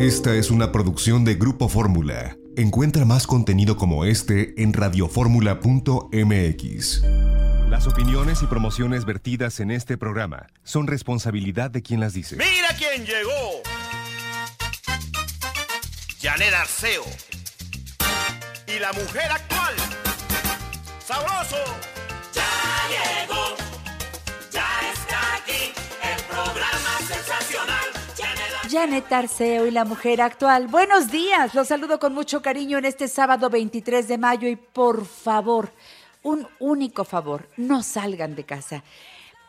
[0.00, 2.34] Esta es una producción de Grupo Fórmula.
[2.56, 7.02] Encuentra más contenido como este en radioformula.mx.
[7.68, 12.36] Las opiniones y promociones vertidas en este programa son responsabilidad de quien las dice.
[12.36, 13.60] ¡Mira quién llegó!
[16.22, 17.04] Janet Arceo.
[18.74, 19.74] Y la mujer actual.
[21.06, 21.58] ¡Sabroso!
[22.32, 22.48] Ya
[22.88, 23.39] llegó.
[28.70, 30.68] Janet Arceo y la mujer actual.
[30.68, 35.04] Buenos días, los saludo con mucho cariño en este sábado 23 de mayo y por
[35.06, 35.72] favor,
[36.22, 38.84] un único favor, no salgan de casa.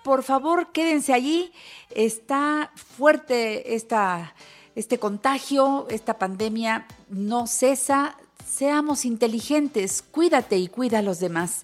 [0.03, 1.53] Por favor, quédense allí.
[1.91, 4.33] Está fuerte esta,
[4.73, 8.16] este contagio, esta pandemia no cesa
[8.62, 11.64] seamos inteligentes, cuídate y cuida a los demás.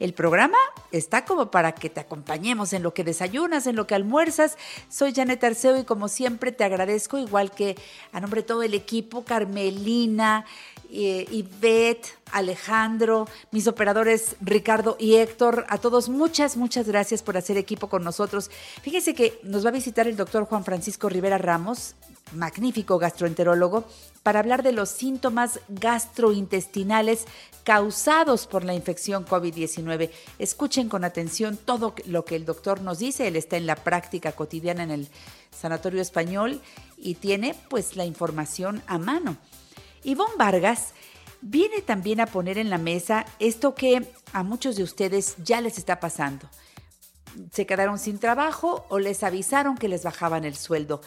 [0.00, 0.56] El programa
[0.92, 4.56] está como para que te acompañemos en lo que desayunas, en lo que almuerzas.
[4.88, 7.76] Soy Janet Arceo y como siempre te agradezco, igual que
[8.12, 10.46] a nombre de todo el equipo, Carmelina,
[10.90, 17.58] eh, Ivette, Alejandro, mis operadores Ricardo y Héctor, a todos muchas, muchas gracias por hacer
[17.58, 18.50] equipo con nosotros.
[18.80, 21.94] Fíjense que nos va a visitar el doctor Juan Francisco Rivera Ramos,
[22.32, 23.84] magnífico gastroenterólogo,
[24.22, 27.26] para hablar de los síntomas gastrointestinales
[27.64, 30.10] causados por la infección COVID-19.
[30.38, 33.28] Escuchen con atención todo lo que el doctor nos dice.
[33.28, 35.08] Él está en la práctica cotidiana en el
[35.50, 36.60] Sanatorio Español
[36.96, 39.36] y tiene pues la información a mano.
[40.04, 40.94] Ivonne Vargas
[41.40, 45.78] viene también a poner en la mesa esto que a muchos de ustedes ya les
[45.78, 46.48] está pasando.
[47.52, 51.02] Se quedaron sin trabajo o les avisaron que les bajaban el sueldo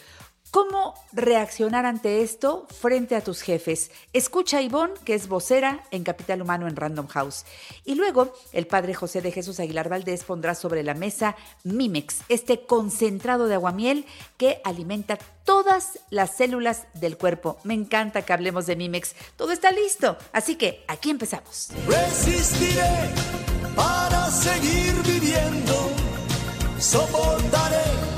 [0.52, 3.90] ¿Cómo reaccionar ante esto frente a tus jefes?
[4.12, 7.46] Escucha a Ivonne, que es vocera en Capital Humano en Random House.
[7.86, 12.66] Y luego, el padre José de Jesús Aguilar Valdés pondrá sobre la mesa Mimex, este
[12.66, 17.58] concentrado de aguamiel que alimenta todas las células del cuerpo.
[17.64, 19.16] Me encanta que hablemos de Mimex.
[19.38, 21.70] Todo está listo, así que aquí empezamos.
[21.88, 23.10] Resistiré
[23.74, 25.92] para seguir viviendo,
[26.78, 28.11] soportaré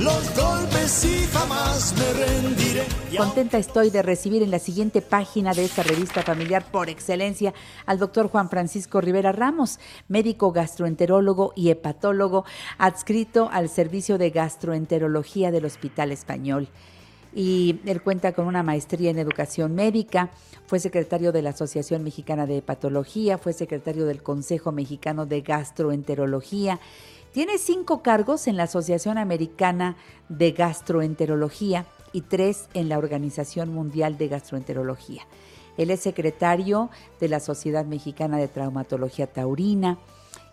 [0.00, 2.84] los golpes y jamás me rendiré.
[3.16, 7.52] Contenta estoy de recibir en la siguiente página de esta revista familiar por excelencia
[7.86, 9.78] al doctor Juan Francisco Rivera Ramos,
[10.08, 12.44] médico gastroenterólogo y hepatólogo
[12.78, 16.68] adscrito al servicio de gastroenterología del Hospital Español
[17.34, 20.30] y él cuenta con una maestría en educación médica,
[20.66, 26.80] fue secretario de la Asociación Mexicana de Hepatología, fue secretario del Consejo Mexicano de Gastroenterología
[27.32, 29.96] tiene cinco cargos en la Asociación Americana
[30.28, 35.22] de Gastroenterología y tres en la Organización Mundial de Gastroenterología.
[35.76, 39.98] Él es secretario de la Sociedad Mexicana de Traumatología Taurina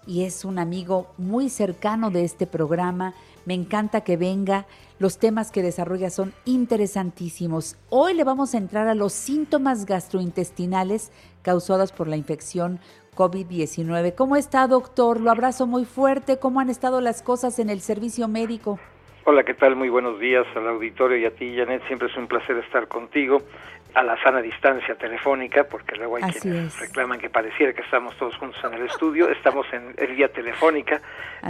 [0.05, 3.13] y es un amigo muy cercano de este programa.
[3.45, 4.67] Me encanta que venga.
[4.99, 7.75] Los temas que desarrolla son interesantísimos.
[7.89, 11.11] Hoy le vamos a entrar a los síntomas gastrointestinales
[11.41, 12.79] causados por la infección
[13.17, 14.15] COVID-19.
[14.15, 15.19] ¿Cómo está, doctor?
[15.19, 16.37] Lo abrazo muy fuerte.
[16.37, 18.79] ¿Cómo han estado las cosas en el servicio médico?
[19.25, 19.75] Hola, ¿qué tal?
[19.75, 21.85] Muy buenos días al auditorio y a ti, Janet.
[21.87, 23.41] Siempre es un placer estar contigo
[23.93, 28.37] a la sana distancia telefónica, porque luego hay quienes reclaman que pareciera que estamos todos
[28.37, 29.27] juntos en el estudio.
[29.29, 31.01] Estamos en el vía telefónica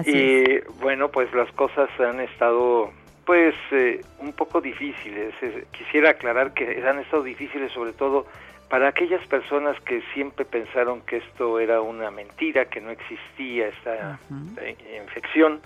[0.05, 2.91] y bueno, pues las cosas han estado
[3.25, 5.35] pues eh, un poco difíciles.
[5.71, 8.25] Quisiera aclarar que han estado difíciles sobre todo
[8.69, 14.19] para aquellas personas que siempre pensaron que esto era una mentira, que no existía esta
[14.61, 15.61] eh, infección,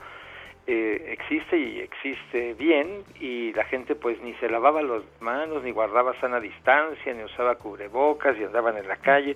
[0.67, 5.71] eh, existe y existe bien y la gente pues ni se lavaba las manos, ni
[5.71, 9.35] guardaba sana distancia, ni usaba cubrebocas y andaban en la calle.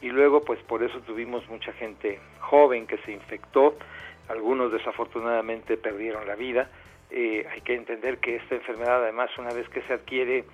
[0.00, 3.76] Y luego pues por eso tuvimos mucha gente joven que se infectó,
[4.28, 6.68] algunos desafortunadamente perdieron la vida.
[7.10, 10.44] Eh, hay que entender que esta enfermedad además una vez que se adquiere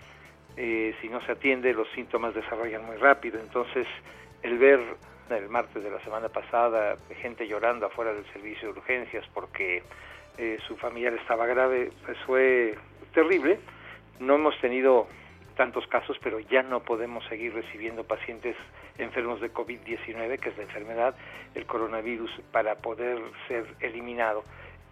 [0.56, 3.41] eh, si no se atiende los síntomas desarrollan muy rápido.
[3.41, 3.87] Entonces,
[4.43, 4.81] el ver
[5.31, 9.83] el martes de la semana pasada gente llorando afuera del servicio de urgencias porque
[10.37, 12.75] eh, su familiar estaba grave, pues fue
[13.15, 13.59] terrible.
[14.21, 15.06] No hemos tenido
[15.56, 18.57] tantos casos, pero ya no podemos seguir recibiendo pacientes
[18.99, 21.15] enfermos de COVID-19, que es la enfermedad,
[21.55, 23.19] el coronavirus, para poder
[23.49, 24.45] ser eliminado.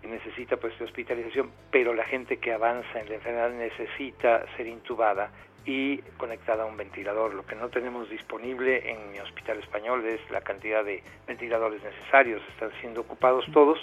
[0.03, 5.31] necesita pues hospitalización, pero la gente que avanza en la enfermedad necesita ser intubada
[5.65, 7.35] y conectada a un ventilador.
[7.35, 12.43] Lo que no tenemos disponible en mi hospital español es la cantidad de ventiladores necesarios,
[12.51, 13.79] están siendo ocupados todos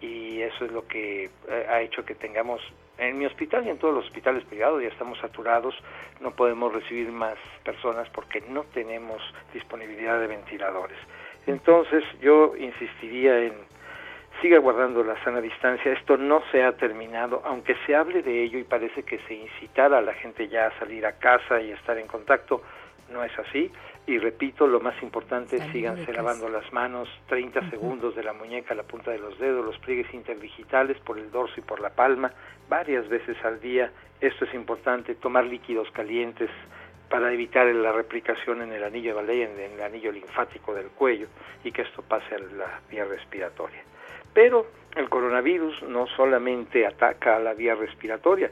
[0.00, 2.60] y eso es lo que eh, ha hecho que tengamos
[2.98, 5.74] en mi hospital y en todos los hospitales privados ya estamos saturados,
[6.20, 9.20] no podemos recibir más personas porque no tenemos
[9.52, 10.98] disponibilidad de ventiladores.
[11.46, 13.54] Entonces yo insistiría en
[14.40, 18.58] siga guardando la sana distancia, esto no se ha terminado, aunque se hable de ello
[18.58, 21.98] y parece que se incitara a la gente ya a salir a casa y estar
[21.98, 22.62] en contacto,
[23.10, 23.70] no es así.
[24.06, 28.74] Y repito, lo más importante, es síganse lavando las manos, 30 segundos de la muñeca
[28.74, 31.90] a la punta de los dedos, los pliegues interdigitales por el dorso y por la
[31.90, 32.30] palma,
[32.68, 33.90] varias veces al día.
[34.20, 36.50] Esto es importante, tomar líquidos calientes
[37.08, 41.28] para evitar la replicación en el anillo de en el anillo linfático del cuello,
[41.62, 43.82] y que esto pase a la vía respiratoria.
[44.34, 44.66] Pero
[44.96, 48.50] el coronavirus no solamente ataca a la vía respiratoria.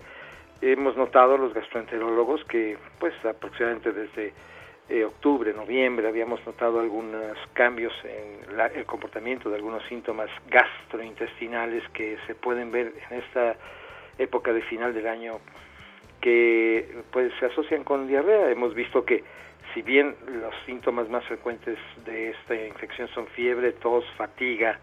[0.61, 4.32] Hemos notado los gastroenterólogos que, pues, aproximadamente desde
[4.88, 12.17] eh, octubre, noviembre, habíamos notado algunos cambios en el comportamiento de algunos síntomas gastrointestinales que
[12.26, 13.56] se pueden ver en esta
[14.19, 15.40] época de final del año
[16.20, 18.50] que pues se asocian con diarrea.
[18.50, 19.25] Hemos visto que
[19.75, 24.79] si bien los síntomas más frecuentes de esta infección son fiebre, tos, fatiga,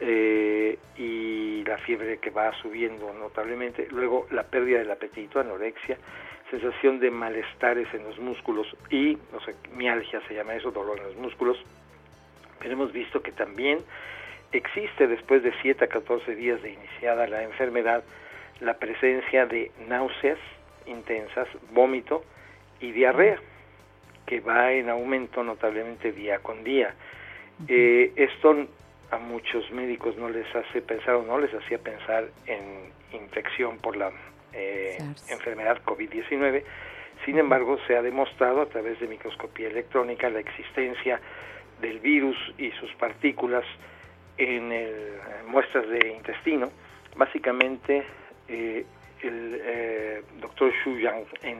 [0.00, 5.98] eh, y la fiebre que va subiendo notablemente, luego la pérdida del apetito, anorexia,
[6.50, 11.04] sensación de malestares en los músculos y, no sé, mialgia se llama eso, dolor en
[11.04, 11.58] los músculos,
[12.58, 13.78] pero hemos visto que también
[14.52, 18.02] existe después de 7 a 14 días de iniciada la enfermedad
[18.60, 20.38] la presencia de náuseas
[20.86, 22.24] intensas, vómito
[22.80, 23.38] y diarrea,
[24.26, 26.94] que va en aumento notablemente día con día.
[27.66, 28.66] Eh, esto
[29.10, 33.96] a muchos médicos no les hace pensar o no les hacía pensar en infección por
[33.96, 34.12] la
[34.52, 36.62] eh, enfermedad COVID-19.
[37.24, 41.20] Sin embargo, se ha demostrado a través de microscopía electrónica la existencia
[41.80, 43.64] del virus y sus partículas
[44.36, 44.72] en,
[45.46, 46.70] muestras de intestino.
[47.16, 48.04] Básicamente,
[48.48, 48.84] eh,
[49.22, 51.58] el eh, doctor Xu Yang en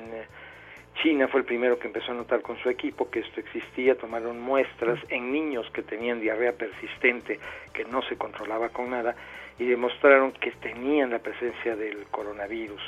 [1.03, 4.41] China fue el primero que empezó a notar con su equipo que esto existía, tomaron
[4.41, 7.39] muestras en niños que tenían diarrea persistente
[7.73, 9.15] que no se controlaba con nada
[9.59, 12.83] y demostraron que tenían la presencia del coronavirus.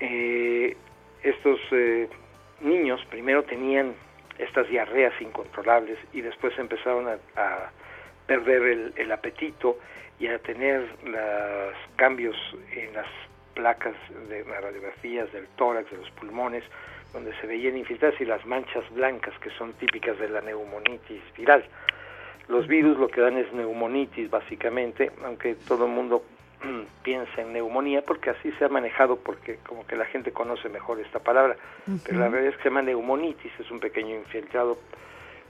[0.00, 0.76] Eh,
[1.22, 2.08] estos eh,
[2.60, 3.94] niños primero tenían
[4.38, 7.70] estas diarreas incontrolables y después empezaron a,
[8.26, 9.78] perder el, el, apetito
[10.18, 12.36] y a tener los cambios
[12.74, 13.06] en las
[13.54, 13.94] placas
[14.28, 16.64] de radiografías del tórax, de los pulmones,
[17.12, 21.64] donde se veían infiltradas y las manchas blancas que son típicas de la neumonitis viral.
[22.48, 26.24] Los virus lo que dan es neumonitis básicamente, aunque todo el mundo
[27.02, 31.00] piensa en neumonía porque así se ha manejado porque como que la gente conoce mejor
[31.00, 31.56] esta palabra,
[32.04, 34.78] pero la realidad es que se llama neumonitis, es un pequeño infiltrado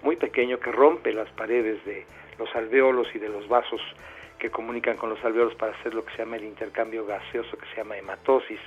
[0.02, 2.04] muy pequeño que rompe las paredes de
[2.38, 3.80] los alveolos y de los vasos
[4.38, 7.66] que comunican con los alveolos para hacer lo que se llama el intercambio gaseoso que
[7.66, 8.58] se llama hematosis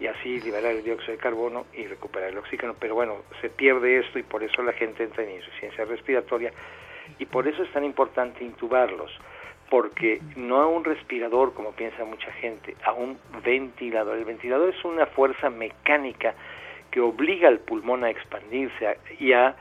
[0.00, 2.74] y así liberar el dióxido de carbono y recuperar el oxígeno.
[2.78, 6.52] Pero bueno, se pierde esto y por eso la gente entra en insuficiencia respiratoria
[7.18, 9.10] y por eso es tan importante intubarlos,
[9.70, 14.16] porque no a un respirador como piensa mucha gente, a un ventilador.
[14.16, 16.34] El ventilador es una fuerza mecánica
[16.90, 19.56] que obliga al pulmón a expandirse y a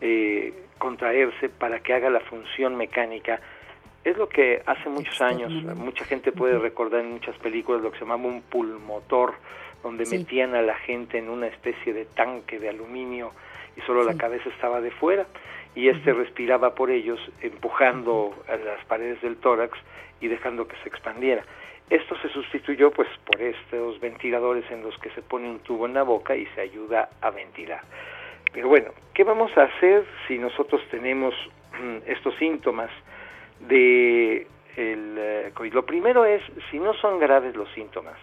[0.00, 3.40] eh, contraerse para que haga la función mecánica
[4.04, 7.98] es lo que hace muchos años, mucha gente puede recordar en muchas películas lo que
[7.98, 9.34] se llamaba un pulmotor,
[9.84, 13.32] donde metían a la gente en una especie de tanque de aluminio
[13.76, 15.26] y solo la cabeza estaba de fuera
[15.74, 19.78] y este respiraba por ellos empujando a las paredes del tórax
[20.22, 21.44] y dejando que se expandiera.
[21.90, 25.92] Esto se sustituyó pues por estos ventiladores en los que se pone un tubo en
[25.92, 27.82] la boca y se ayuda a ventilar.
[28.54, 31.34] Pero bueno, ¿qué vamos a hacer si nosotros tenemos
[32.06, 32.90] estos síntomas
[33.60, 35.74] de el eh, COVID?
[35.74, 38.16] Lo primero es, si no son graves los síntomas,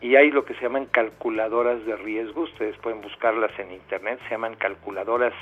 [0.00, 4.30] y hay lo que se llaman calculadoras de riesgo, ustedes pueden buscarlas en internet, se
[4.30, 5.34] llaman calculadoras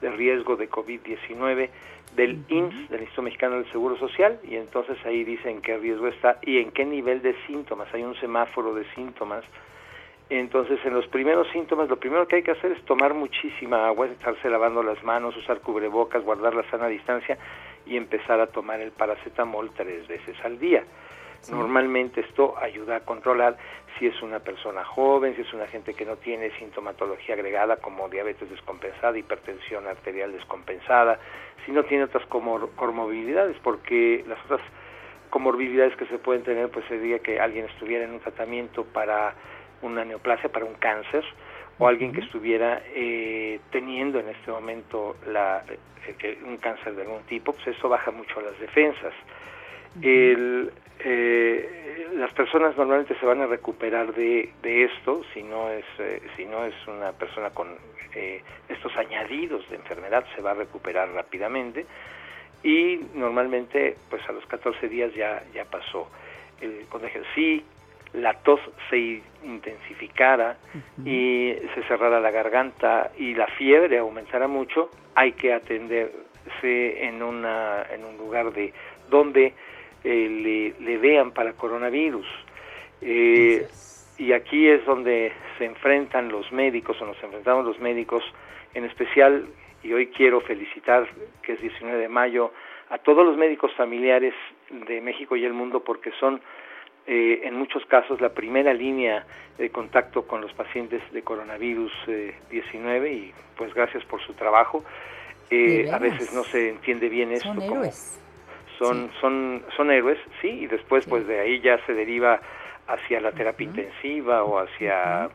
[0.00, 1.70] de riesgo de COVID-19
[2.16, 6.38] del IMSS, del Instituto Mexicano del Seguro Social, y entonces ahí dicen qué riesgo está
[6.42, 9.44] y en qué nivel de síntomas, hay un semáforo de síntomas.
[10.28, 14.06] Entonces, en los primeros síntomas, lo primero que hay que hacer es tomar muchísima agua,
[14.06, 17.36] estarse lavando las manos, usar cubrebocas, guardar la sana distancia
[17.84, 20.84] y empezar a tomar el paracetamol tres veces al día.
[21.50, 23.56] Normalmente esto ayuda a controlar
[23.98, 28.08] si es una persona joven, si es una gente que no tiene sintomatología agregada como
[28.08, 31.18] diabetes descompensada, hipertensión arterial descompensada,
[31.64, 34.60] si no tiene otras comorbilidades, porque las otras
[35.30, 39.34] comorbilidades que se pueden tener, pues sería que alguien estuviera en un tratamiento para
[39.80, 41.24] una neoplasia, para un cáncer,
[41.78, 45.64] o alguien que estuviera eh, teniendo en este momento la,
[46.06, 49.14] eh, un cáncer de algún tipo, pues eso baja mucho las defensas.
[50.00, 55.84] El, eh, las personas normalmente se van a recuperar de, de esto si no es
[55.98, 57.68] eh, si no es una persona con
[58.14, 61.86] eh, estos añadidos de enfermedad se va a recuperar rápidamente
[62.62, 66.08] y normalmente pues a los 14 días ya ya pasó
[66.60, 67.22] el contagio.
[67.34, 67.64] Si
[68.12, 70.58] la tos se intensificara
[71.04, 77.84] y se cerrara la garganta y la fiebre aumentara mucho hay que atenderse en una
[77.90, 78.72] en un lugar de
[79.08, 79.54] donde
[80.04, 82.26] eh, le, vean para coronavirus.
[83.00, 83.66] Eh,
[84.18, 88.22] y aquí es donde se enfrentan los médicos, o nos enfrentamos los médicos,
[88.74, 89.46] en especial,
[89.82, 91.08] y hoy quiero felicitar,
[91.42, 92.52] que es 19 de mayo,
[92.90, 94.34] a todos los médicos familiares
[94.70, 96.40] de México y el mundo, porque son
[97.06, 99.24] eh, en muchos casos la primera línea
[99.58, 101.92] de contacto con los pacientes de coronavirus
[102.50, 104.84] 19 y pues gracias por su trabajo.
[105.50, 107.54] a veces no se entiende bien esto.
[107.54, 107.82] Como,
[108.86, 112.40] son, son, son héroes, sí, y después pues de ahí ya se deriva
[112.86, 115.30] hacia la terapia intensiva o hacia,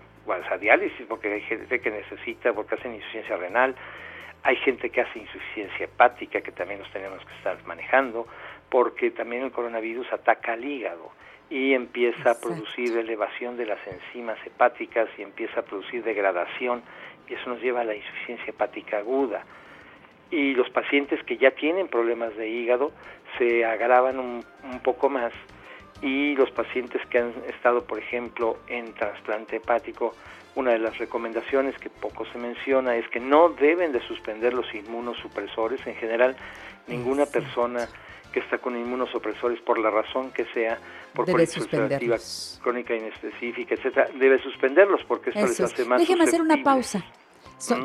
[0.60, 3.76] diálisis, porque hay gente que necesita, porque hacen insuficiencia renal,
[4.44, 8.28] hay gente que hace insuficiencia hepática que también nos tenemos que estar manejando,
[8.70, 11.12] porque también el coronavirus ataca al hígado
[11.50, 16.84] y empieza a producir elevación de las enzimas hepáticas y empieza a producir degradación
[17.30, 19.46] y eso nos lleva a la insuficiencia hepática aguda
[20.32, 22.92] y los pacientes que ya tienen problemas de hígado
[23.38, 24.44] se agravan un,
[24.84, 25.34] poco más
[26.02, 30.14] y los pacientes que han estado, por ejemplo, en trasplante hepático,
[30.56, 34.74] una de las recomendaciones que poco se menciona es que no deben de suspender los
[34.74, 35.86] inmunosupresores.
[35.86, 36.36] En general,
[36.88, 37.88] ninguna persona
[38.32, 40.78] que está con inmunosupresores, por la razón que sea,
[41.14, 46.62] por colitis crónica inespecífica, etcétera, debe suspenderlos porque esto les hace más Déjeme hacer una
[46.64, 47.04] pausa.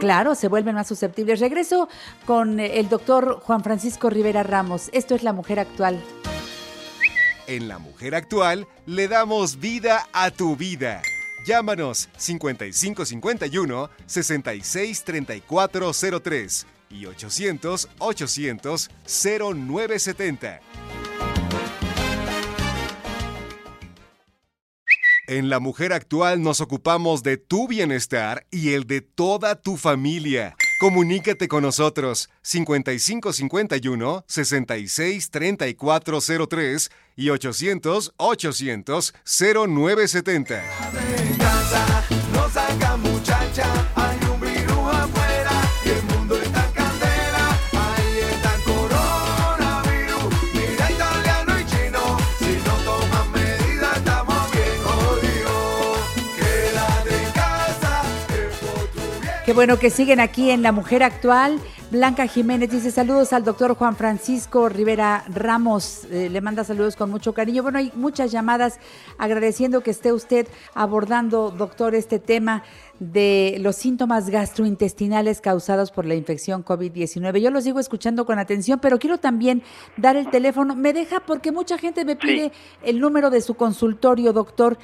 [0.00, 1.40] Claro, se vuelven más susceptibles.
[1.40, 1.88] Regreso
[2.26, 4.90] con el doctor Juan Francisco Rivera Ramos.
[4.92, 6.02] Esto es La Mujer Actual.
[7.46, 11.00] En La Mujer Actual le damos vida a tu vida.
[11.44, 20.60] Llámanos 5551 663403 y 800 800 0970.
[25.34, 30.56] En La Mujer Actual nos ocupamos de tu bienestar y el de toda tu familia.
[30.78, 40.62] Comunícate con nosotros 5551 66 3403 y 800 800 0970.
[42.98, 44.31] muchacha.
[59.52, 61.60] Qué bueno que siguen aquí en La Mujer Actual.
[61.90, 66.06] Blanca Jiménez dice saludos al doctor Juan Francisco Rivera Ramos.
[66.10, 67.62] Eh, le manda saludos con mucho cariño.
[67.62, 68.78] Bueno, hay muchas llamadas
[69.18, 72.62] agradeciendo que esté usted abordando, doctor, este tema
[72.98, 77.38] de los síntomas gastrointestinales causados por la infección COVID-19.
[77.38, 79.62] Yo los sigo escuchando con atención, pero quiero también
[79.98, 80.74] dar el teléfono.
[80.74, 84.78] Me deja porque mucha gente me pide el número de su consultorio, doctor.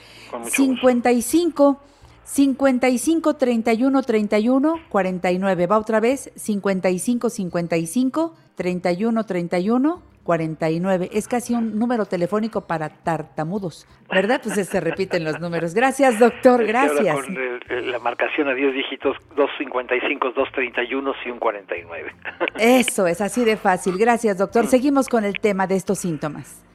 [0.45, 1.81] 55
[2.29, 5.67] 55 31 31 49.
[5.67, 11.09] Va otra vez 55 55 31 31 49.
[11.11, 14.43] Es casi un número telefónico para tartamudos, ¿verdad?
[14.45, 15.73] Pues se repiten los números.
[15.73, 17.17] Gracias, doctor, gracias.
[17.17, 22.13] Con la marcación a 10 dígitos, 255, 231 y un 49.
[22.59, 23.97] Eso es así de fácil.
[23.97, 24.65] Gracias, doctor.
[24.65, 24.69] Mm.
[24.69, 26.68] Seguimos con el tema de estos síntomas.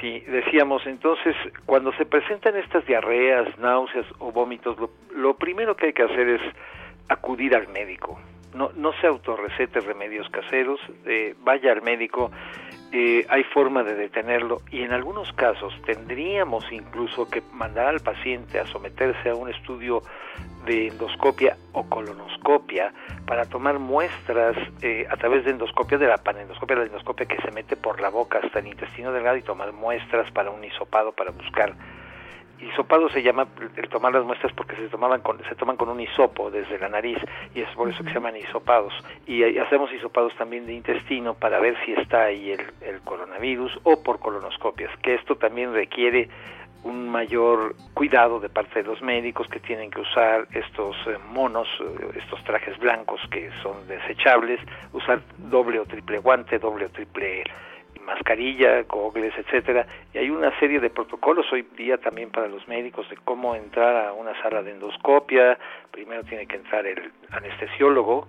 [0.00, 1.34] Sí, decíamos entonces,
[1.66, 4.76] cuando se presentan estas diarreas, náuseas o vómitos,
[5.14, 6.42] lo, primero que hay que hacer es
[7.08, 8.20] acudir al médico.
[8.54, 12.30] No, no se autorrecete remedios caseros, eh, vaya al médico,
[12.92, 18.58] eh, hay forma de detenerlo y en algunos casos tendríamos incluso que mandar al paciente
[18.58, 20.02] a someterse a un estudio
[20.64, 22.92] de endoscopia o colonoscopia
[23.26, 27.50] para tomar muestras eh, a través de endoscopia, de la panendoscopia, la endoscopia que se
[27.50, 31.30] mete por la boca hasta el intestino delgado y tomar muestras para un hisopado para
[31.30, 31.74] buscar
[32.60, 33.46] hisopado se llama
[33.76, 36.88] el tomar las muestras porque se tomaban con, se toman con un hisopo desde la
[36.88, 37.18] nariz
[37.54, 38.92] y es por eso que se llaman hisopados.
[39.26, 44.02] Y, hacemos hisopados también de intestino para ver si está ahí el, el coronavirus o
[44.02, 46.28] por colonoscopias que esto también requiere
[46.84, 51.68] un mayor cuidado de parte de los médicos que tienen que usar estos eh, monos,
[51.80, 54.60] eh, estos trajes blancos que son desechables,
[54.92, 57.44] usar doble o triple guante, doble o triple
[58.08, 63.08] mascarilla, gogles, etcétera, y hay una serie de protocolos hoy día también para los médicos
[63.10, 65.58] de cómo entrar a una sala de endoscopia.
[65.92, 68.26] Primero tiene que entrar el anestesiólogo,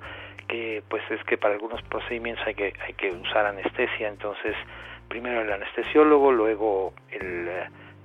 [0.47, 4.55] que pues es que para algunos procedimientos hay que hay que usar anestesia, entonces
[5.07, 7.49] primero el anestesiólogo, luego el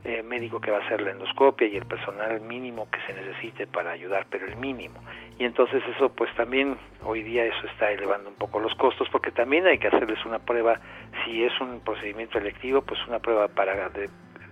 [0.05, 3.67] eh, médico que va a hacer la endoscopia y el personal mínimo que se necesite
[3.67, 5.01] para ayudar, pero el mínimo.
[5.39, 9.31] Y entonces eso pues también hoy día eso está elevando un poco los costos porque
[9.31, 10.79] también hay que hacerles una prueba,
[11.25, 13.91] si es un procedimiento electivo, pues una prueba para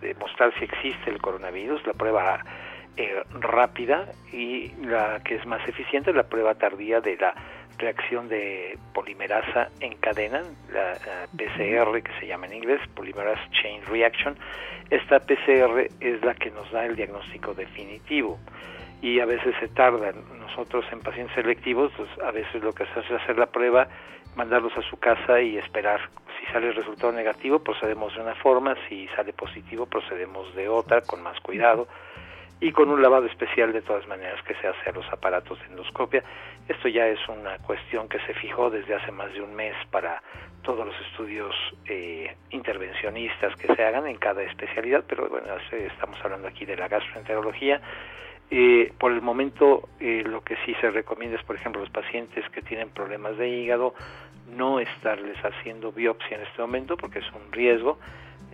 [0.00, 2.44] demostrar si existe el coronavirus, la prueba
[2.97, 7.35] eh, rápida y la que es más eficiente, la prueba tardía de la
[7.79, 10.99] reacción de polimerasa en cadena, la,
[11.37, 14.37] PCR que se llama en inglés, Polymerase Chain Reaction.
[14.91, 18.38] Esta PCR es la que nos da el diagnóstico definitivo
[19.00, 20.12] y a veces se tarda.
[20.38, 23.88] Nosotros en pacientes selectivos, pues a veces lo que se hace es hacer la prueba,
[24.37, 26.00] mandarlos a su casa y esperar.
[26.38, 31.00] Si sale el resultado negativo, procedemos de una forma, si sale positivo, procedemos de otra,
[31.02, 31.88] con más cuidado
[32.62, 35.66] y con un lavado especial de todas maneras que se hace a los aparatos de
[35.66, 36.23] endoscopia.
[36.69, 40.23] Esto ya es una cuestión que se fijó desde hace más de un mes para
[40.62, 41.52] todos los estudios
[41.87, 46.87] eh, intervencionistas que se hagan en cada especialidad, pero bueno, estamos hablando aquí de la
[46.87, 47.81] gastroenterología.
[48.49, 52.49] Eh, por el momento, eh, lo que sí se recomienda es, por ejemplo, los pacientes
[52.50, 53.95] que tienen problemas de hígado,
[54.57, 57.99] no estarles haciendo biopsia en este momento porque es un riesgo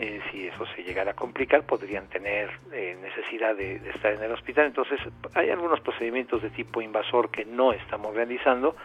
[0.00, 4.30] eh, si eso se llegara a complicar, podrían tener eh, necesidad de, estar en el
[4.30, 4.66] hospital.
[4.66, 5.00] Entonces,
[5.34, 8.76] hay algunos procedimientos de tipo invasor que no estamos realizando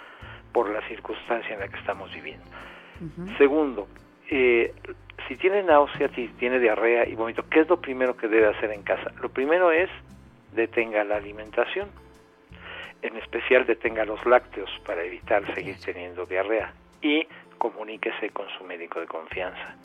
[0.51, 2.45] por la circunstancia en la que estamos viviendo.
[3.37, 3.87] Segundo,
[4.29, 4.73] eh,
[5.27, 8.71] si tiene náusea, si tiene diarrea y vómito, ¿qué es lo primero que debe hacer
[8.71, 9.11] en casa?
[9.21, 9.89] Lo primero es
[10.53, 11.89] detenga la alimentación,
[13.01, 17.27] en especial detenga los lácteos para evitar seguir teniendo diarrea y
[17.57, 19.75] comuníquese con su médico de confianza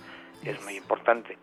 [0.44, 1.36] es muy importante.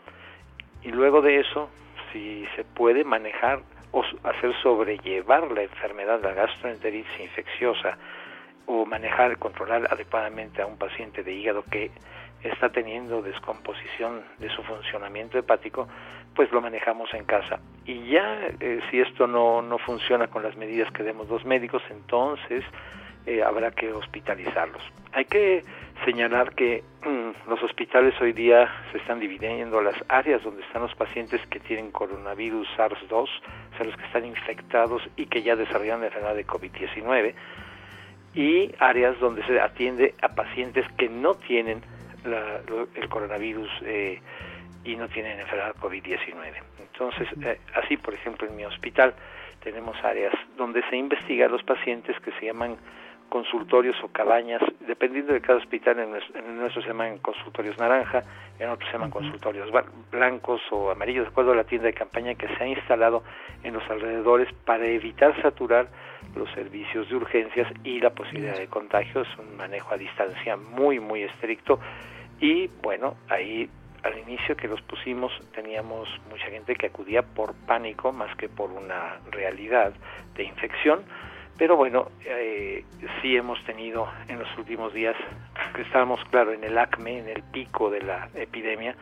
[0.83, 1.69] Y luego de eso,
[2.11, 3.61] si se puede manejar
[3.91, 7.97] o hacer sobrellevar la enfermedad, la gastroenteritis infecciosa,
[8.67, 11.91] o manejar, controlar adecuadamente a un paciente de hígado que
[12.43, 15.87] está teniendo descomposición de su funcionamiento hepático,
[16.35, 17.59] pues lo manejamos en casa.
[17.85, 21.81] Y ya eh, si esto no, no funciona con las medidas que demos los médicos,
[21.89, 22.63] entonces
[23.25, 24.83] eh, habrá que hospitalizarlos.
[25.13, 25.63] Hay que
[26.03, 30.93] señalar que mm, los hospitales hoy día se están dividiendo las áreas donde están los
[30.95, 33.27] pacientes que tienen coronavirus SARS-2, o
[33.77, 37.33] sea, los que están infectados y que ya desarrollan la enfermedad de COVID-19,
[38.33, 41.81] y áreas donde se atiende a pacientes que no tienen
[42.25, 44.19] el coronavirus eh,
[44.83, 46.53] y no tienen enfermedad COVID-19.
[46.79, 49.13] Entonces, eh, así, por ejemplo, en mi hospital
[49.63, 52.77] tenemos áreas donde se investiga a los pacientes que se llaman
[53.29, 56.11] consultorios o cabañas, dependiendo de cada hospital, en
[56.57, 58.23] nuestro, se llaman consultorios naranja,
[58.59, 59.69] en otros se llaman consultorios
[60.11, 63.23] blancos o amarillos, de acuerdo a la tienda de campaña que se ha instalado
[63.63, 65.87] en los alrededores para evitar saturar
[66.35, 69.21] los servicios de urgencias y la posibilidad de contagio.
[69.21, 71.79] Es un manejo a distancia muy, muy estricto.
[72.39, 73.69] Y bueno, ahí
[74.03, 78.69] al inicio que los pusimos teníamos mucha gente que acudía por pánico más que por
[78.69, 79.93] una realidad
[80.35, 81.03] de infección
[81.57, 82.83] pero bueno, eh,
[83.21, 85.15] sí hemos tenido en los últimos días,
[85.73, 88.95] que estábamos, claro, en el acme, en el pico de la epidemia,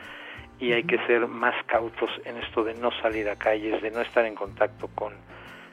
[0.60, 4.02] y hay que ser más cautos en esto de no salir a calles, de no
[4.02, 5.14] estar en contacto con,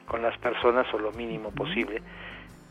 [0.07, 2.01] con las personas o lo mínimo posible,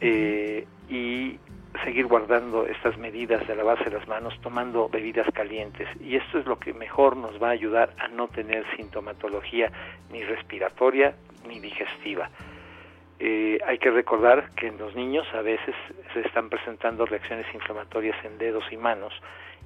[0.00, 1.38] eh, y
[1.84, 5.88] seguir guardando estas medidas de lavarse las manos, tomando bebidas calientes.
[6.00, 9.70] Y esto es lo que mejor nos va a ayudar a no tener sintomatología
[10.10, 11.14] ni respiratoria
[11.46, 12.28] ni digestiva.
[13.22, 15.74] Eh, hay que recordar que en los niños a veces
[16.14, 19.12] se están presentando reacciones inflamatorias en dedos y manos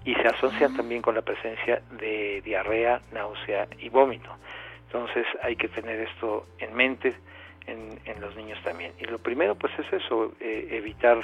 [0.04, 4.28] y se asocian también con la presencia de diarrea, náusea y vómito.
[4.86, 7.14] Entonces hay que tener esto en mente
[7.68, 8.92] en, los niños también.
[8.98, 11.18] Y lo primero pues es eso, eh, evitar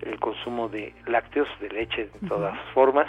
[0.00, 3.08] el consumo de lácteos, de leche de todas formas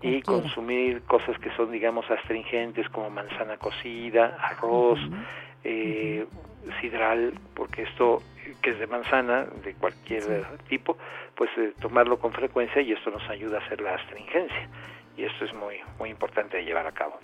[0.00, 4.98] y consumir cosas que son digamos astringentes como manzana cocida, arroz,
[5.64, 6.24] eh,
[6.80, 8.22] sidral, porque esto
[8.62, 10.96] que es de manzana, de cualquier tipo,
[11.36, 14.68] pues eh, tomarlo con frecuencia y esto nos ayuda a hacer la astringencia.
[15.16, 17.18] Y esto es muy, muy importante de llevar a cabo.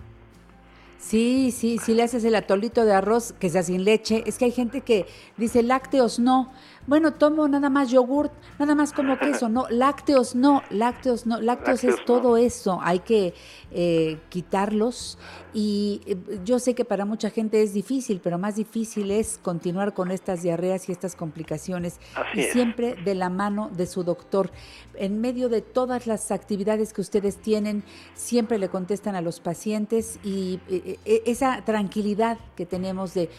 [0.98, 4.24] Sí, sí, si le haces el atolito de arroz que sea sin leche.
[4.26, 6.52] Es que hay gente que dice lácteos no.
[6.86, 9.48] Bueno, tomo nada más yogurt, nada más como queso.
[9.48, 11.40] No, lácteos no, lácteos no.
[11.40, 12.78] Lácteos, es todo eso.
[12.82, 13.34] Hay que
[13.70, 15.18] eh, quitarlos.
[15.54, 19.94] Y eh, yo sé que para mucha gente es difícil, pero más difícil es continuar
[19.94, 22.00] con estas diarreas y estas complicaciones.
[22.34, 24.50] y siempre de la mano de su doctor.
[24.94, 27.82] En medio de todas las actividades que ustedes tienen,
[28.14, 33.30] siempre le contestan a los pacientes y eh, esa tranquilidad que tenemos de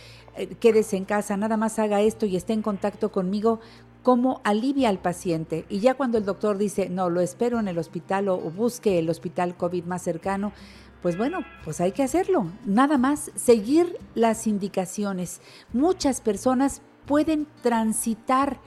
[0.60, 3.60] quédese en casa, nada más haga esto y esté en contacto conmigo,
[4.04, 5.66] cómo alivia al paciente.
[5.68, 9.10] Y ya cuando el doctor dice, no, lo espero en el hospital o, busque el
[9.10, 10.54] hospital COVID más cercano,
[11.02, 12.46] pues bueno, pues hay que hacerlo.
[12.66, 15.42] Nada más seguir las indicaciones.
[15.74, 18.60] Muchas personas pueden transitar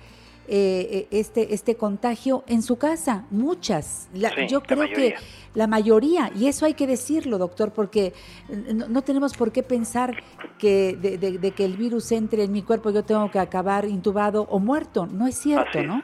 [0.48, 4.08] eh, este, este contagio en su casa, muchas.
[4.48, 5.14] yo creo que
[5.54, 8.12] la mayoría, y eso hay que decirlo, doctor, porque
[8.72, 10.14] no, tenemos por qué pensar
[10.58, 14.58] que de, que el virus entre en mi cuerpo yo tengo que acabar intubado o
[14.58, 15.06] muerto.
[15.06, 16.02] No es cierto, ¿no?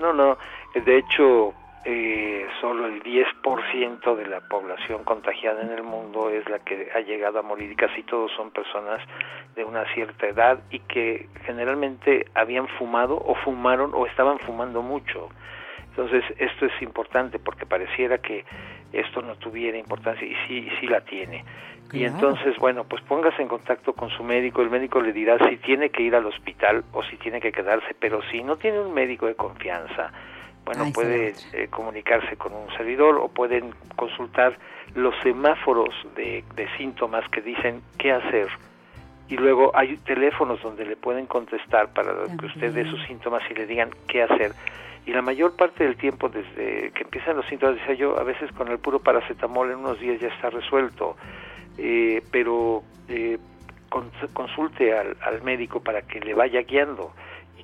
[0.00, 0.38] No, no.
[0.74, 6.58] De hecho, eh, solo el 10% de la población contagiada en el mundo es la
[6.58, 9.00] que ha llegado a morir y casi todos son personas
[9.54, 15.28] de una cierta edad y que generalmente habían fumado o fumaron o estaban fumando mucho.
[15.90, 18.44] Entonces esto es importante porque pareciera que
[18.92, 21.44] esto no tuviera importancia y sí, sí la tiene.
[21.92, 25.56] Y entonces, bueno, pues póngase en contacto con su médico, el médico le dirá si
[25.56, 28.92] tiene que ir al hospital o si tiene que quedarse, pero si no tiene un
[28.92, 30.12] médico de confianza,
[30.68, 34.58] bueno, puede eh, comunicarse con un servidor o pueden consultar
[34.94, 36.44] los semáforos de,
[36.76, 38.48] síntomas que dicen qué hacer.
[39.30, 43.54] Y luego hay teléfonos donde le pueden contestar para que usted dé sus síntomas y
[43.54, 44.52] le digan qué hacer.
[45.06, 48.52] Y la mayor parte del tiempo, desde que empiezan los síntomas, decía yo, a veces
[48.52, 51.16] con el puro paracetamol en unos días ya está resuelto.
[51.78, 53.38] Eh, pero eh,
[54.34, 57.14] consulte al, al médico para que le vaya guiando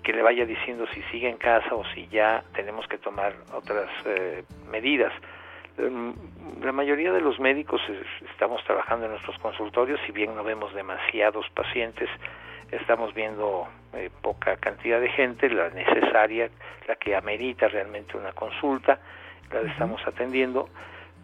[0.05, 3.89] que le vaya diciendo si sigue en casa o si ya tenemos que tomar otras
[4.05, 5.13] eh, medidas.
[5.79, 6.15] Em,
[6.63, 7.81] la mayoría de los médicos
[8.31, 12.09] estamos trabajando en nuestros consultorios, si bien no vemos demasiados pacientes,
[12.71, 16.51] estamos viendo eh, poca cantidad de gente, la necesaria,
[16.87, 19.01] la que amerita realmente una consulta,
[19.51, 20.69] la estamos atendiendo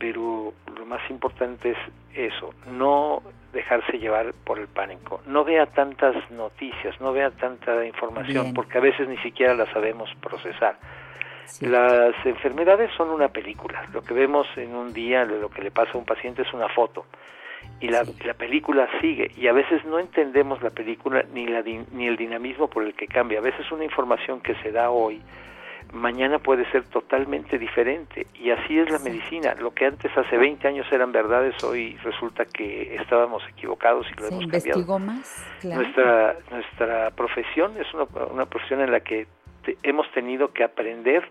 [0.00, 1.78] pero lo más importante es
[2.14, 8.54] eso, no dejarse llevar por el pánico, no vea tantas noticias, no vea tanta información,
[8.54, 10.78] porque a veces ni siquiera la sabemos procesar.
[11.60, 15.92] Las enfermedades son una película, lo que vemos en un día, lo que le pasa
[15.94, 17.04] a un paciente es una foto,
[17.78, 22.06] y la, la película sigue, y a veces no entendemos la película ni, la, ni
[22.06, 25.20] el dinamismo por el que cambia, a veces una información que se da hoy,
[25.92, 28.26] mañana puede ser totalmente diferente.
[28.34, 29.54] Y así es la medicina.
[29.54, 34.28] Lo que antes, hace 20 años, eran verdades, hoy resulta que estábamos equivocados y lo
[34.28, 34.98] hemos cambiado.
[34.98, 35.46] más?
[35.62, 39.26] Nuestra, nuestra profesión es una, una profesión en la que
[39.82, 41.28] hemos tenido que aprender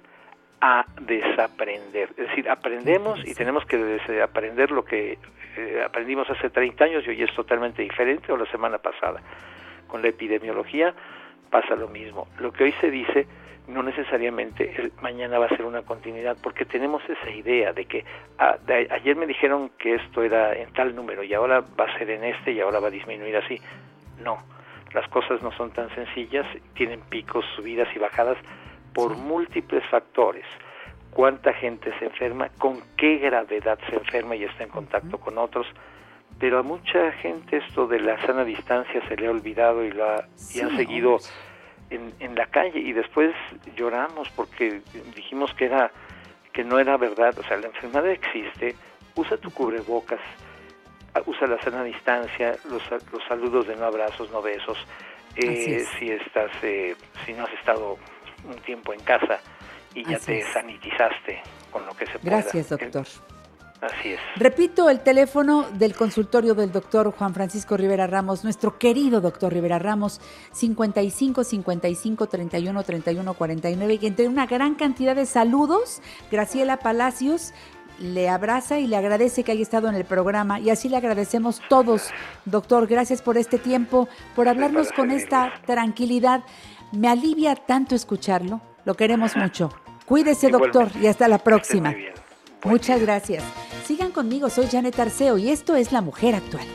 [0.62, 2.10] a desaprender.
[2.17, 5.17] Es decir, aprendemos y tenemos que aprender lo que
[5.58, 9.22] eh, aprendimos hace 30 años y hoy es totalmente diferente o la semana pasada.
[9.88, 10.93] Con la epidemiología
[11.50, 12.28] pasa lo mismo.
[12.39, 13.28] Lo que hoy se dice
[13.69, 18.03] no necesariamente mañana va a ser una continuidad, porque tenemos esa idea de que
[18.39, 18.58] ah,
[18.91, 22.23] ayer me dijeron que esto era en tal número y ahora va a ser en
[22.23, 23.62] este y ahora va a disminuir así.
[24.21, 24.39] No,
[24.93, 28.38] las cosas no son tan sencillas, tienen picos, subidas y bajadas
[28.93, 30.45] por múltiples factores.
[31.12, 35.67] Cuánta gente se enferma, con qué gravedad se enferma y está en contacto con otros,
[36.39, 40.27] pero a mucha gente esto de la sana distancia se le ha olvidado y, la,
[40.53, 41.17] y han seguido
[41.89, 43.34] en, en la calle y después
[43.75, 44.82] lloramos porque
[45.15, 45.91] dijimos que era
[46.54, 48.75] que no era verdad, o sea, la enfermedad existe,
[49.15, 50.19] usa tu cubrebocas,
[51.25, 54.78] usa la sana distancia, los, los saludos de no abrazos, no besos,
[55.36, 57.97] eh, si estás, eh, si no has estado
[58.43, 59.39] un tiempo en casa
[59.93, 62.38] y ya te sanitizaste con lo que se pueda.
[62.41, 63.06] Gracias, doctor.
[63.82, 64.20] Así es.
[64.36, 69.80] Repito el teléfono del consultorio del doctor Juan Francisco Rivera Ramos, nuestro querido doctor Rivera
[69.80, 70.20] Ramos,
[70.52, 77.54] 55 55 31 31 49, y entre una gran cantidad de saludos, Graciela Palacios
[78.00, 81.62] le abraza y le agradece que haya estado en el programa y así le agradecemos
[81.70, 82.10] todos,
[82.46, 86.44] doctor, gracias por este tiempo, por hablarnos con esta tranquilidad.
[86.92, 89.70] Me alivia tanto escucharlo, lo queremos mucho.
[90.06, 91.94] Cuídese, doctor, y hasta la próxima.
[92.63, 93.43] Muchas gracias.
[93.86, 96.67] Sigan conmigo, soy Janet Arceo y esto es La Mujer Actual.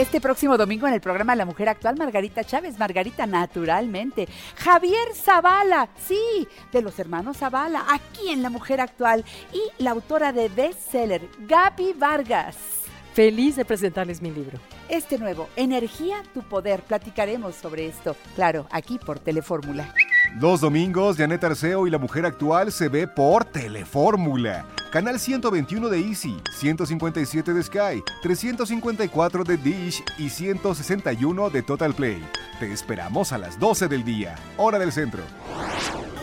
[0.00, 4.26] este próximo domingo en el programa La Mujer Actual, Margarita Chávez, Margarita naturalmente.
[4.56, 9.24] Javier Zavala, sí, de los hermanos Zavala, aquí en La Mujer Actual.
[9.52, 12.79] Y la autora de bestseller, Gaby Vargas.
[13.20, 14.58] Feliz de presentarles mi libro.
[14.88, 16.80] Este nuevo, Energía, tu poder.
[16.80, 19.92] Platicaremos sobre esto, claro, aquí por Telefórmula.
[20.40, 24.64] Los domingos, Janet Arceo y la mujer actual se ve por Telefórmula.
[24.90, 32.26] Canal 121 de Easy, 157 de Sky, 354 de Dish y 161 de Total Play.
[32.58, 35.22] Te esperamos a las 12 del día, hora del centro.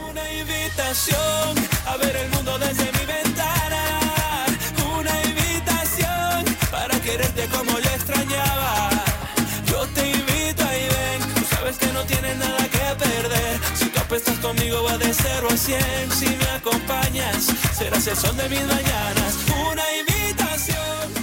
[0.10, 2.97] Una invitación a ver el mundo desde
[7.52, 8.90] como yo extrañaba.
[9.66, 13.60] Yo te invito ahí ven, tú sabes que no tienes nada que perder.
[13.76, 16.12] Si tú apuestas conmigo va de 0 a 100.
[16.12, 19.36] Si me acompañas, serás el sol de mis mañanas.
[19.72, 21.17] Una invitación.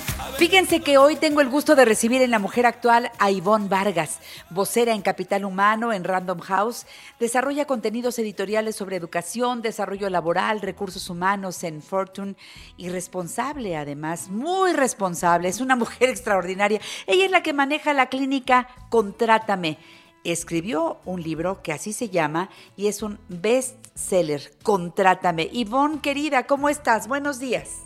[0.45, 4.21] Fíjense que hoy tengo el gusto de recibir en La Mujer Actual a Ivonne Vargas,
[4.51, 6.85] vocera en Capital Humano, en Random House.
[7.19, 12.37] Desarrolla contenidos editoriales sobre educación, desarrollo laboral, recursos humanos en Fortune
[12.77, 15.49] y responsable, además, muy responsable.
[15.49, 16.79] Es una mujer extraordinaria.
[17.07, 19.79] Ella es la que maneja la clínica Contrátame.
[20.25, 25.49] Escribió un libro que así se llama y es un bestseller, Contrátame.
[25.51, 27.09] Ivonne, querida, ¿cómo estás?
[27.09, 27.84] Buenos días.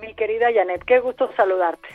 [0.00, 1.88] Mi querida Janet, qué gusto saludarte.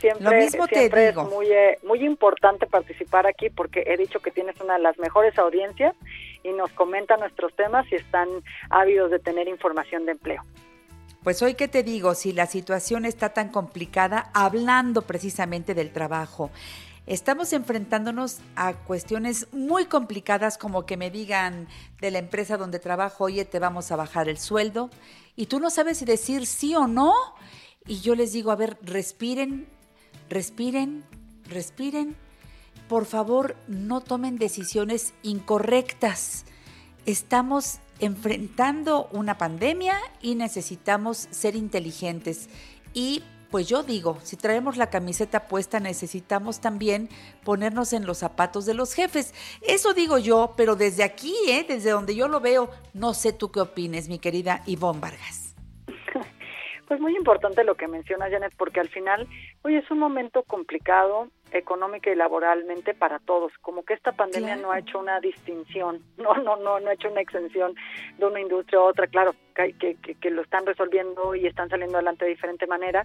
[0.00, 1.22] Siempre, Lo mismo te siempre digo.
[1.22, 4.98] es muy, eh, muy importante participar aquí porque he dicho que tienes una de las
[4.98, 5.94] mejores audiencias
[6.42, 8.28] y nos comenta nuestros temas y están
[8.70, 10.42] ávidos de tener información de empleo.
[11.22, 16.50] Pues hoy qué te digo, si la situación está tan complicada, hablando precisamente del trabajo,
[17.06, 21.68] estamos enfrentándonos a cuestiones muy complicadas como que me digan
[22.00, 24.90] de la empresa donde trabajo, oye, te vamos a bajar el sueldo,
[25.36, 27.12] y tú no sabes si decir sí o no,
[27.86, 29.66] y yo les digo, a ver, respiren,
[30.30, 31.04] respiren,
[31.48, 32.16] respiren,
[32.88, 36.44] por favor, no tomen decisiones incorrectas.
[37.06, 42.48] Estamos enfrentando una pandemia y necesitamos ser inteligentes.
[42.92, 43.22] Y
[43.54, 47.08] pues yo digo, si traemos la camiseta puesta, necesitamos también
[47.44, 49.32] ponernos en los zapatos de los jefes.
[49.62, 51.64] Eso digo yo, pero desde aquí, ¿eh?
[51.68, 55.54] desde donde yo lo veo, no sé tú qué opines, mi querida Ivonne Vargas.
[56.88, 59.26] Pues muy importante lo que mencionas, Janet, porque al final,
[59.62, 64.72] hoy es un momento complicado económica y laboralmente para todos, como que esta pandemia no
[64.72, 67.74] ha hecho una distinción, no, no, no, no ha hecho una exención
[68.18, 71.96] de una industria a otra, claro, que, que, que lo están resolviendo y están saliendo
[71.96, 73.04] adelante de diferente manera,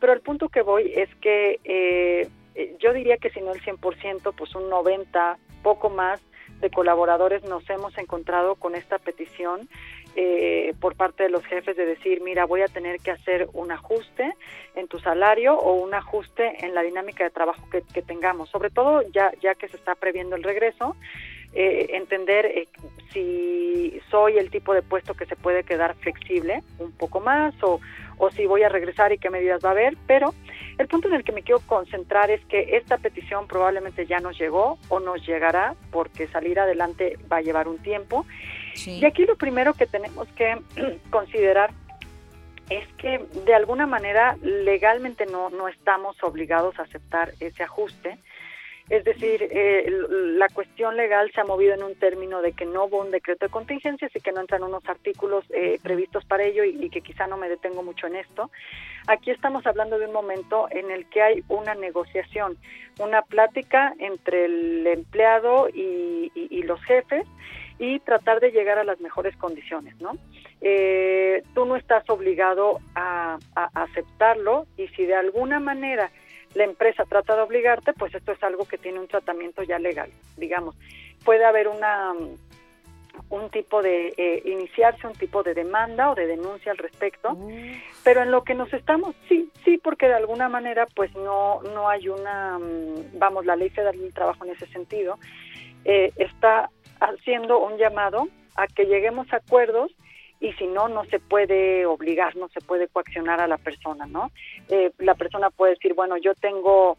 [0.00, 2.28] pero el punto que voy es que eh,
[2.78, 6.20] yo diría que si no el 100%, pues un 90, poco más
[6.60, 9.68] de colaboradores nos hemos encontrado con esta petición
[10.20, 13.70] eh, por parte de los jefes de decir, mira, voy a tener que hacer un
[13.70, 14.34] ajuste
[14.74, 19.02] en tu salario o un ajuste en la dinámica de trabajo que, tengamos, sobre todo
[19.12, 20.96] ya, ya que se está previendo el regreso,
[21.54, 22.68] eh, entender eh,
[23.12, 27.78] si soy el tipo de puesto que se puede quedar flexible un poco más o,
[28.18, 30.34] o si voy a regresar y qué medidas va a haber, pero
[30.78, 34.38] el punto en el que me quiero concentrar es que esta petición probablemente ya nos
[34.38, 38.26] llegó o nos llegará porque salir adelante va a llevar un tiempo.
[38.74, 38.98] Sí.
[39.00, 40.56] Y aquí lo primero que tenemos que
[41.10, 41.70] considerar
[42.70, 48.18] es que de alguna manera legalmente no, no estamos obligados a aceptar ese ajuste.
[48.90, 52.84] Es decir, eh, la cuestión legal se ha movido en un término de que no
[52.84, 56.64] hubo un decreto de contingencias y que no entran unos artículos eh, previstos para ello
[56.64, 58.50] y, y, que quizá no me detengo mucho en esto.
[59.06, 62.56] Aquí estamos hablando de un momento en el que hay una negociación,
[62.98, 67.26] una plática entre el empleado y, y, y los jefes
[67.78, 70.12] y tratar de llegar a las mejores condiciones, ¿no?
[70.60, 76.10] Eh, tú no estás obligado a, a, aceptarlo y si de alguna manera
[76.54, 80.10] la empresa trata de obligarte, pues esto es algo que tiene un tratamiento ya legal,
[80.36, 80.76] digamos.
[81.24, 82.14] Puede haber una
[83.30, 87.72] un tipo de eh, iniciarse un tipo de demanda o de denuncia al respecto, mm.
[88.04, 91.88] pero en lo que nos estamos sí sí porque de alguna manera pues no no
[91.88, 92.58] hay una
[93.14, 95.18] vamos la ley federal del trabajo en ese sentido
[95.84, 99.92] eh, está haciendo un llamado a que lleguemos a acuerdos
[100.40, 104.30] y si no, no se puede obligar, no se puede coaccionar a la persona, ¿no?
[104.68, 106.96] Eh, la persona puede decir, bueno, yo tengo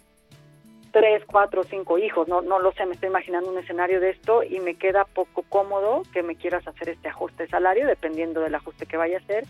[0.92, 4.44] tres, cuatro, cinco hijos, no, no lo sé, me estoy imaginando un escenario de esto
[4.44, 8.56] y me queda poco cómodo que me quieras hacer este ajuste de salario, dependiendo del
[8.56, 9.46] ajuste que vaya a hacer,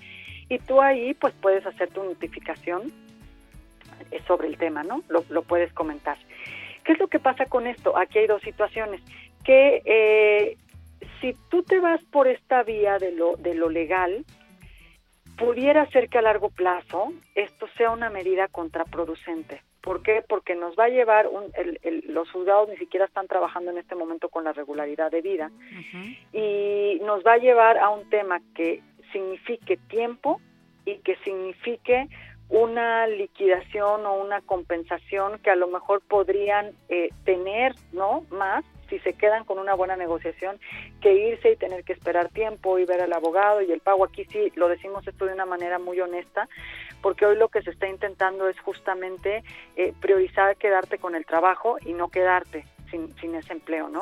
[0.49, 2.91] y tú ahí pues puedes hacer tu notificación
[4.27, 5.01] sobre el tema, ¿no?
[5.07, 6.17] Lo, lo puedes comentar.
[6.83, 7.97] ¿Qué es lo que pasa con esto?
[7.97, 9.01] Aquí hay dos situaciones,
[9.43, 10.57] que eh,
[11.21, 14.25] si tú te vas por esta vía de lo, de lo legal,
[15.37, 19.61] pudiera ser que a largo plazo esto sea una medida contraproducente.
[19.81, 20.23] ¿Por qué?
[20.27, 21.45] Porque nos va a llevar, un,
[22.07, 25.51] los juzgados ni siquiera están trabajando en este momento con la regularidad de vida
[26.33, 30.41] y nos va a llevar a un tema que signifique tiempo
[30.85, 32.09] y que signifique
[32.49, 38.25] una liquidación o una compensación que a lo mejor podrían eh, tener, ¿no?
[38.31, 40.59] Más si se quedan con una buena negociación
[40.99, 44.03] que irse y tener que esperar tiempo y ver al abogado y el pago.
[44.03, 46.49] Aquí sí lo decimos esto de una manera muy honesta,
[47.03, 49.43] porque hoy lo que se está intentando es justamente
[49.75, 54.01] eh, priorizar quedarte con el trabajo y no quedarte sin, sin ese empleo, ¿no?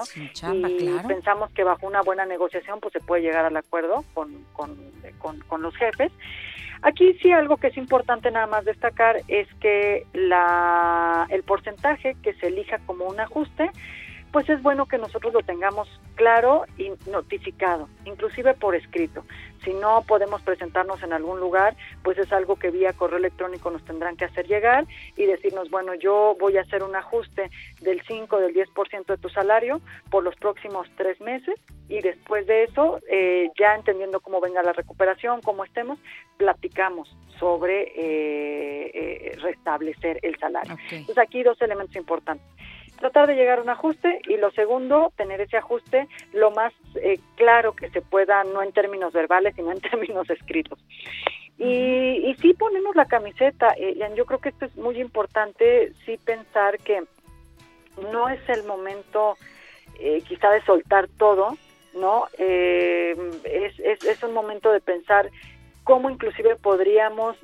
[0.54, 4.78] y pensamos que bajo una buena negociación pues se puede llegar al acuerdo con, con,
[5.20, 6.14] con, con los jefes
[6.82, 12.34] Aquí sí algo que es importante nada más destacar es que la, el porcentaje que
[12.36, 13.72] se elija como un ajuste
[14.38, 19.26] pues es bueno que nosotros lo tengamos claro y notificado, inclusive por escrito.
[19.66, 23.84] Si no podemos presentarnos en algún lugar, pues es algo que vía correo electrónico nos
[23.84, 27.50] tendrán que hacer llegar y decirnos, bueno, yo voy a hacer un ajuste
[27.82, 32.66] del 5, del 10% de tu salario por los próximos tres meses y después de
[32.66, 35.98] eso, eh, ya entendiendo cómo venga la recuperación, cómo estemos,
[36.38, 40.78] platicamos sobre eh, eh, restablecer el salario.
[40.92, 42.46] Entonces aquí dos elementos importantes
[42.98, 47.20] tratar de llegar a un ajuste y lo segundo, tener ese ajuste lo más eh,
[47.36, 50.80] claro que se pueda, no en términos verbales, sino en términos escritos.
[51.58, 56.18] Y, y sí ponemos la camiseta, eh, yo creo que esto es muy importante, sí
[56.24, 57.04] pensar que
[58.12, 59.38] no es el momento
[60.00, 61.58] eh, quizá de soltar todo,
[61.96, 62.28] ¿no?
[62.38, 65.32] es, es, es un momento de pensar
[65.84, 67.36] cómo inclusive podríamos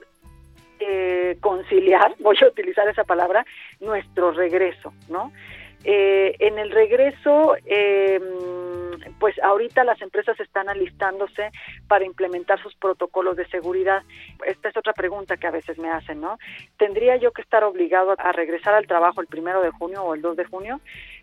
[0.80, 3.46] eh, conciliar, voy a utilizar esa palabra,
[3.80, 5.32] nuestro regreso, ¿no?
[5.86, 8.20] Eh, en el regreso, eh,
[9.20, 11.52] pues ahorita las empresas están alistándose
[11.88, 14.04] para implementar sus protocolos de seguridad.
[14.46, 16.38] Esta es otra pregunta que a veces me hacen, ¿no?
[16.78, 20.22] ¿Tendría yo que estar obligado a regresar al trabajo el primero de junio o el
[20.22, 20.80] 2 de junio?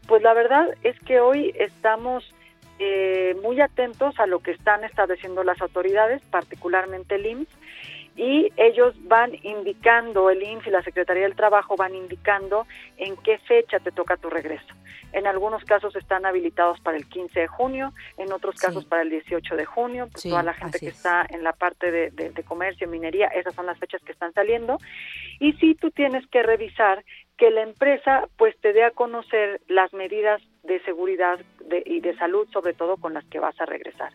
[0.07, 2.35] Pues la verdad es que hoy estamos
[3.43, 7.59] muy atentos a lo que están estableciendo las autoridades, particularmente el IMSS,
[8.21, 12.67] y ellos van indicando, el INS y la Secretaría del Trabajo van indicando
[12.99, 14.75] en qué fecha te toca tu regreso.
[15.15, 19.09] En algunos casos están habilitados para el 15 de junio, en otros casos para el
[19.09, 22.87] 18 de junio, pues toda la gente que está en la parte de, de, comercio,
[22.89, 24.77] minería, esas son las fechas que están saliendo.
[25.39, 27.03] Y sí tú tienes que revisar
[27.39, 31.41] que la empresa pues te dé a conocer las medidas de seguridad
[31.87, 34.13] y de salud, sobre todo con las que vas a regresar.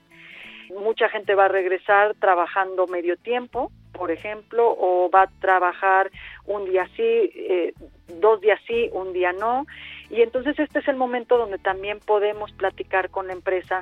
[0.79, 6.11] Mucha gente va a regresar trabajando medio tiempo, por ejemplo, o va a trabajar
[6.45, 7.73] un día sí, eh,
[8.07, 9.65] dos días sí, un día no.
[10.09, 13.81] Y entonces este es el momento donde también podemos platicar con la empresa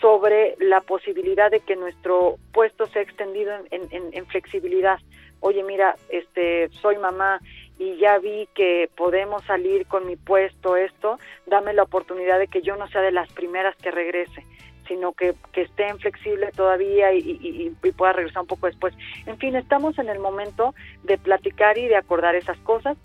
[0.00, 4.98] sobre la posibilidad de que nuestro puesto sea extendido en, en, flexibilidad.
[5.40, 7.40] Oye, mira, este, soy mamá
[7.78, 12.62] y ya vi que podemos salir con mi puesto, esto, dame la oportunidad de que
[12.62, 14.44] yo no sea de las primeras que regrese
[14.88, 18.94] sino que, que estén flexibles todavía y, pueda regresar un poco después.
[19.26, 20.74] En fin, estamos en el momento
[21.04, 22.96] de platicar y de acordar esas cosas.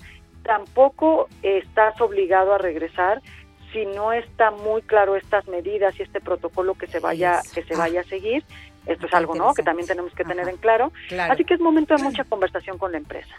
[0.43, 3.21] Tampoco estás obligado a regresar
[3.71, 7.75] si no está muy claro estas medidas y este protocolo que se vaya que se
[7.75, 8.43] vaya a seguir.
[8.85, 9.53] Esto es algo, ¿no?
[9.53, 10.91] Que también tenemos que tener en claro.
[11.29, 13.35] Así que es momento de mucha conversación con la empresa.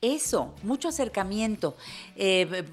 [0.00, 1.76] Eso, mucho acercamiento
[2.14, 2.64] eh,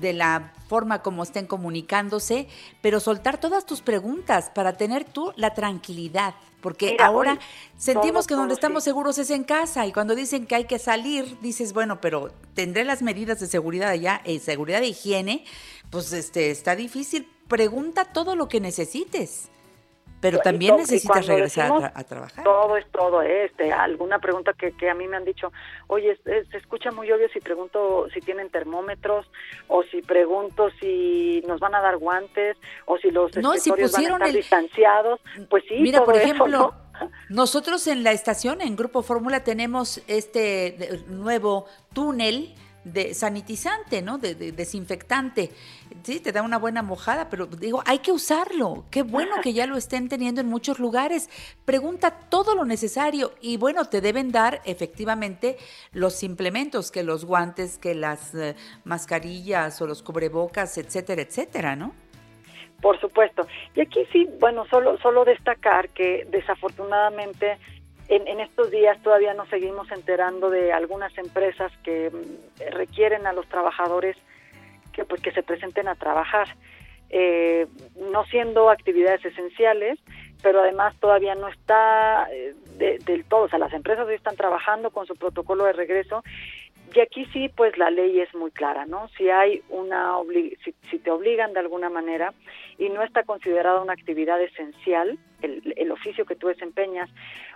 [0.00, 2.48] de la forma como estén comunicándose,
[2.80, 7.38] pero soltar todas tus preguntas para tener tú la tranquilidad, porque ahora
[7.76, 11.38] sentimos que donde estamos seguros es en casa y cuando dicen que hay que salir,
[11.42, 15.44] dices, bueno, pero tendré las medidas de seguridad allá, eh, seguridad de higiene,
[15.90, 17.28] pues este está difícil.
[17.48, 19.50] Pregunta todo lo que necesites.
[20.22, 22.44] Pero también necesitas regresar a, trabajar.
[22.44, 25.52] Todo es todo, este, alguna pregunta que, que a mí me han dicho,
[25.88, 29.26] oye, se escucha muy obvio si pregunto si tienen termómetros,
[29.66, 32.56] o si pregunto si nos van a dar guantes,
[32.86, 35.20] o si los no, si pusieron van a estar distanciados.
[35.50, 36.72] Pues sí, Mira, por ejemplo,
[37.28, 44.18] nosotros en la estación, en Grupo Fórmula, tenemos este nuevo túnel de sanitizante, ¿no?
[44.18, 45.50] De, desinfectante.
[46.02, 48.84] Sí, te da una buena mojada, pero digo, hay que usarlo.
[48.90, 51.30] Qué bueno que ya lo estén teniendo en muchos lugares.
[51.64, 55.56] Pregunta todo lo necesario y bueno, te deben dar efectivamente
[55.92, 61.92] los implementos, que los guantes, que las eh, mascarillas o los cubrebocas, etcétera, etcétera, ¿no?
[62.80, 63.46] Por supuesto.
[63.76, 67.58] Y aquí sí, bueno, solo, solo destacar que desafortunadamente
[68.08, 73.46] en, estos días todavía nos seguimos enterando de algunas empresas que mm, requieren a los
[73.46, 74.16] trabajadores
[74.92, 76.48] que pues que se presenten a trabajar
[77.10, 79.98] eh, no siendo actividades esenciales
[80.42, 84.90] pero además todavía no está eh, del todo o sea las empresas hoy están trabajando
[84.90, 86.22] con su protocolo de regreso
[86.94, 89.08] y aquí sí, pues la ley es muy clara, ¿no?
[89.16, 90.16] Si hay una
[90.62, 92.34] si, si, te obligan de alguna manera
[92.78, 97.10] y no está considerada una actividad esencial, el, el, oficio que tú desempeñas,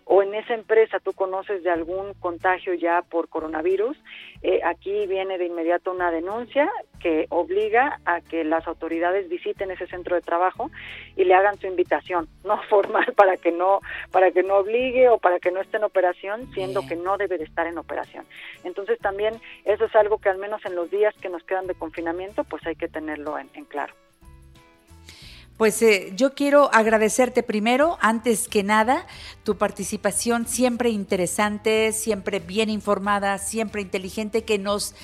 [0.05, 3.97] o en esa empresa tú conoces de algún contagio ya por coronavirus,
[4.43, 6.71] eh, aquí viene de inmediato una denuncia
[7.01, 10.71] que obliga a que las autoridades visiten ese centro de trabajo
[11.17, 13.81] y le hagan su invitación, no formal para que no
[14.11, 17.39] para que no obligue o para que no esté en operación, siendo que no debe
[17.39, 18.25] de estar en operación.
[18.65, 19.35] Entonces también
[19.65, 22.67] eso es algo que al menos en los días que nos quedan de confinamiento, pues
[22.67, 23.95] hay que tenerlo en claro.
[25.57, 29.07] Pues eh, yo quiero agradecerte primero, antes que nada,
[29.43, 34.95] tu participación siempre interesante, siempre bien informada, siempre inteligente, que nos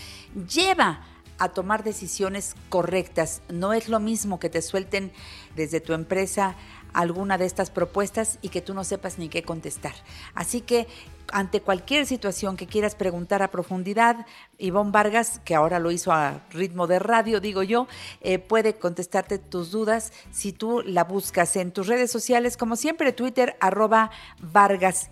[0.46, 1.06] lleva
[1.38, 3.40] a tomar decisiones correctas.
[3.48, 5.10] No es lo mismo que te suelten
[5.56, 6.54] desde tu empresa
[6.92, 9.94] alguna de estas propuestas y que tú no sepas ni qué contestar.
[10.34, 10.86] Así que
[11.32, 14.26] ante cualquier situación que quieras preguntar a profundidad,
[14.58, 17.86] Ivonne Vargas, que ahora lo hizo a ritmo de radio, digo yo,
[18.20, 23.12] eh, puede contestarte tus dudas si tú la buscas en tus redes sociales, como siempre,
[23.12, 24.10] Twitter, arroba
[24.40, 25.08] Vargas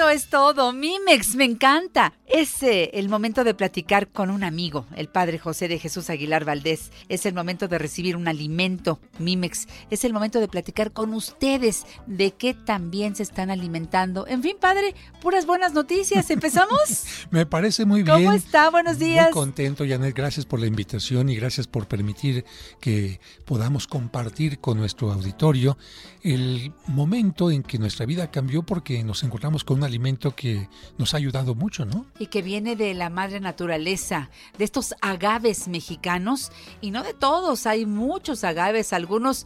[0.10, 0.74] Es todo.
[0.74, 2.14] Mimex, me encanta.
[2.26, 6.46] Es eh, el momento de platicar con un amigo, el padre José de Jesús Aguilar
[6.46, 6.92] Valdés.
[7.10, 9.68] Es el momento de recibir un alimento, Mimex.
[9.90, 14.28] Es el momento de platicar con ustedes de qué también se están alimentando.
[14.28, 16.30] En fin, padre, puras buenas noticias.
[16.30, 17.04] ¿Empezamos?
[17.32, 18.18] Me parece muy bien.
[18.18, 18.70] ¿Cómo está?
[18.70, 19.26] Buenos días.
[19.26, 20.16] Muy contento, Janet.
[20.16, 22.46] Gracias por la invitación y gracias por permitir
[22.80, 25.78] que podamos compartir con nuestro auditorio
[26.22, 29.99] el momento en que nuestra vida cambió porque nos encontramos con un alimento
[30.36, 32.06] que nos ha ayudado mucho, ¿no?
[32.20, 37.66] Y que viene de la madre naturaleza, de estos agaves mexicanos, y no de todos,
[37.66, 39.46] hay muchos agaves, algunos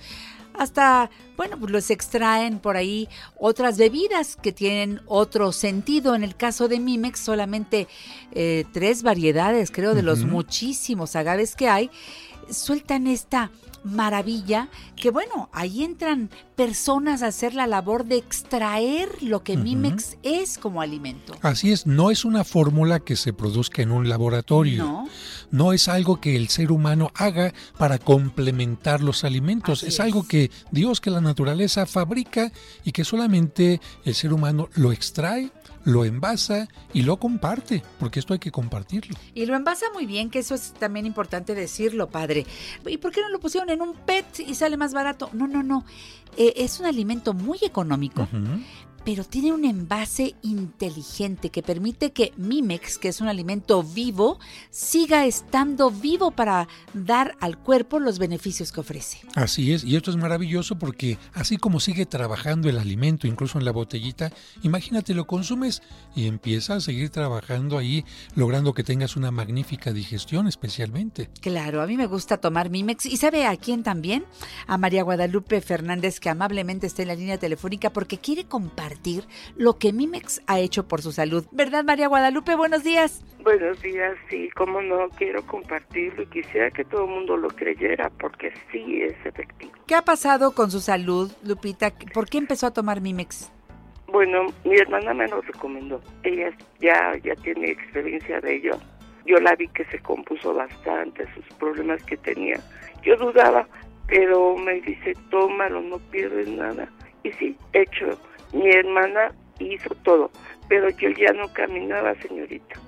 [0.54, 6.16] hasta, bueno, pues los extraen por ahí otras bebidas que tienen otro sentido.
[6.16, 7.88] En el caso de Mimex, solamente
[8.32, 11.89] eh, tres variedades, creo, de los muchísimos agaves que hay,
[12.49, 13.51] sueltan esta
[13.84, 20.18] maravilla que bueno, ahí entran personas a hacer la labor de extraer lo que Mimex
[20.24, 21.36] es como alimento.
[21.42, 24.84] Así es, no es una fórmula que se produzca en un laboratorio.
[24.84, 25.10] No.
[25.52, 30.52] No es algo que el ser humano haga para complementar los alimentos, es, algo que
[30.72, 32.52] Dios, que la naturaleza fabrica
[32.84, 35.52] y que solamente el ser humano lo extrae
[35.84, 39.16] lo envasa y lo comparte, porque esto hay que compartirlo.
[39.34, 42.46] Y lo envasa muy bien, que eso es también importante decirlo, padre.
[42.86, 45.30] ¿Y por qué no lo pusieron en un PET y sale más barato?
[45.34, 45.86] No, no, no.
[46.38, 48.28] Eh, es un alimento muy económico,
[49.06, 54.39] pero tiene un envase inteligente que permite que Mimex, que es un alimento vivo,
[54.70, 59.20] siga estando vivo para dar al cuerpo los beneficios que ofrece.
[59.36, 63.66] Así es, y esto es maravilloso porque así como sigue trabajando el alimento, incluso en
[63.66, 64.32] la botellita,
[64.62, 65.82] imagínate lo consumes
[66.16, 71.30] y empieza a seguir trabajando ahí, logrando que tengas una magnífica digestión especialmente.
[71.41, 74.26] Claro, a mí me gusta tomar Mimex y sabe a quién también,
[74.68, 78.93] a María Guadalupe Fernández que amablemente está en la línea telefónica porque quiere compartir
[79.56, 81.46] lo que Mimex ha hecho por su salud.
[81.52, 82.56] ¿Verdad, María Guadalupe?
[82.56, 83.24] Buenos días.
[83.44, 88.10] Buenos días, sí, como no, quiero compartirlo y quisiera que todo el mundo lo creyera
[88.20, 89.74] porque sí es efectivo.
[89.86, 91.91] ¿Qué ha pasado con su salud, Lupita?
[92.14, 93.52] ¿Por qué empezó a tomar Mimex?
[94.08, 96.00] Bueno, mi hermana me lo recomendó.
[96.24, 98.80] Ella ya, ya tiene experiencia de ello.
[99.26, 102.60] Yo la vi que se compuso bastante, sus problemas que tenía.
[103.04, 103.68] Yo dudaba,
[104.08, 106.88] pero me dice, tómalo, no pierdes nada.
[107.24, 108.18] Y sí, hecho
[108.54, 110.32] mi hermana hizo todo,
[110.70, 112.80] pero yo ya no caminaba, señorita.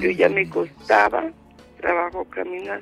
[0.00, 1.30] yo ya me costaba
[1.80, 2.80] trabajo caminar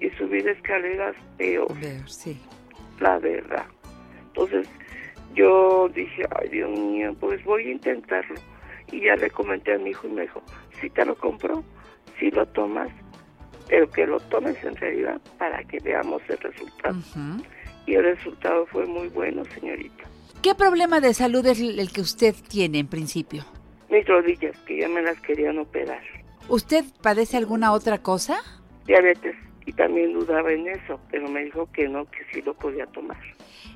[0.00, 1.72] y subir escaleras peor.
[2.06, 2.38] sí.
[2.98, 3.64] La verdad.
[4.28, 4.68] Entonces
[5.34, 8.34] yo dije, ay Dios mío, pues voy a intentarlo.
[8.92, 10.42] Y ya le comenté a mi hijo y me dijo,
[10.80, 11.62] si te lo compro,
[12.18, 12.88] si lo tomas,
[13.68, 16.98] pero que lo tomes en realidad para que veamos el resultado.
[17.86, 20.09] Y el resultado fue muy bueno, señorita.
[20.42, 23.44] ¿Qué problema de salud es el que usted tiene en principio?
[23.90, 26.00] Mis rodillas, que ya me las querían operar.
[26.48, 28.38] ¿Usted padece alguna otra cosa?
[28.86, 29.36] Diabetes,
[29.66, 33.18] y también dudaba en eso, pero me dijo que no, que sí lo podía tomar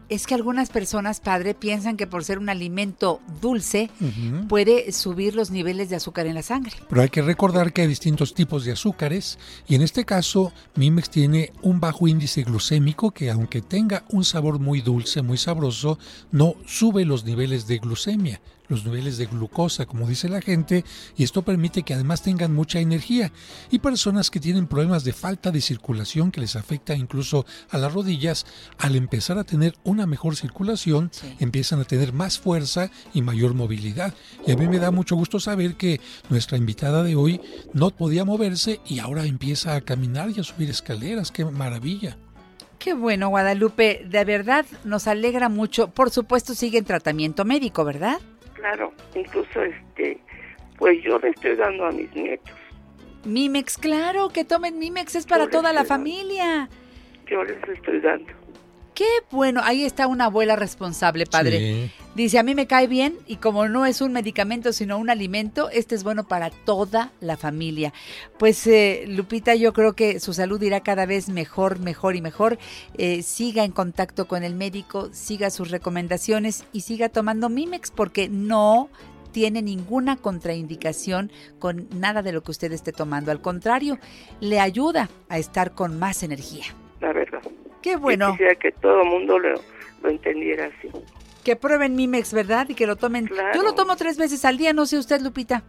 [0.08, 3.90] es que algunas personas, padre, piensan que por ser un alimento dulce
[4.48, 6.72] puede subir los niveles de azúcar en la sangre.
[6.88, 11.10] Pero hay que recordar que hay distintos tipos de azúcares y en este caso Mimex
[11.10, 15.98] tiene un bajo índice glucémico que aunque tenga un sabor muy dulce, muy sabroso,
[16.30, 20.84] no sube los niveles de glucemia los niveles de glucosa, como dice la gente,
[21.16, 23.32] y esto permite que además tengan mucha energía.
[23.70, 27.92] Y personas que tienen problemas de falta de circulación que les afecta incluso a las
[27.92, 28.46] rodillas,
[28.78, 34.12] al empezar a tener una mejor circulación, empiezan a tener más fuerza y mayor movilidad.
[34.46, 37.40] Y a mí me da mucho gusto saber que nuestra invitada de hoy
[37.72, 41.30] no podía moverse y ahora empieza a caminar y a subir escaleras.
[41.30, 42.16] ¡Qué maravilla!
[42.78, 44.04] Qué bueno, Guadalupe.
[44.06, 45.88] De verdad nos alegra mucho.
[45.88, 48.20] Por supuesto, sigue en tratamiento médico, ¿verdad?
[48.64, 50.18] claro, incluso este,
[50.78, 52.54] pues yo le estoy dando a mis nietos.
[53.26, 56.70] Mimex, claro, que tomen Mimex, es para toda la familia.
[57.26, 58.32] Yo les estoy dando.
[58.94, 61.90] Qué bueno, ahí está una abuela responsable, padre.
[62.14, 65.68] Dice, a mí me cae bien y como no es un medicamento sino un alimento,
[65.70, 67.92] este es bueno para toda la familia.
[68.38, 72.56] Pues eh, Lupita, yo creo que su salud irá cada vez mejor, mejor y mejor.
[72.96, 78.28] Eh, siga en contacto con el médico, siga sus recomendaciones y siga tomando Mimex porque
[78.28, 78.90] no
[79.32, 83.32] tiene ninguna contraindicación con nada de lo que usted esté tomando.
[83.32, 83.98] Al contrario,
[84.38, 86.66] le ayuda a estar con más energía.
[87.00, 87.42] La verdad.
[87.84, 88.30] Qué bueno.
[88.30, 89.60] quisiera que todo el mundo lo,
[90.02, 90.88] lo entendiera así.
[91.44, 92.66] Que prueben Mimex, ¿verdad?
[92.70, 93.28] Y que lo tomen.
[93.54, 95.62] Yo lo tomo tres veces al día, no sé usted, Lupita.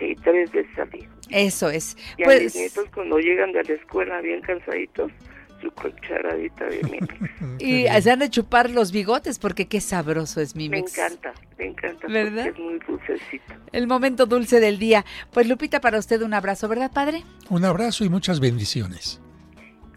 [0.00, 1.08] Sí, tres veces al día.
[1.30, 1.96] Eso es.
[2.18, 2.40] Y pues...
[2.40, 5.12] a mis nietos cuando llegan de la escuela bien cansaditos,
[5.60, 7.14] su cucharadita de Mimex.
[7.60, 10.92] y se han de chupar los bigotes porque qué sabroso es Mimex.
[10.92, 12.08] Me encanta, me encanta.
[12.08, 12.48] ¿Verdad?
[12.48, 13.54] Es muy dulcecito.
[13.70, 15.04] El momento dulce del día.
[15.30, 17.22] Pues Lupita, para usted un abrazo, ¿verdad, padre?
[17.48, 19.21] Un abrazo y muchas bendiciones.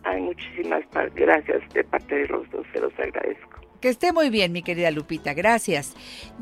[0.06, 0.84] Ay, muchísimas
[1.16, 3.65] gracias de parte de los dos, se los agradezco.
[3.86, 5.94] Que esté muy bien, mi querida Lupita, gracias.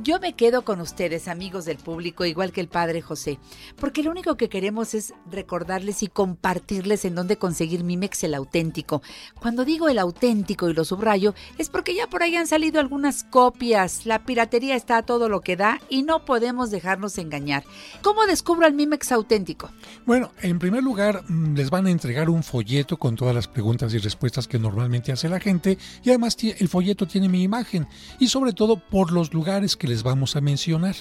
[0.01, 3.37] Yo me quedo con ustedes, amigos del público, igual que el Padre José,
[3.75, 9.01] porque lo único que queremos es recordarles y compartirles en dónde conseguir Mimex el auténtico.
[9.41, 13.25] Cuando digo el auténtico y lo subrayo, es porque ya por ahí han salido algunas
[13.25, 14.05] copias.
[14.05, 17.65] La piratería está a todo lo que da y no podemos dejarnos engañar.
[18.01, 19.69] ¿Cómo descubro el Mimex auténtico?
[20.05, 23.93] Bueno, en primer lugar, mm, les van a entregar un folleto con todas las preguntas
[23.93, 27.87] y respuestas que normalmente hace la gente y además el folleto tiene mi imagen
[28.19, 30.95] y sobre todo por los lugares que les vamos a mencionar.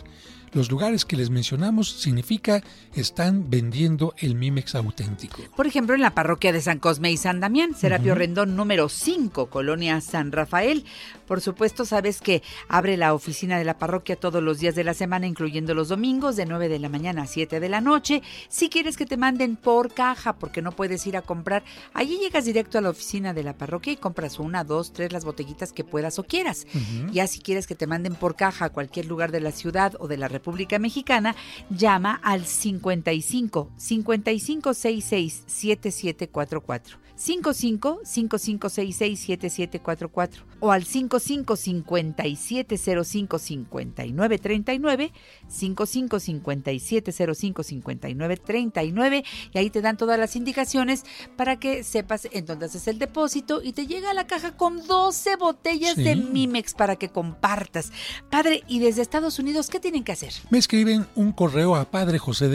[0.54, 2.62] Los lugares que les mencionamos significa
[2.94, 5.38] están vendiendo el Mimex auténtico.
[5.56, 9.46] Por ejemplo, en la parroquia de San Cosme y San Damián, Serapio Rendón número 5,
[9.46, 10.84] Colonia San Rafael.
[11.26, 14.92] Por supuesto, sabes que abre la oficina de la parroquia todos los días de la
[14.92, 18.22] semana, incluyendo los domingos, de 9 de la mañana a 7 de la noche.
[18.50, 22.44] Si quieres que te manden por caja, porque no puedes ir a comprar, allí llegas
[22.44, 25.82] directo a la oficina de la parroquia y compras una, dos, tres, las botellitas que
[25.82, 26.66] puedas o quieras.
[27.10, 30.08] Ya si quieres que te manden por caja a cualquier lugar de la ciudad o
[30.08, 30.41] de la República
[30.78, 31.34] Mexicana,
[31.70, 36.98] llama al 55 5566 7744.
[37.22, 45.12] 55 5566 7744 o al 55 5705 5939
[45.46, 51.04] 55 5705 5939 y ahí te dan todas las indicaciones
[51.36, 54.84] para que sepas en dónde haces el depósito y te llega a la caja con
[54.84, 57.92] 12 botellas de Mimex para que compartas.
[58.30, 60.32] Padre, y desde Estados Unidos, ¿qué tienen que hacer?
[60.50, 62.48] Me escriben un correo a padre José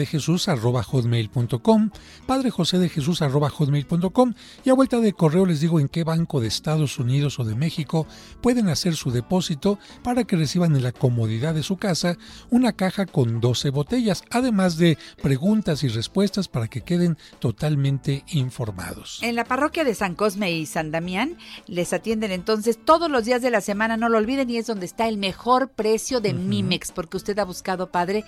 [4.64, 7.54] y a vuelta de correo les digo en qué banco de Estados Unidos o de
[7.54, 8.06] México
[8.40, 12.16] pueden hacer su depósito para que reciban en la comodidad de su casa
[12.50, 19.20] una caja con 12 botellas, además de preguntas y respuestas para que queden totalmente informados.
[19.22, 21.36] En la parroquia de San Cosme y San Damián
[21.66, 24.86] les atienden entonces todos los días de la semana, no lo olviden, y es donde
[24.86, 28.24] está el mejor precio de Mimex, porque usted ha buscado buscado, padre,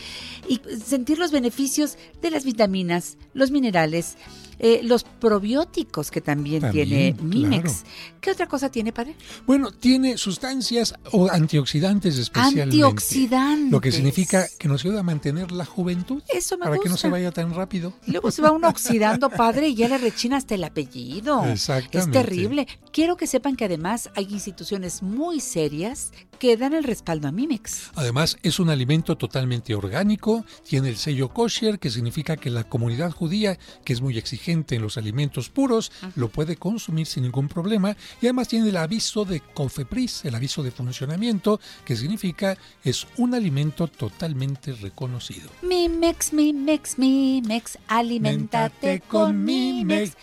[0.48, 4.18] y sentir los beneficios de las vitaminas, los minerales,
[4.60, 7.86] eh, los probióticos que también, tiene Mimex.
[8.20, 9.16] ¿Qué otra cosa tiene, padre?
[9.48, 12.64] Bueno, tiene sustancias o antioxidantes especialmente.
[12.64, 13.72] Antioxidantes.
[13.72, 16.22] Lo que significa que nos ayuda a mantener la juventud.
[16.28, 16.84] Eso me Para gusta.
[16.84, 17.94] que no se vaya tan rápido.
[18.08, 21.46] Luego se va uno oxidando, padre, y ya le rechina hasta el apellido.
[21.46, 22.00] Exactamente.
[22.00, 22.68] Es terrible.
[22.92, 27.92] Quiero que sepan que además hay instituciones muy serias que dan el respaldo a Mimex.
[27.96, 33.12] Además, es un alimento totalmente orgánico, tiene el sello kosher, que significa que la comunidad
[33.12, 37.96] judía, que es muy exigente en los alimentos puros, lo puede consumir sin ningún problema.
[38.22, 43.36] Y además tiene el aviso de COFEPRIS, el aviso de funcionamiento, que significa es un
[43.36, 45.50] alimento totalmente reconocido.
[45.62, 50.16] Mimex, Mimex, Mimex, alimentate con Mimex.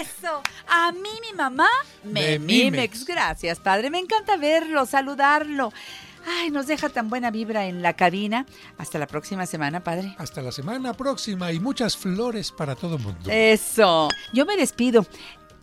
[0.00, 1.68] Eso, a mí mi mamá
[2.04, 2.72] me De Mimex.
[2.72, 3.04] Mimex.
[3.04, 3.90] Gracias, padre.
[3.90, 5.72] Me encanta verlo, saludarlo.
[6.26, 8.46] Ay, nos deja tan buena vibra en la cabina.
[8.78, 10.14] Hasta la próxima semana, padre.
[10.18, 13.30] Hasta la semana próxima y muchas flores para todo el mundo.
[13.30, 14.08] Eso.
[14.32, 15.06] Yo me despido.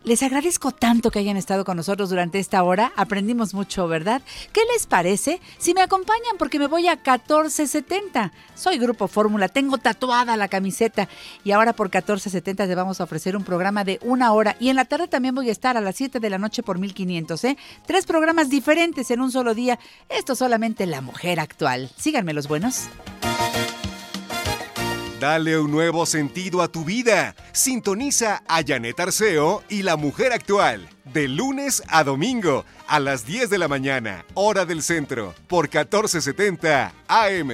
[0.04, 2.92] Les agradezco tanto que hayan estado con nosotros durante esta hora.
[2.94, 4.20] Aprendimos mucho, ¿verdad?
[4.52, 6.36] ¿Qué les parece si me acompañan?
[6.38, 8.30] Porque me voy a 1470.
[8.54, 11.08] Soy Grupo Fórmula, tengo tatuada la camiseta.
[11.42, 14.56] Y ahora por 1470 te vamos a ofrecer un programa de una hora.
[14.60, 16.78] Y en la tarde también voy a estar a las 7 de la noche por
[16.78, 17.56] 1500, ¿eh?
[17.86, 19.78] Tres programas diferentes en un solo día.
[20.10, 21.90] Esto solamente la mujer actual.
[21.96, 22.88] Síganme los buenos.
[25.24, 27.34] Dale un nuevo sentido a tu vida.
[27.52, 30.86] Sintoniza a Janet Arceo y la mujer actual.
[31.14, 36.92] De lunes a domingo, a las 10 de la mañana, hora del centro, por 1470
[37.08, 37.52] AM.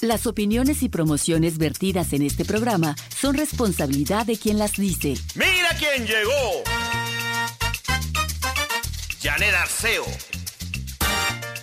[0.00, 5.14] Las opiniones y promociones vertidas en este programa son responsabilidad de quien las dice.
[5.36, 6.64] Mira quién llegó.
[9.26, 10.04] Janet Arceo.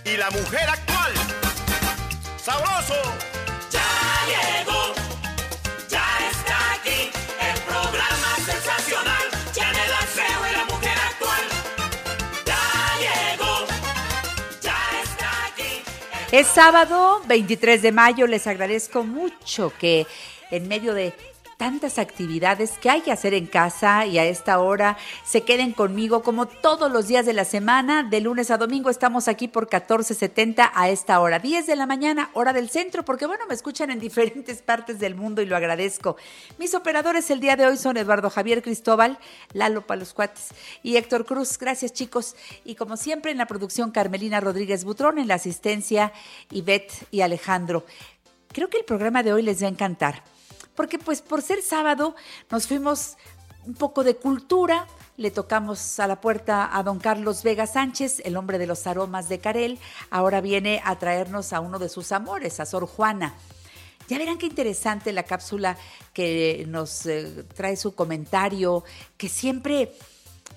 [0.04, 1.14] Y la mujer actual.
[2.36, 2.94] Sabroso.
[3.72, 3.88] Ya
[4.28, 4.94] llegó,
[5.88, 7.10] ya está aquí,
[7.40, 9.30] el programa sensacional.
[9.56, 11.44] Janet Arceo y la mujer actual.
[12.46, 12.60] Ya
[13.00, 13.66] llegó,
[14.62, 15.84] ya está aquí.
[16.34, 18.28] Es sábado 23 de mayo.
[18.28, 20.06] Les agradezco mucho que
[20.52, 21.14] en medio de
[21.64, 26.22] tantas actividades que hay que hacer en casa y a esta hora se queden conmigo
[26.22, 28.04] como todos los días de la semana.
[28.04, 31.40] De lunes a domingo estamos aquí por 14.70 a esta hora.
[31.40, 35.16] 10 de la mañana, hora del centro, porque bueno, me escuchan en diferentes partes del
[35.16, 36.18] mundo y lo agradezco.
[36.58, 39.18] Mis operadores el día de hoy son Eduardo Javier Cristóbal,
[39.54, 40.50] Lalo los Cuates
[40.84, 41.58] y Héctor Cruz.
[41.58, 42.36] Gracias chicos.
[42.66, 46.12] Y como siempre en la producción Carmelina Rodríguez Butrón, en la asistencia
[46.52, 47.86] Ivette y Alejandro.
[48.50, 50.33] Creo que el programa de hoy les va a encantar
[50.76, 52.16] porque pues por ser sábado
[52.50, 53.18] nos fuimos
[53.66, 58.36] un poco de cultura, le tocamos a la puerta a don Carlos Vega Sánchez, el
[58.36, 62.60] hombre de los aromas de Carel, ahora viene a traernos a uno de sus amores,
[62.60, 63.34] a Sor Juana.
[64.10, 65.78] Ya verán qué interesante la cápsula
[66.14, 68.84] que nos eh, trae su comentario,
[69.16, 69.94] que siempre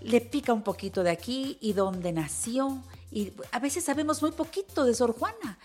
[0.01, 2.83] le pica un poquito de aquí y dónde nació.
[3.13, 5.59] Y a veces sabemos muy poquito de Sor Juana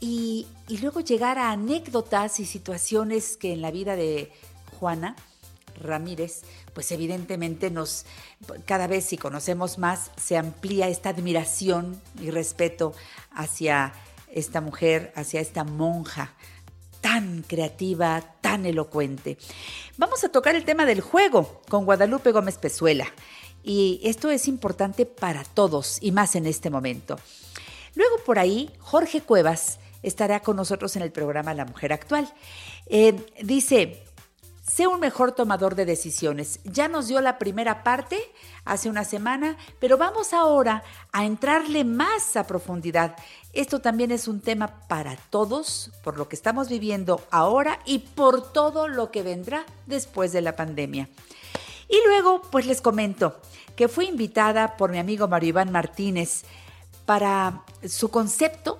[0.00, 0.46] y,
[0.80, 4.32] luego llegar a anécdotas y situaciones que en la vida de
[4.78, 5.14] Juana
[5.78, 6.42] Ramírez,
[6.72, 8.06] pues evidentemente nos,
[8.64, 12.94] cada vez si conocemos más, se amplía esta admiración y respeto
[13.32, 13.92] hacia
[14.32, 16.34] esta mujer, hacia esta monja
[17.00, 19.38] tan creativa, tan elocuente.
[19.96, 23.06] Vamos a tocar el tema del juego con Guadalupe Gómez Pezuela.
[23.62, 27.18] Y esto es importante para todos y más en este momento.
[27.94, 32.32] Luego por ahí, Jorge Cuevas estará con nosotros en el programa La Mujer Actual.
[32.86, 34.04] Eh, dice,
[34.70, 36.60] sé un mejor tomador de decisiones.
[36.64, 38.18] Ya nos dio la primera parte
[38.64, 40.82] hace una semana, pero vamos ahora
[41.12, 43.16] a entrarle más a profundidad.
[43.52, 48.52] Esto también es un tema para todos, por lo que estamos viviendo ahora y por
[48.52, 51.08] todo lo que vendrá después de la pandemia.
[51.88, 53.40] Y luego, pues les comento
[53.74, 56.44] que fui invitada por mi amigo Mario Iván Martínez
[57.06, 58.78] para su concepto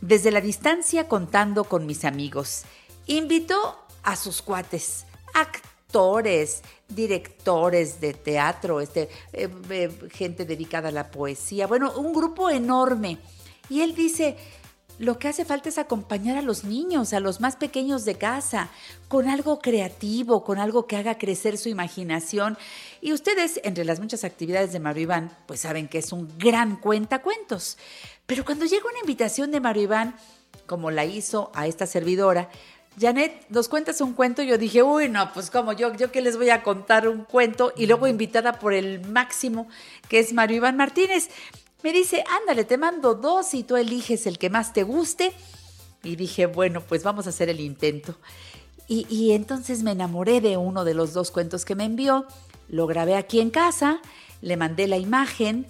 [0.00, 2.62] desde la distancia contando con mis amigos.
[3.06, 11.10] Invitó a sus cuates, actores, directores de teatro, este, eh, eh, gente dedicada a la
[11.10, 13.18] poesía, bueno, un grupo enorme.
[13.68, 14.36] Y él dice,
[14.98, 18.70] lo que hace falta es acompañar a los niños, a los más pequeños de casa,
[19.08, 22.56] con algo creativo, con algo que haga crecer su imaginación.
[23.02, 26.76] Y ustedes, entre las muchas actividades de Mario Iván, pues saben que es un gran
[26.76, 27.76] cuentacuentos.
[28.26, 30.16] Pero cuando llega una invitación de Mario Iván,
[30.66, 32.50] como la hizo a esta servidora,
[32.98, 34.42] Janet, ¿nos cuentas un cuento?
[34.42, 37.72] Yo dije, uy, no, pues como yo, yo que les voy a contar un cuento
[37.76, 39.68] y luego invitada por el máximo,
[40.08, 41.28] que es Mario Iván Martínez.
[41.82, 45.32] Me dice, ándale, te mando dos y tú eliges el que más te guste.
[46.02, 48.18] Y dije, bueno, pues vamos a hacer el intento.
[48.88, 52.26] Y, y entonces me enamoré de uno de los dos cuentos que me envió,
[52.68, 54.00] lo grabé aquí en casa,
[54.40, 55.66] le mandé la imagen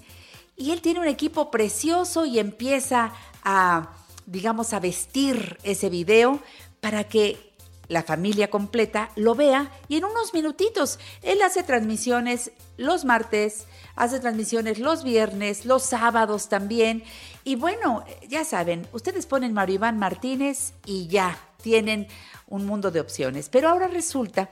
[0.56, 3.12] y él tiene un equipo precioso y empieza
[3.44, 3.90] a,
[4.26, 6.40] digamos, a vestir ese video
[6.80, 7.54] para que
[7.88, 14.18] la familia completa lo vea y en unos minutitos él hace transmisiones los martes, hace
[14.18, 17.04] transmisiones los viernes, los sábados también.
[17.44, 22.08] Y bueno, ya saben, ustedes ponen Mario Iván Martínez y ya tienen
[22.48, 23.48] un mundo de opciones.
[23.48, 24.50] Pero ahora resulta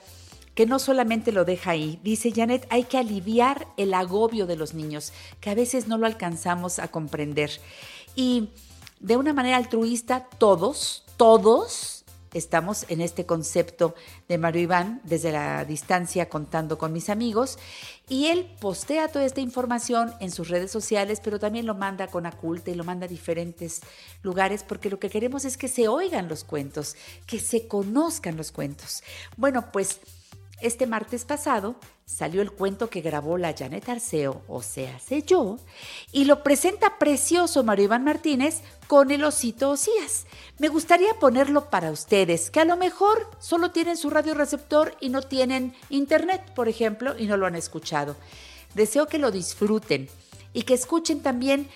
[0.54, 4.74] que no solamente lo deja ahí, dice Janet, hay que aliviar el agobio de los
[4.74, 7.50] niños, que a veces no lo alcanzamos a comprender.
[8.14, 8.50] Y
[9.00, 13.94] de una manera altruista, todos, todos estamos en este concepto
[14.28, 17.58] de Mario Iván desde la distancia contando con mis amigos
[18.08, 22.26] y él postea toda esta información en sus redes sociales, pero también lo manda con
[22.26, 23.80] Aculta y lo manda a diferentes
[24.22, 26.96] lugares porque lo que queremos es que se oigan los cuentos,
[27.26, 29.02] que se conozcan los cuentos.
[29.36, 30.00] Bueno, pues
[30.60, 31.74] este martes pasado
[32.06, 35.58] salió el cuento que grabó la Janet Arceo, o sea, sé yo,
[36.12, 40.26] y lo presenta precioso Mario Iván Martínez con el osito Osías.
[40.58, 45.08] Me gustaría ponerlo para ustedes, que a lo mejor solo tienen su radio receptor y
[45.08, 48.16] no tienen internet, por ejemplo, y no lo han escuchado.
[48.74, 50.08] Deseo que lo disfruten
[50.52, 51.68] y que escuchen también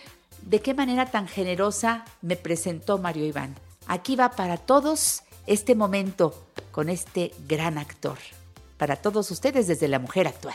[0.42, 3.56] de qué manera tan generosa me presentó Mario Iván.
[3.86, 6.34] Aquí va para todos este momento
[6.70, 8.18] con este gran actor
[8.78, 10.54] para todos ustedes desde La Mujer Actual.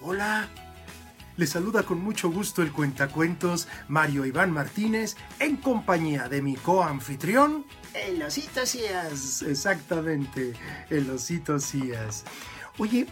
[0.00, 0.48] Hola,
[1.36, 7.64] les saluda con mucho gusto el cuentacuentos Mario Iván Martínez en compañía de mi coanfitrión
[7.94, 10.54] el osito Cías, exactamente,
[10.90, 11.56] el osito.
[12.78, 13.06] Oye,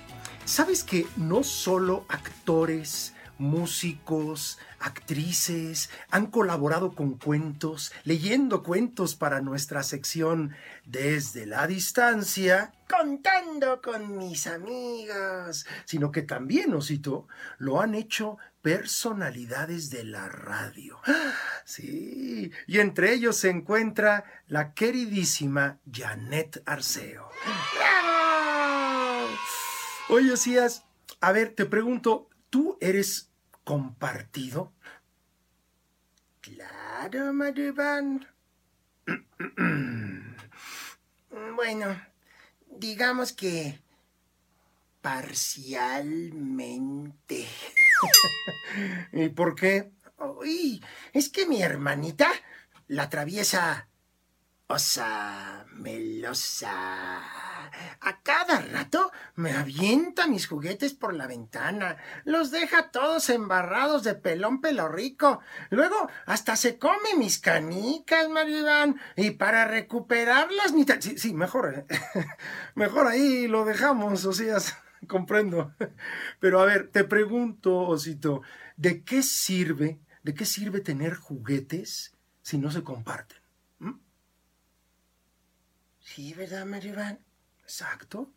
[0.45, 9.83] ¿sabes que no solo actores músicos, actrices, han colaborado con cuentos, leyendo cuentos para nuestra
[9.83, 10.55] sección
[10.85, 19.91] desde la distancia, contando con mis amigos, sino que también, Osito, lo han hecho personalidades
[19.91, 21.01] de la radio.
[21.63, 27.31] Sí, y entre ellos se encuentra la queridísima Janet Arceo.
[30.09, 30.85] Oye, Osías,
[31.21, 33.31] a ver, te pregunto, ¿tú eres
[33.63, 34.73] compartido?
[36.41, 38.27] Claro, Maribán.
[41.55, 42.03] bueno,
[42.67, 43.79] digamos que
[45.01, 47.47] parcialmente.
[49.13, 49.93] ¿Y por qué?
[50.19, 50.83] Uy,
[51.13, 52.31] es que mi hermanita,
[52.89, 53.89] la traviesa
[54.71, 56.71] osa melosa,
[58.01, 64.15] a cada rato me avienta mis juguetes por la ventana, los deja todos embarrados de
[64.15, 65.41] pelón pelo rico,
[65.71, 71.87] luego hasta se come mis canicas, Maribán, y para recuperarlas ni Sí, sí, mejor,
[72.75, 74.33] mejor ahí lo dejamos, o
[75.09, 75.75] comprendo.
[76.39, 78.43] Pero a ver, te pregunto, Osito,
[78.77, 83.39] ¿de qué sirve, de qué sirve tener juguetes si no se comparten?
[83.79, 83.99] ¿Mm?
[86.01, 87.21] Sí, ¿verdad, Maribán?
[87.63, 88.33] Exacto.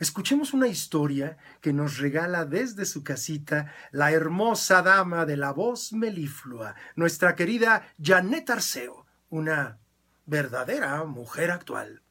[0.00, 5.92] Escuchemos una historia que nos regala desde su casita la hermosa dama de la voz
[5.92, 9.78] meliflua, nuestra querida Janet Arceo, una
[10.26, 12.02] verdadera mujer actual.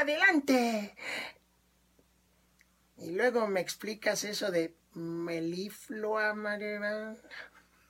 [0.00, 0.94] Adelante.
[3.00, 7.16] Y luego me explicas eso de meliflua, Maribel.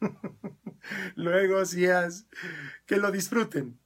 [1.16, 2.26] luego, hacías
[2.86, 3.79] que lo disfruten.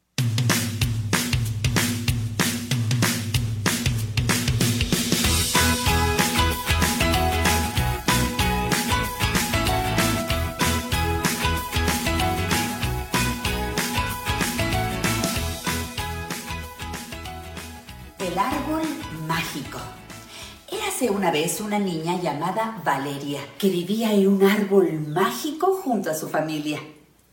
[21.10, 26.28] Una vez una niña llamada Valeria, que vivía en un árbol mágico junto a su
[26.28, 26.80] familia.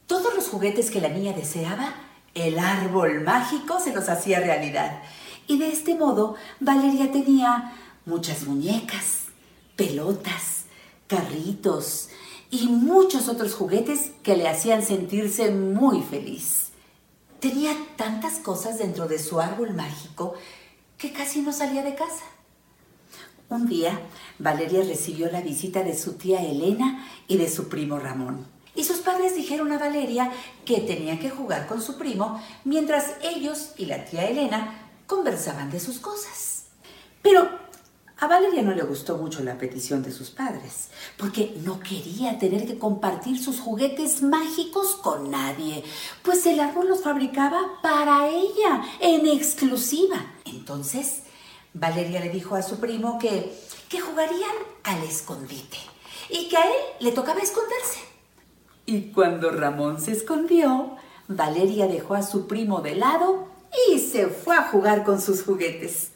[0.08, 1.94] Todos los juguetes que la niña deseaba,
[2.34, 5.02] el árbol mágico se los hacía realidad.
[5.48, 7.74] Y de este modo, Valeria tenía
[8.06, 9.26] muchas muñecas,
[9.76, 10.66] pelotas,
[11.08, 12.10] carritos
[12.50, 16.70] y muchos otros juguetes que le hacían sentirse muy feliz.
[17.40, 20.34] Tenía tantas cosas dentro de su árbol mágico
[20.98, 22.24] que casi no salía de casa.
[23.52, 24.00] Un día,
[24.40, 28.48] Valeria recibió la visita de su tía Elena y de su primo Ramón.
[28.76, 30.32] Y sus padres dijeron a Valeria
[30.64, 35.82] que tenía que jugar con su primo mientras ellos y la tía Elena conversaban de
[35.82, 36.68] sus cosas.
[37.22, 37.50] Pero
[38.20, 40.88] a Valeria no le gustó mucho la petición de sus padres,
[41.18, 45.84] porque no quería tener que compartir sus juguetes mágicos con nadie,
[46.24, 50.26] pues el árbol los fabricaba para ella, en exclusiva.
[50.46, 51.24] Entonces,
[51.74, 53.58] Valeria le dijo a su primo que,
[53.90, 55.78] que jugarían al escondite
[56.30, 58.00] y que a él le tocaba esconderse.
[58.86, 60.98] Y cuando Ramón se escondió,
[61.28, 63.48] Valeria dejó a su primo de lado
[63.90, 66.10] y se fue a jugar con sus juguetes.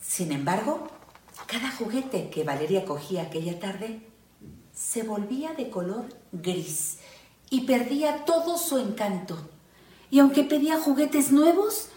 [0.00, 0.88] Sin embargo,
[1.46, 4.00] cada juguete que Valeria cogía aquella tarde
[4.74, 6.98] se volvía de color gris
[7.50, 9.36] y perdía todo su encanto.
[10.10, 11.88] Y aunque pedía juguetes nuevos,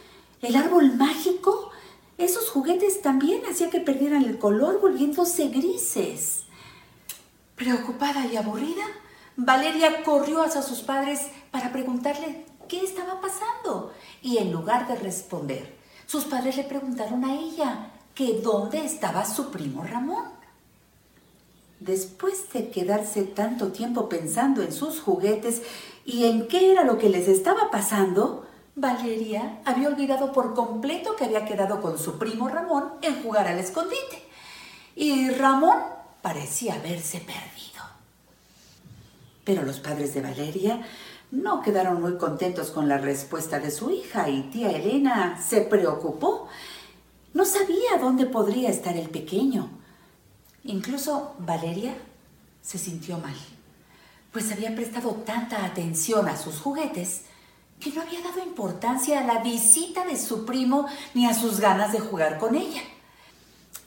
[0.41, 1.71] el árbol mágico
[2.18, 6.43] esos juguetes también hacían que perdieran el color volviéndose grises.
[7.55, 8.86] Preocupada y aburrida,
[9.36, 13.91] Valeria corrió hacia sus padres para preguntarle qué estaba pasando.
[14.22, 19.49] Y en lugar de responder, sus padres le preguntaron a ella que dónde estaba su
[19.49, 20.26] primo Ramón.
[21.80, 25.64] Después de quedarse tanto tiempo pensando en sus juguetes
[26.05, 28.45] y en qué era lo que les estaba pasando,
[28.76, 33.59] Valeria había olvidado por completo que había quedado con su primo Ramón en jugar al
[33.59, 34.24] escondite.
[34.95, 35.78] Y Ramón
[36.21, 37.84] parecía haberse perdido.
[39.43, 40.82] Pero los padres de Valeria
[41.32, 46.47] no quedaron muy contentos con la respuesta de su hija y tía Elena se preocupó.
[47.34, 49.69] No sabía dónde podría estar el pequeño.
[50.63, 51.95] Incluso Valeria
[52.61, 53.36] se sintió mal,
[54.32, 57.24] pues había prestado tanta atención a sus juguetes
[57.84, 61.91] que no había dado importancia a la visita de su primo ni a sus ganas
[61.91, 62.81] de jugar con ella.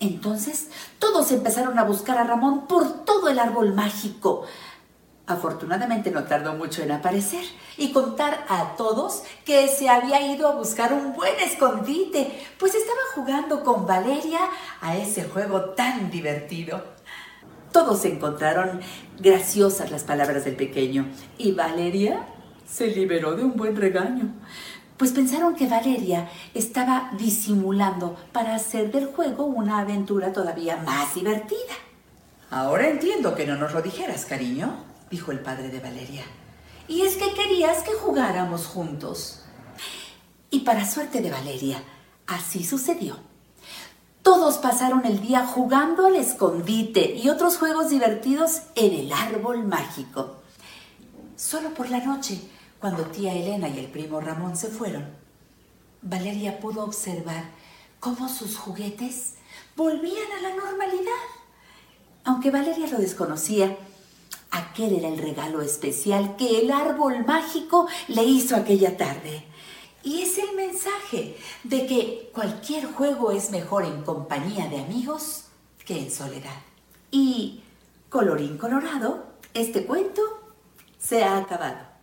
[0.00, 0.68] Entonces
[0.98, 4.44] todos empezaron a buscar a Ramón por todo el árbol mágico.
[5.26, 7.44] Afortunadamente no tardó mucho en aparecer
[7.78, 13.00] y contar a todos que se había ido a buscar un buen escondite, pues estaba
[13.14, 14.40] jugando con Valeria
[14.80, 16.84] a ese juego tan divertido.
[17.72, 18.80] Todos encontraron
[19.18, 21.06] graciosas las palabras del pequeño
[21.38, 22.24] y Valeria
[22.68, 24.34] se liberó de un buen regaño.
[24.96, 31.74] Pues pensaron que Valeria estaba disimulando para hacer del juego una aventura todavía más divertida.
[32.50, 34.74] Ahora entiendo que no nos lo dijeras, cariño,
[35.10, 36.24] dijo el padre de Valeria.
[36.88, 39.42] Y es que querías que jugáramos juntos.
[40.50, 41.82] Y para suerte de Valeria,
[42.26, 43.18] así sucedió.
[44.22, 50.36] Todos pasaron el día jugando al escondite y otros juegos divertidos en el árbol mágico.
[51.36, 52.40] Solo por la noche,
[52.80, 55.06] cuando tía Elena y el primo Ramón se fueron,
[56.02, 57.44] Valeria pudo observar
[58.00, 59.34] cómo sus juguetes
[59.74, 61.12] volvían a la normalidad.
[62.24, 63.76] Aunque Valeria lo desconocía,
[64.50, 69.44] aquel era el regalo especial que el árbol mágico le hizo aquella tarde.
[70.02, 75.44] Y es el mensaje de que cualquier juego es mejor en compañía de amigos
[75.84, 76.60] que en soledad.
[77.10, 77.62] Y,
[78.08, 79.24] colorín colorado,
[79.54, 80.22] este cuento
[80.98, 81.95] se ha acabado.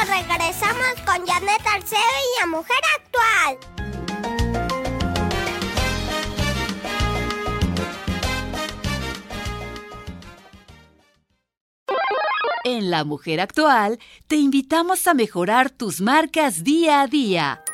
[0.00, 3.58] Regresamos con Janet Arceo y la mujer actual.
[12.64, 17.64] En La Mujer Actual te invitamos a mejorar tus marcas día a día.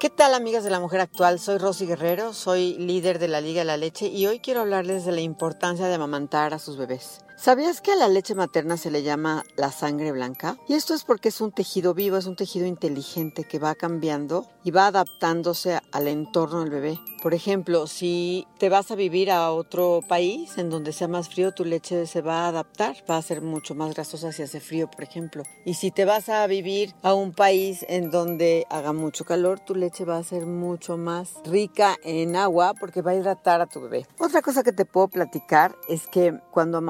[0.00, 1.38] ¿Qué tal amigas de la mujer actual?
[1.38, 5.04] Soy Rosy Guerrero, soy líder de la Liga de la Leche y hoy quiero hablarles
[5.04, 7.20] de la importancia de amamantar a sus bebés.
[7.40, 10.56] ¿Sabías que a la leche materna se le llama la sangre blanca?
[10.66, 14.44] Y esto es porque es un tejido vivo, es un tejido inteligente que va cambiando
[14.64, 16.98] y va adaptándose al entorno del bebé.
[17.22, 21.52] Por ejemplo, si te vas a vivir a otro país en donde sea más frío,
[21.52, 24.90] tu leche se va a adaptar, va a ser mucho más grasosa si hace frío,
[24.90, 25.44] por ejemplo.
[25.64, 29.76] Y si te vas a vivir a un país en donde haga mucho calor, tu
[29.76, 33.80] leche va a ser mucho más rica en agua porque va a hidratar a tu
[33.80, 34.06] bebé.
[34.18, 36.80] Otra cosa que te puedo platicar es que cuando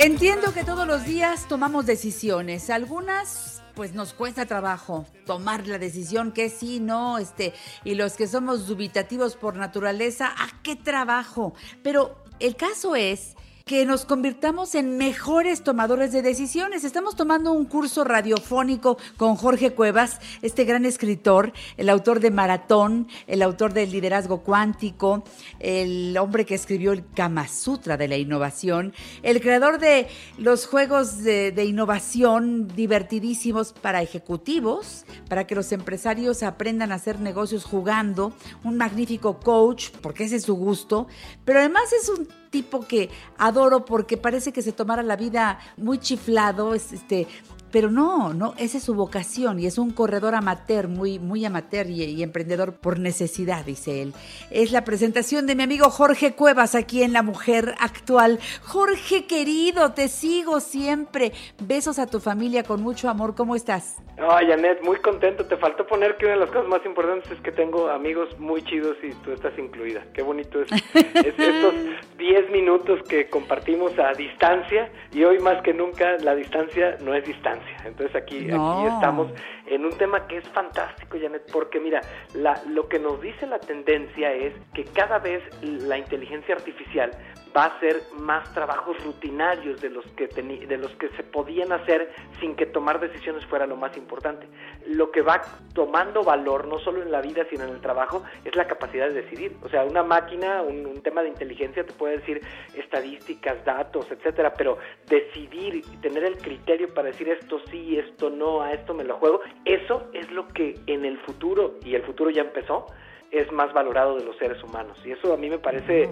[0.00, 6.30] Entiendo que todos los días tomamos decisiones, algunas pues nos cuesta trabajo tomar la decisión
[6.30, 11.52] que sí, no, este, y los que somos dubitativos por naturaleza, ¿a qué trabajo?
[11.82, 13.34] Pero el caso es
[13.68, 16.84] que nos convirtamos en mejores tomadores de decisiones.
[16.84, 23.08] Estamos tomando un curso radiofónico con Jorge Cuevas, este gran escritor, el autor de Maratón,
[23.26, 25.22] el autor del liderazgo cuántico,
[25.60, 30.08] el hombre que escribió el Kama Sutra de la innovación, el creador de
[30.38, 37.20] los juegos de, de innovación divertidísimos para ejecutivos, para que los empresarios aprendan a hacer
[37.20, 38.32] negocios jugando,
[38.64, 41.06] un magnífico coach, porque ese es su gusto,
[41.44, 45.98] pero además es un tipo que adoro porque parece que se tomara la vida muy
[45.98, 47.26] chiflado, es este
[47.70, 51.88] pero no, no, esa es su vocación y es un corredor amateur, muy, muy amateur
[51.88, 54.14] y, y, emprendedor por necesidad, dice él.
[54.50, 58.38] Es la presentación de mi amigo Jorge Cuevas aquí en La Mujer Actual.
[58.62, 61.32] Jorge querido, te sigo siempre.
[61.62, 63.34] Besos a tu familia con mucho amor.
[63.34, 63.98] ¿Cómo estás?
[64.16, 65.44] No, Janet, muy contento.
[65.44, 68.62] Te faltó poner que una de las cosas más importantes es que tengo amigos muy
[68.62, 70.04] chidos y tú estás incluida.
[70.14, 71.74] Qué bonito es, es estos
[72.16, 77.24] 10 minutos que compartimos a distancia y hoy más que nunca la distancia no es
[77.24, 77.88] distancia ignorancia.
[77.88, 79.28] Entonces aquí, aquí estamos
[79.66, 82.00] en un tema que es fantástico, Janet, porque mira,
[82.34, 87.10] la, lo que nos dice la tendencia es que cada vez la inteligencia artificial
[87.56, 92.12] va a hacer más trabajos rutinarios de los que de los que se podían hacer
[92.40, 94.46] sin que tomar decisiones fuera lo más importante.
[94.86, 95.42] Lo que va
[95.74, 99.22] tomando valor no solo en la vida sino en el trabajo es la capacidad de
[99.22, 99.56] decidir.
[99.62, 102.40] O sea, una máquina, un, tema de inteligencia te puede decir
[102.74, 108.72] estadísticas, datos, etcétera, pero decidir tener el criterio para decir esto sí, esto no, a
[108.72, 112.42] esto me lo juego, eso es lo que en el futuro y el futuro ya
[112.42, 112.86] empezó
[113.30, 114.98] es más valorado de los seres humanos.
[115.04, 116.08] Y eso a mí me parece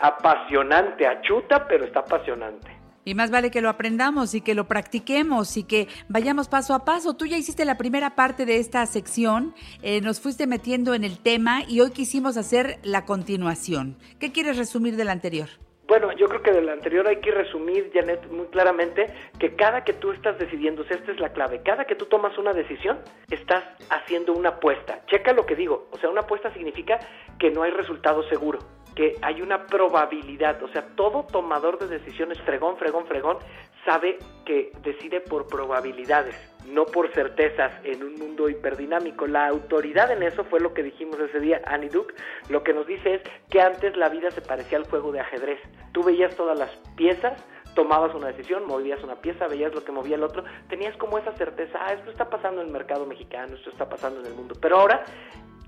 [0.00, 2.84] apasionante, achuta, pero está apasionante.
[3.04, 6.84] Y más vale que lo aprendamos y que lo practiquemos y que vayamos paso a
[6.86, 7.14] paso.
[7.14, 11.18] Tú ya hiciste la primera parte de esta sección, eh, nos fuiste metiendo en el
[11.18, 13.98] tema y hoy quisimos hacer la continuación.
[14.18, 15.48] ¿Qué quieres resumir del anterior?
[15.86, 19.06] Bueno, yo creo que del anterior hay que resumir, Janet, muy claramente
[19.38, 22.54] que cada que tú estás decidiendo, esta es la clave, cada que tú tomas una
[22.54, 25.04] decisión, estás haciendo una apuesta.
[25.08, 26.98] Checa lo que digo, o sea, una apuesta significa
[27.38, 28.60] que no hay resultado seguro
[28.94, 33.38] que hay una probabilidad, o sea, todo tomador de decisiones, fregón, fregón, fregón,
[33.84, 36.36] sabe que decide por probabilidades,
[36.66, 39.26] no por certezas en un mundo hiperdinámico.
[39.26, 42.14] La autoridad en eso fue lo que dijimos ese día, Annie Duke,
[42.48, 45.60] lo que nos dice es que antes la vida se parecía al juego de ajedrez.
[45.92, 50.16] Tú veías todas las piezas, tomabas una decisión, movías una pieza, veías lo que movía
[50.16, 53.70] el otro, tenías como esa certeza, ah, esto está pasando en el mercado mexicano, esto
[53.70, 54.54] está pasando en el mundo.
[54.60, 55.04] Pero ahora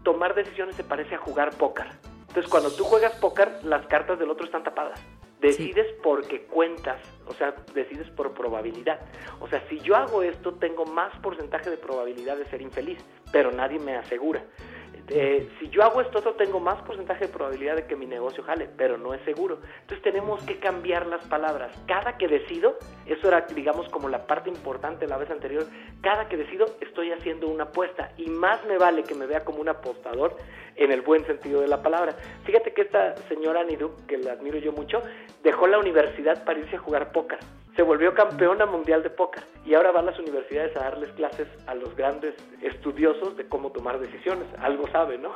[0.04, 1.86] tomar decisiones se parece a jugar póker
[2.36, 5.00] entonces, cuando tú juegas póker, las cartas del otro están tapadas.
[5.40, 9.00] Decides porque cuentas, o sea, decides por probabilidad.
[9.40, 12.98] O sea, si yo hago esto, tengo más porcentaje de probabilidad de ser infeliz,
[13.32, 14.44] pero nadie me asegura.
[15.08, 18.68] Eh, si yo hago esto, tengo más porcentaje de probabilidad de que mi negocio jale,
[18.76, 19.60] pero no es seguro.
[19.80, 21.70] Entonces tenemos que cambiar las palabras.
[21.86, 22.76] Cada que decido,
[23.06, 25.64] eso era, digamos, como la parte importante la vez anterior,
[26.02, 29.60] cada que decido estoy haciendo una apuesta y más me vale que me vea como
[29.60, 30.36] un apostador
[30.74, 32.16] en el buen sentido de la palabra.
[32.44, 35.02] Fíjate que esta señora Nidu, que la admiro yo mucho,
[35.42, 37.38] dejó la universidad para irse a jugar póker.
[37.76, 41.46] Se volvió campeona mundial de póker y ahora va a las universidades a darles clases
[41.66, 44.46] a los grandes estudiosos de cómo tomar decisiones.
[44.58, 45.34] Algo sabe, ¿no?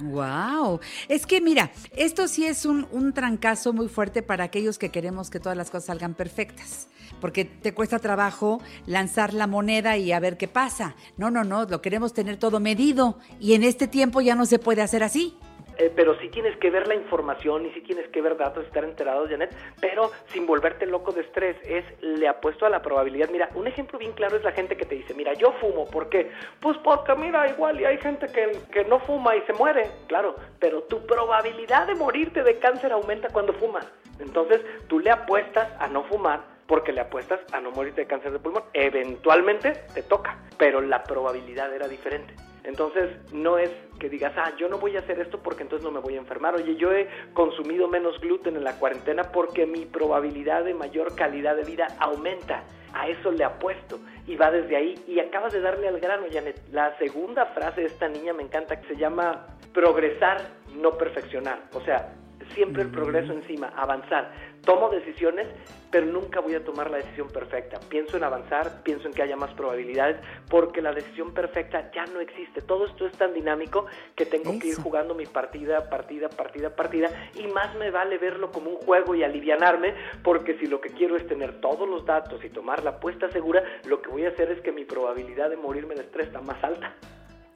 [0.00, 0.80] wow.
[1.08, 5.28] Es que mira, esto sí es un, un trancazo muy fuerte para aquellos que queremos
[5.28, 6.88] que todas las cosas salgan perfectas
[7.20, 10.96] porque te cuesta trabajo lanzar la moneda y a ver qué pasa.
[11.16, 14.58] No, no, no, lo queremos tener todo medido y en este tiempo ya no se
[14.58, 15.36] puede hacer así.
[15.78, 18.84] Eh, pero sí tienes que ver la información y sí tienes que ver datos, estar
[18.84, 21.56] enterado, Janet, pero sin volverte loco de estrés.
[21.64, 23.28] Es, le apuesto a la probabilidad.
[23.30, 26.08] Mira, un ejemplo bien claro es la gente que te dice, mira, yo fumo, ¿por
[26.08, 26.30] qué?
[26.60, 30.36] Pues porque, mira, igual y hay gente que, que no fuma y se muere, claro,
[30.58, 33.86] pero tu probabilidad de morirte de cáncer aumenta cuando fumas.
[34.18, 38.32] Entonces, tú le apuestas a no fumar porque le apuestas a no morirte de cáncer
[38.32, 38.64] de pulmón.
[38.72, 42.34] Eventualmente te toca, pero la probabilidad era diferente.
[42.66, 45.92] Entonces, no es que digas, ah, yo no voy a hacer esto porque entonces no
[45.92, 46.54] me voy a enfermar.
[46.56, 51.56] Oye, yo he consumido menos gluten en la cuarentena porque mi probabilidad de mayor calidad
[51.56, 52.64] de vida aumenta.
[52.92, 53.98] A eso le apuesto.
[54.26, 55.04] Y va desde ahí.
[55.06, 56.60] Y acabas de darle al grano, Janet.
[56.72, 60.40] La segunda frase de esta niña me encanta, que se llama progresar,
[60.74, 61.60] no perfeccionar.
[61.72, 62.14] O sea,
[62.54, 64.32] siempre el progreso encima, avanzar.
[64.64, 65.46] Tomo decisiones,
[65.90, 67.78] pero nunca voy a tomar la decisión perfecta.
[67.88, 70.16] Pienso en avanzar, pienso en que haya más probabilidades,
[70.48, 72.62] porque la decisión perfecta ya no existe.
[72.62, 73.86] Todo esto es tan dinámico
[74.16, 78.50] que tengo que ir jugando mi partida, partida, partida, partida, y más me vale verlo
[78.50, 82.44] como un juego y alivianarme, porque si lo que quiero es tener todos los datos
[82.44, 85.56] y tomar la apuesta segura, lo que voy a hacer es que mi probabilidad de
[85.56, 86.94] morirme de estrés está más alta.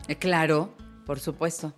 [0.09, 0.70] Eh, claro,
[1.11, 1.73] por supuesto.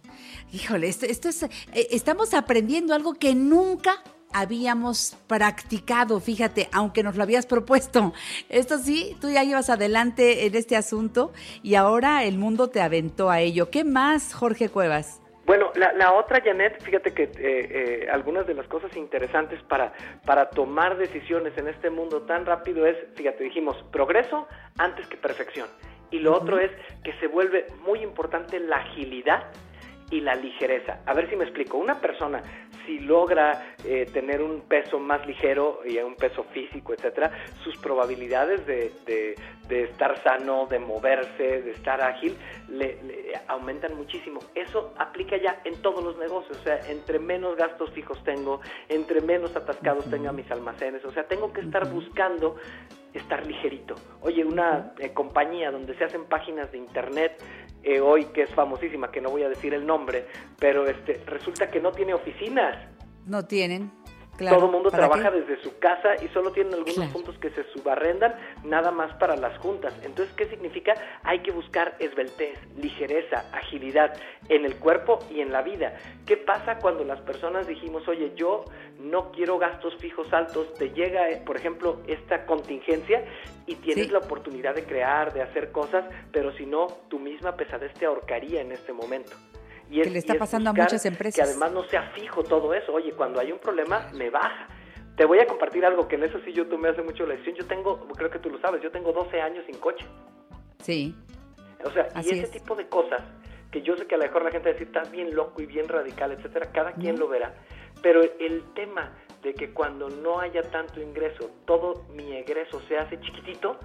[0.53, 1.49] Híjole, esto, es, eh,
[1.91, 3.95] estamos aprendiendo algo que nunca
[4.31, 8.13] habíamos practicado, fíjate, aunque nos lo habías propuesto.
[8.51, 13.31] Esto sí, tú ya ibas adelante en este asunto y ahora el mundo te aventó
[13.31, 13.71] a ello.
[13.71, 15.23] ¿Qué más, Jorge Cuevas?
[15.47, 19.95] Bueno, la, otra, Janet, fíjate que eh, eh, algunas de las cosas interesantes para,
[20.27, 25.69] para tomar decisiones en este mundo tan rápido es, fíjate, dijimos, progreso antes que perfección.
[26.13, 26.71] Y lo otro es
[27.03, 29.45] que se vuelve muy importante la agilidad
[30.13, 31.01] y la ligereza.
[31.07, 31.79] A ver si me explico.
[31.79, 32.43] Una persona,
[32.85, 37.33] si logra eh, tener un peso más ligero y un peso físico, etcétera,
[37.65, 42.37] sus probabilidades de, de, estar sano, de moverse, de estar ágil,
[42.69, 42.99] le,
[43.49, 44.41] aumentan muchísimo.
[44.55, 46.59] Eso aplica ya en todos los negocios.
[46.59, 48.61] O sea, entre menos gastos fijos tengo,
[48.91, 51.03] entre menos atascados tenga mis almacenes.
[51.07, 52.57] O sea, tengo que estar buscando
[53.15, 53.95] estar ligerito.
[54.21, 57.43] Oye, una eh, compañía donde se hacen páginas de internet
[57.83, 60.27] eh, hoy que es famosísima, que no voy a decir el nombre,
[60.59, 62.77] pero este resulta que no tiene oficinas.
[63.27, 63.91] No tienen.
[64.49, 68.35] Todo el mundo trabaja desde su casa y solo tienen algunos puntos que se subarrendan
[68.65, 69.95] nada más para las juntas.
[70.03, 70.95] Entonces, ¿qué significa?
[71.23, 74.13] Hay que buscar esbeltez, ligereza, agilidad
[74.49, 75.95] en el cuerpo y en la vida.
[76.27, 78.65] ¿Qué pasa cuando las personas dijimos, oye, yo
[78.99, 83.25] no quiero gastos fijos altos, te llega, eh, por ejemplo, esta contingencia
[83.67, 87.93] y tienes la oportunidad de crear, de hacer cosas, pero si no, tu misma pesadez
[87.95, 89.33] te ahorcaría en este momento.
[89.93, 91.35] Y que le está pasando a muchas empresas.
[91.35, 92.93] Que además no sea fijo todo eso.
[92.93, 94.69] Oye, cuando hay un problema, me baja.
[95.17, 97.57] Te voy a compartir algo que en eso sí yo tomé hace mucho la decisión.
[97.57, 100.07] Yo tengo, creo que tú lo sabes, yo tengo 12 años sin coche.
[100.83, 101.15] Sí.
[101.85, 103.23] O sea, y ese tipo de cosas
[103.71, 105.61] que yo sé que a lo mejor la gente va a decir, estás bien loco
[105.63, 107.55] y bien radical, etcétera, cada quien lo verá.
[108.03, 109.13] Pero el tema
[109.43, 113.79] de que cuando no haya tanto ingreso, todo mi egreso se hace chiquitito,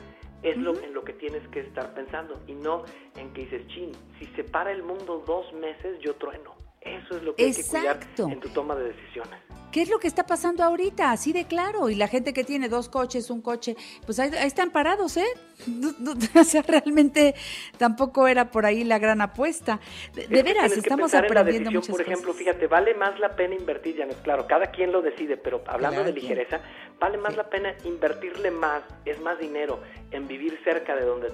[0.43, 2.83] es lo en lo que tienes que estar pensando y no
[3.15, 6.55] en que dices, chin, si se para el mundo dos meses, yo trueno.
[6.81, 9.39] Eso es lo que hay que cuidar en tu toma de decisiones.
[9.71, 11.11] ¿Qué es lo que está pasando ahorita?
[11.11, 11.89] Así de claro.
[11.89, 15.27] Y la gente que tiene dos coches, un coche, pues ahí, están parados, ¿eh?
[16.39, 17.35] o sea, realmente
[17.77, 19.79] tampoco era por ahí la gran apuesta.
[20.13, 24.11] De, veras, estamos aprendiendo muchas Por ejemplo, fíjate, vale más la pena invertir, ya no
[24.11, 26.61] es claro, cada quien lo decide, pero hablando de ligereza,
[26.99, 29.79] vale más la pena invertirle más, es más dinero
[30.11, 31.29] en vivir cerca de donde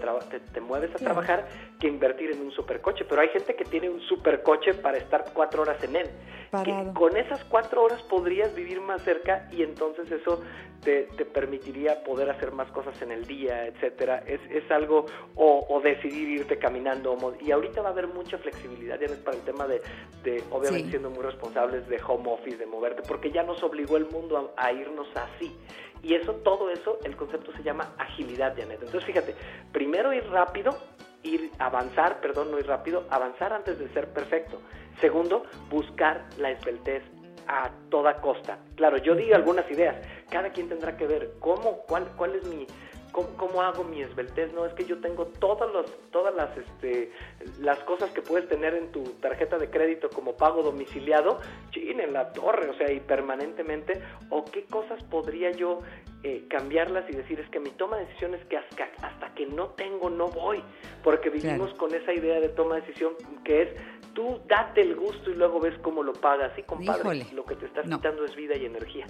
[0.53, 1.47] te, mueves a trabajar
[1.79, 3.05] que invertir en un supercoche.
[3.05, 6.09] Pero hay gente que tiene un supercoche para estar cuatro horas en él.
[6.93, 10.41] con esas cuatro horas podrías vivir más cerca y entonces eso
[10.83, 14.12] te, permitiría poder hacer más cosas en el día, etcétera.
[14.19, 17.17] Es, es algo, o, decidir irte caminando.
[17.41, 19.81] Y ahorita va a haber mucha flexibilidad ya para el tema de,
[20.23, 24.05] de obviamente siendo muy responsables de home office, de moverte, porque ya nos obligó el
[24.07, 25.55] mundo a, a irnos así.
[26.01, 28.81] Y eso, todo eso, el concepto se llama agilidad, Janet.
[28.83, 29.35] Entonces, fíjate,
[29.71, 30.77] primero ir rápido,
[31.23, 34.59] ir avanzar, perdón, no ir rápido, avanzar antes de ser perfecto.
[34.99, 37.03] Segundo, buscar la esbeltez
[37.47, 38.57] a toda costa.
[38.75, 39.95] Claro, yo di algunas ideas.
[40.29, 42.67] Cada quien tendrá que ver cómo, cuál, cuál es mi,
[43.13, 44.51] ¿Cómo, hago mi esbeltez?
[44.53, 47.11] No, es que yo tengo todas, los, todas las, este,
[47.61, 52.11] las cosas que puedes tener en tu tarjeta de crédito como pago domiciliado, chin, en
[52.11, 55.81] la torre, o sea, y permanentemente, o qué cosas podría yo
[56.23, 59.67] eh, cambiarlas y decir, es que mi toma de decisiones que hasta, hasta que no
[59.69, 60.63] tengo, no voy,
[61.03, 63.13] porque vivimos con esa idea de toma de decisión
[63.43, 63.69] que es,
[64.15, 67.67] tú date el gusto y luego ves cómo lo pagas, y compadre, lo que te
[67.67, 69.05] estás quitando es vida y energía.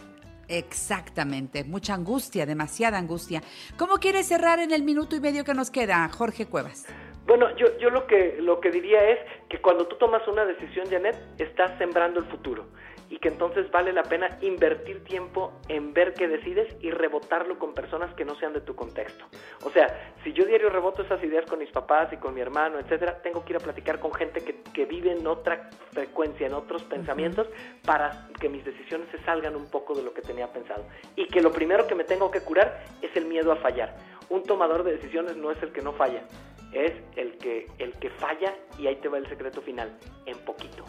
[0.54, 3.42] Exactamente, mucha angustia, demasiada angustia.
[3.76, 6.86] ¿Cómo quieres cerrar en el minuto y medio que nos queda, Jorge Cuevas?
[7.26, 9.20] Bueno, yo, yo lo, que, lo que diría es
[9.50, 12.68] que cuando tú tomas una decisión, Janet, estás sembrando el futuro
[13.14, 17.76] y que entonces vale la pena invertir tiempo en ver qué decides y rebotarlo con
[17.76, 19.26] personas que no sean de tu contexto.
[19.64, 22.80] O sea, si yo diario reboto esas ideas con mis papás y con mi hermano,
[22.80, 26.56] etcétera, tengo que ir a platicar con gente que, que vive en otra frecuencia, en
[26.56, 27.48] otros pensamientos,
[27.85, 30.84] para que mis decisiones se salgan un poco de lo que tenía pensado.
[31.15, 33.95] Y que lo primero que me tengo que curar es el miedo a fallar.
[34.30, 36.23] Un tomador de decisiones no es el que no falla,
[36.72, 39.95] es el que, el que falla y ahí te va el secreto final,
[40.26, 40.84] en poquito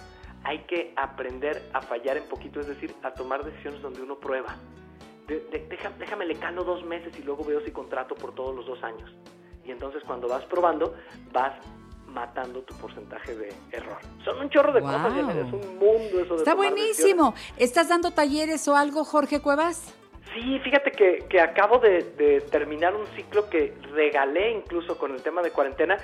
[0.45, 4.57] hay que aprender a fallar en poquito, es decir, a tomar decisiones donde uno prueba.
[5.99, 9.11] déjame le calo dos meses y luego veo si contrato por todos los dos años.
[9.65, 10.95] Y entonces cuando vas probando,
[11.33, 11.55] vas
[12.07, 13.99] matando tu porcentaje de error.
[14.25, 17.35] Son un chorro de cosas, es un mundo eso de Está buenísimo.
[17.57, 19.95] ¿Estás dando talleres o algo, Jorge Cuevas?
[20.35, 25.23] Sí, fíjate que, que acabo de, de, terminar un ciclo que regalé incluso con el
[25.23, 25.97] tema de cuarentena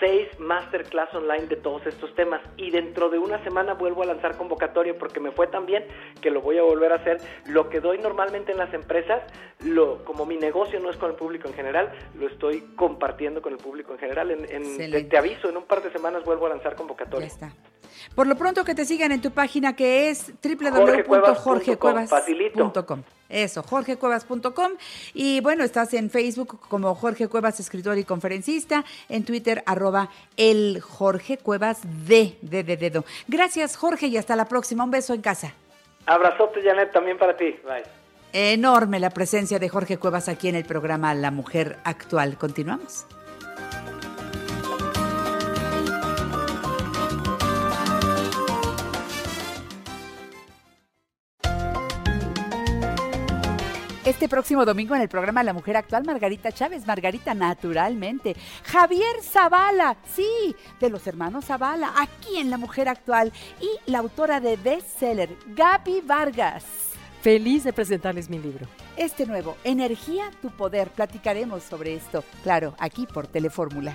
[0.00, 4.36] seis masterclass online de todos estos temas y dentro de una semana vuelvo a lanzar
[4.36, 5.84] convocatoria porque me fue tan bien
[6.20, 7.18] que lo voy a volver a hacer.
[7.46, 9.22] Lo que doy normalmente en las empresas,
[9.60, 13.52] lo, como mi negocio no es con el público en general, lo estoy compartiendo con
[13.52, 14.30] el público en general.
[14.30, 17.28] En, te, aviso, en un par de semanas vuelvo a lanzar convocatoria.
[17.28, 17.52] Ya está.
[18.14, 23.02] Por lo pronto que te sigan en tu página que es www.jorgecuevas.com.
[23.28, 24.72] Eso, jorgecuevas.com.
[25.14, 28.84] Y bueno, estás en Facebook como Jorge Cuevas, escritor y conferencista.
[29.08, 33.04] En Twitter, arroba el Jorge Cuevas de, de, de dedo.
[33.26, 34.84] Gracias, Jorge, y hasta la próxima.
[34.84, 35.52] Un beso en casa.
[36.06, 37.56] Abrazote, Janet, también para ti.
[37.64, 37.82] Bye.
[38.32, 42.38] Enorme la presencia de Jorge Cuevas aquí en el programa La Mujer Actual.
[42.38, 43.06] Continuamos.
[54.08, 58.34] Este próximo domingo en el programa La Mujer Actual, Margarita Chávez, Margarita Naturalmente.
[58.64, 63.30] Javier Zavala, sí, de los hermanos Zavala, aquí en La Mujer Actual.
[63.60, 66.64] Y la autora de bestseller, Gaby Vargas.
[67.20, 68.66] Feliz de presentarles mi libro.
[68.96, 70.88] Este nuevo, Energía, tu poder.
[70.88, 73.94] Platicaremos sobre esto, claro, aquí por Telefórmula.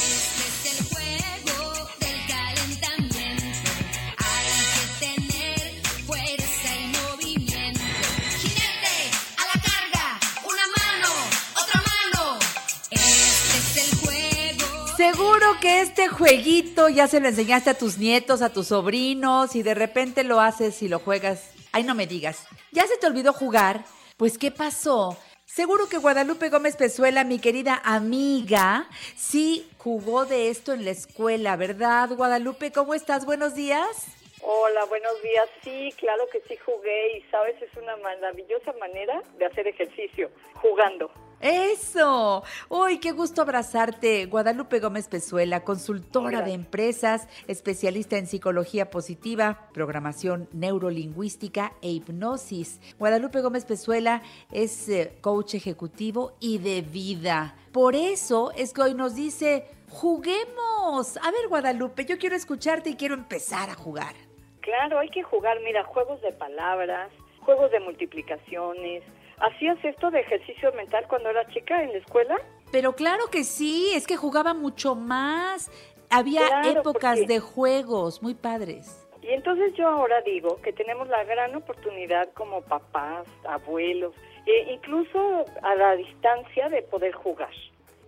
[15.01, 19.63] Seguro que este jueguito ya se lo enseñaste a tus nietos, a tus sobrinos y
[19.63, 21.55] de repente lo haces y lo juegas.
[21.71, 22.45] Ay, no me digas.
[22.71, 23.83] ¿Ya se te olvidó jugar?
[24.15, 25.17] Pues, ¿qué pasó?
[25.43, 31.55] Seguro que Guadalupe Gómez Pezuela, mi querida amiga, sí jugó de esto en la escuela,
[31.55, 32.09] ¿verdad?
[32.15, 33.25] Guadalupe, ¿cómo estás?
[33.25, 34.05] Buenos días.
[34.43, 35.49] Hola, buenos días.
[35.63, 40.29] Sí, claro que sí jugué y sabes, es una maravillosa manera de hacer ejercicio,
[40.61, 41.11] jugando.
[41.41, 42.43] Eso.
[42.69, 44.25] Uy, qué gusto abrazarte.
[44.27, 46.41] Guadalupe Gómez Pezuela, consultora Hola.
[46.41, 52.79] de empresas, especialista en psicología positiva, programación neurolingüística e hipnosis.
[52.99, 57.55] Guadalupe Gómez Pezuela es eh, coach ejecutivo y de vida.
[57.71, 61.17] Por eso es que hoy nos dice, juguemos.
[61.17, 64.13] A ver, Guadalupe, yo quiero escucharte y quiero empezar a jugar.
[64.59, 67.09] Claro, hay que jugar, mira, juegos de palabras,
[67.39, 69.03] juegos de multiplicaciones.
[69.41, 72.35] ¿Hacías esto de ejercicio mental cuando era chica en la escuela?
[72.71, 75.71] Pero claro que sí, es que jugaba mucho más.
[76.09, 78.97] Había Claro, épocas porque- de juegos muy padres.
[79.21, 84.13] Y entonces yo ahora digo que tenemos la gran oportunidad como papás, abuelos,
[84.47, 87.51] e incluso a la distancia de poder jugar.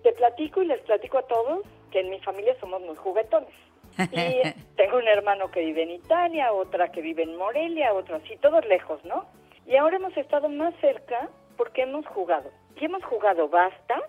[0.02, 1.60] Te platico y les platico a todos
[1.92, 3.54] que en mi familia somos muy juguetones.
[4.12, 4.42] Y
[4.76, 8.66] tengo un hermano que vive en Italia, otra que vive en Morelia, otro así, todos
[8.66, 9.26] lejos, ¿no?
[9.66, 12.52] Y ahora hemos estado más cerca porque hemos jugado.
[12.76, 14.02] Y hemos jugado basta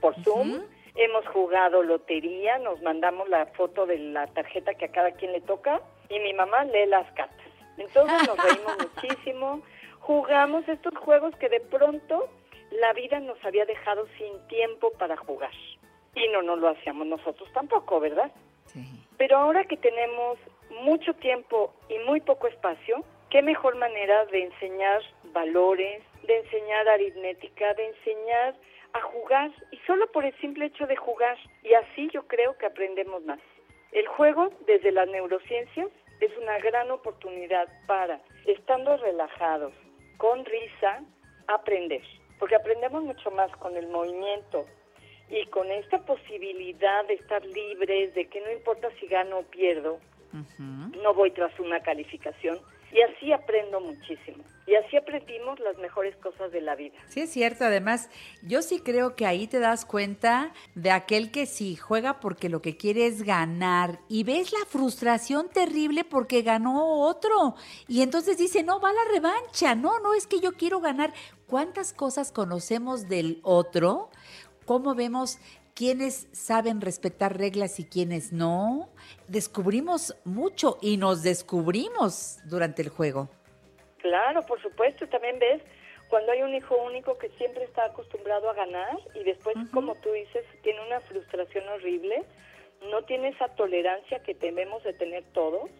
[0.00, 0.62] por Zoom,
[0.94, 5.40] hemos jugado lotería, nos mandamos la foto de la tarjeta que a cada quien le
[5.40, 7.46] toca y mi mamá lee las cartas.
[7.78, 9.62] Entonces nos reímos muchísimo,
[10.00, 12.28] jugamos estos juegos que de pronto
[12.70, 15.52] la vida nos había dejado sin tiempo para jugar.
[16.14, 18.30] Y no nos lo hacíamos nosotros tampoco, ¿verdad?
[19.16, 20.38] Pero ahora que tenemos
[20.82, 25.00] mucho tiempo y muy poco espacio, qué mejor manera de enseñar
[25.32, 28.54] valores, de enseñar aritmética, de enseñar
[28.92, 31.38] a jugar y solo por el simple hecho de jugar.
[31.62, 33.40] Y así yo creo que aprendemos más.
[33.92, 35.88] El juego desde las neurociencias
[36.20, 39.72] es una gran oportunidad para, estando relajados,
[40.18, 41.02] con risa,
[41.48, 42.02] aprender.
[42.38, 44.66] Porque aprendemos mucho más con el movimiento,
[45.30, 49.98] y con esta posibilidad de estar libres, de que no importa si gano o pierdo,
[51.02, 52.58] no voy tras una calificación.
[52.92, 54.44] Y así aprendo muchísimo.
[54.66, 56.94] Y así aprendimos las mejores cosas de la vida.
[57.08, 57.64] Sí, es cierto.
[57.64, 58.10] Además,
[58.42, 62.60] yo sí creo que ahí te das cuenta de aquel que sí juega porque lo
[62.60, 63.98] que quiere es ganar.
[64.08, 67.54] Y ves la frustración terrible porque ganó otro.
[67.88, 69.74] Y entonces dice, no, va la revancha.
[69.74, 71.12] No, no, es que yo quiero ganar.
[71.46, 74.10] ¿Cuántas cosas conocemos del otro?
[74.64, 75.38] ¿Cómo vemos
[75.74, 78.90] quiénes saben respetar reglas y quiénes no?
[79.28, 83.28] Descubrimos mucho y nos descubrimos durante el juego.
[83.98, 85.06] Claro, por supuesto.
[85.08, 85.62] También ves
[86.08, 90.12] cuando hay un hijo único que siempre está acostumbrado a ganar y después, como tú
[90.12, 92.22] dices, tiene una frustración horrible,
[92.90, 95.70] no tiene esa tolerancia que debemos de tener todos.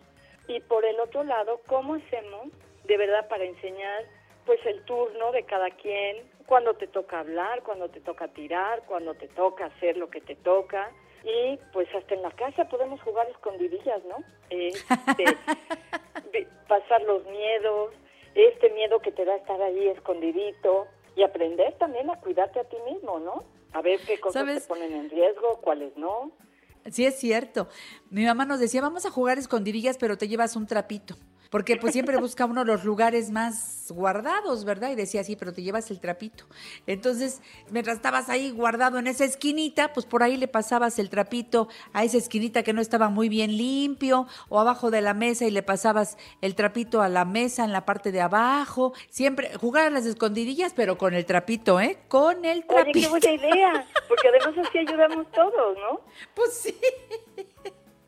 [0.48, 2.48] Y por el otro lado, ¿cómo hacemos
[2.84, 4.04] de verdad para enseñar
[4.46, 6.16] pues el turno de cada quien,
[6.46, 10.36] cuando te toca hablar, cuando te toca tirar, cuando te toca hacer lo que te
[10.36, 10.90] toca?
[11.24, 14.16] Y pues hasta en la casa podemos jugar escondidillas, ¿no?
[14.50, 15.24] Este,
[16.68, 17.94] pasar los miedos,
[18.34, 22.76] este miedo que te da estar ahí escondidito y aprender también a cuidarte a ti
[22.90, 23.44] mismo, ¿no?
[23.72, 24.62] A ver qué cosas ¿Sabes?
[24.62, 26.32] te ponen en riesgo, cuáles no.
[26.90, 27.68] Sí, es cierto.
[28.10, 31.14] Mi mamá nos decía, vamos a jugar escondidillas, pero te llevas un trapito.
[31.52, 34.90] Porque pues siempre busca uno los lugares más guardados, ¿verdad?
[34.90, 36.46] Y decía, sí, pero te llevas el trapito.
[36.86, 41.68] Entonces, mientras estabas ahí guardado en esa esquinita, pues por ahí le pasabas el trapito
[41.92, 45.50] a esa esquinita que no estaba muy bien limpio, o abajo de la mesa y
[45.50, 48.94] le pasabas el trapito a la mesa en la parte de abajo.
[49.10, 51.98] Siempre jugar a las escondidillas, pero con el trapito, ¿eh?
[52.08, 52.98] Con el Oye, trapito.
[52.98, 56.00] qué buena idea, porque además así ayudamos todos, ¿no?
[56.34, 56.74] Pues sí.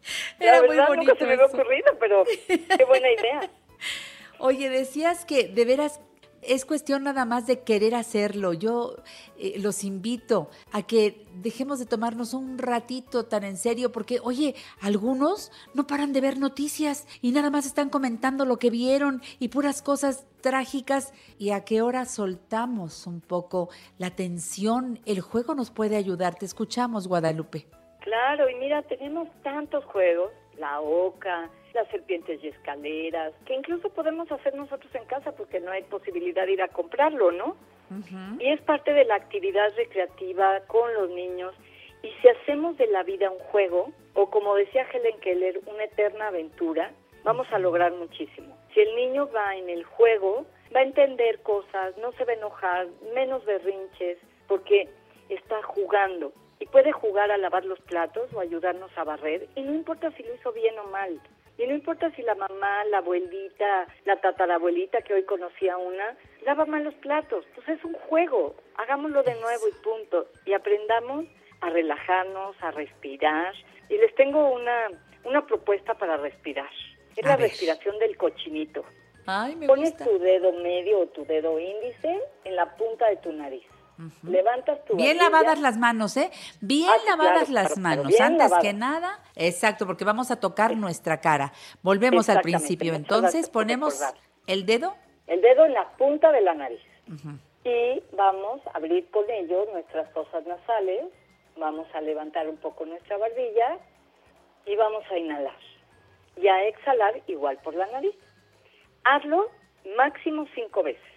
[0.39, 3.51] La Era muy verdad bonito nunca se me había ocurrido, pero qué buena idea.
[4.39, 6.01] Oye, decías que de veras
[6.43, 8.53] Es cuestión nada más de querer hacerlo.
[8.53, 8.97] Yo
[9.39, 14.55] eh, los invito a que dejemos de tomarnos un ratito tan en serio porque, oye,
[14.83, 19.49] algunos no paran de ver noticias y nada más están comentando lo que vieron y
[19.49, 21.15] puras cosas trágicas.
[21.39, 25.01] ¿Y a qué hora soltamos un poco la tensión?
[25.07, 26.35] El juego nos puede ayudar.
[26.35, 27.67] Te escuchamos, Guadalupe.
[28.05, 34.31] Claro, y mira, tenemos tantos juegos, la oca, las serpientes y escaleras, que incluso podemos
[34.31, 37.57] hacer nosotros en casa porque no hay posibilidad de ir a comprarlo, ¿no?
[38.39, 41.55] Y es parte de la actividad recreativa con los niños.
[42.03, 46.29] Y si hacemos de la vida un juego, o como decía Helen Keller, una eterna
[46.29, 48.55] aventura, vamos a lograr muchísimo.
[48.75, 50.45] Si el niño va en el juego,
[50.77, 54.91] va a entender cosas, no se va a enojar, menos berrinches, porque
[55.31, 56.35] está jugando.
[56.61, 60.23] Y puede jugar a lavar los platos o ayudarnos a barrer, y no importa si
[60.23, 61.21] lo hizo bien o mal.
[61.57, 66.67] Y no importa si la mamá, la abuelita, la tatarabuelita, que hoy conocía una, lava
[66.67, 67.45] mal los platos.
[67.55, 68.57] Pues es un juego.
[68.77, 70.27] Hagámoslo de nuevo y punto.
[70.47, 71.27] Y aprendamos
[71.61, 73.55] a relajarnos, a respirar.
[73.89, 74.89] Y les tengo una,
[75.23, 76.71] una propuesta para respirar.
[77.15, 78.85] Es la respiración del cochinito.
[79.27, 80.07] Ay, me Pones gusta.
[80.07, 83.65] tu dedo medio o tu dedo índice en la punta de tu nariz.
[84.23, 86.31] Levantas tu Bien lavadas las manos, ¿eh?
[86.61, 88.21] Bien Ah, lavadas claro, las manos.
[88.21, 91.53] Antes que nada, exacto, porque vamos a tocar nuestra cara.
[91.83, 92.95] Volvemos al principio.
[92.95, 94.03] Entonces ponemos
[94.47, 94.95] el dedo.
[95.27, 96.81] El dedo en la punta de la nariz.
[97.65, 101.07] Y vamos a abrir con ello nuestras fosas nasales.
[101.57, 103.79] Vamos a levantar un poco nuestra barbilla
[104.67, 105.57] y vamos a inhalar.
[106.37, 108.15] Y a exhalar igual por la nariz.
[109.05, 109.49] Hazlo
[109.97, 111.14] máximo cinco veces.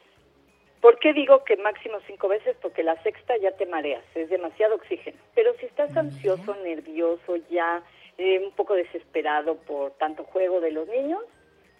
[0.81, 2.55] ¿Por qué digo que máximo cinco veces?
[2.61, 5.17] Porque la sexta ya te mareas, es demasiado oxígeno.
[5.33, 7.81] Pero si estás ansioso, nervioso, ya
[8.17, 11.23] eh, un poco desesperado por tanto juego de los niños,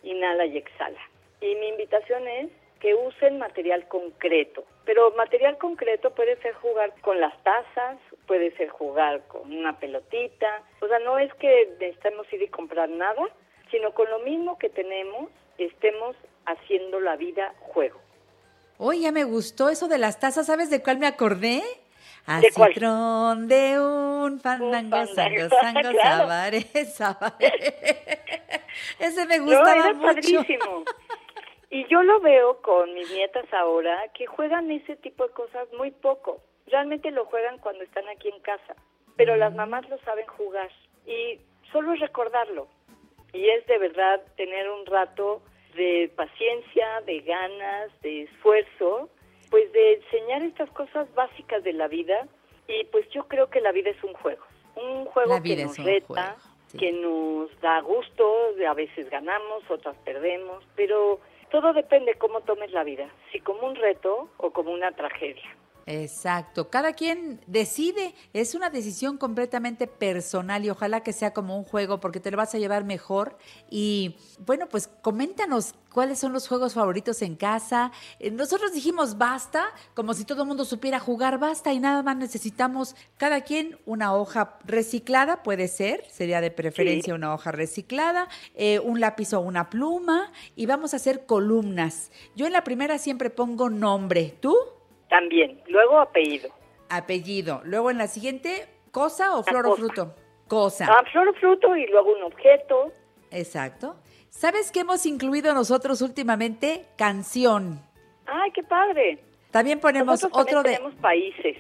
[0.04, 1.00] inhala y exhala.
[1.42, 2.50] Y mi invitación es
[2.80, 4.64] que usen material concreto.
[4.86, 10.64] Pero material concreto puede ser jugar con las tazas, puede ser jugar con una pelotita.
[10.82, 13.24] O sea, no es que necesitemos ir y comprar nada,
[13.72, 16.16] sino con lo mismo que tenemos, estemos
[16.46, 18.00] haciendo la vida juego.
[18.78, 20.46] Oye, ya me gustó eso de las tazas.
[20.46, 21.64] ¿Sabes de cuál me acordé?
[22.28, 22.48] ¿De?
[22.48, 26.28] Acitrón de un fandango, sango, fandango, sango, claro.
[26.28, 26.68] sabare.
[29.00, 30.06] Ese me gustaba no, era mucho.
[30.08, 30.84] padrísimo.
[31.70, 35.92] Y yo lo veo con mis nietas ahora que juegan ese tipo de cosas muy
[35.92, 36.42] poco.
[36.68, 38.76] Realmente lo juegan cuando están aquí en casa,
[39.16, 40.70] pero las mamás lo saben jugar
[41.06, 41.40] y
[41.72, 42.68] solo es recordarlo.
[43.34, 45.42] Y es de verdad tener un rato
[45.78, 49.10] de paciencia, de ganas, de esfuerzo,
[49.50, 52.28] pues de enseñar estas cosas básicas de la vida
[52.68, 54.44] y pues yo creo que la vida es un juego,
[54.76, 56.36] un juego que nos reta,
[56.68, 56.78] sí.
[56.78, 58.26] que nos da gusto,
[58.68, 63.76] a veces ganamos, otras perdemos, pero todo depende cómo tomes la vida, si como un
[63.76, 65.56] reto o como una tragedia.
[65.90, 71.64] Exacto, cada quien decide, es una decisión completamente personal y ojalá que sea como un
[71.64, 73.38] juego porque te lo vas a llevar mejor.
[73.70, 77.94] Y bueno, pues coméntanos cuáles son los juegos favoritos en casa.
[78.20, 82.18] Eh, Nosotros dijimos basta, como si todo el mundo supiera jugar basta y nada más
[82.18, 88.80] necesitamos cada quien una hoja reciclada, puede ser, sería de preferencia una hoja reciclada, eh,
[88.80, 92.12] un lápiz o una pluma y vamos a hacer columnas.
[92.36, 94.54] Yo en la primera siempre pongo nombre, ¿tú?
[95.10, 96.50] También, luego apellido.
[96.90, 97.62] Apellido.
[97.64, 100.16] Luego en la siguiente, cosa o flor o fruto.
[100.48, 100.88] Cosa.
[100.90, 102.92] Ah, flor o fruto y luego un objeto.
[103.32, 103.96] Exacto.
[104.30, 106.86] ¿Sabes qué hemos incluido nosotros últimamente?
[106.98, 107.82] Canción.
[108.26, 109.24] Ay, qué padre.
[109.52, 111.58] También ponemos Nosotros también otro de tenemos países.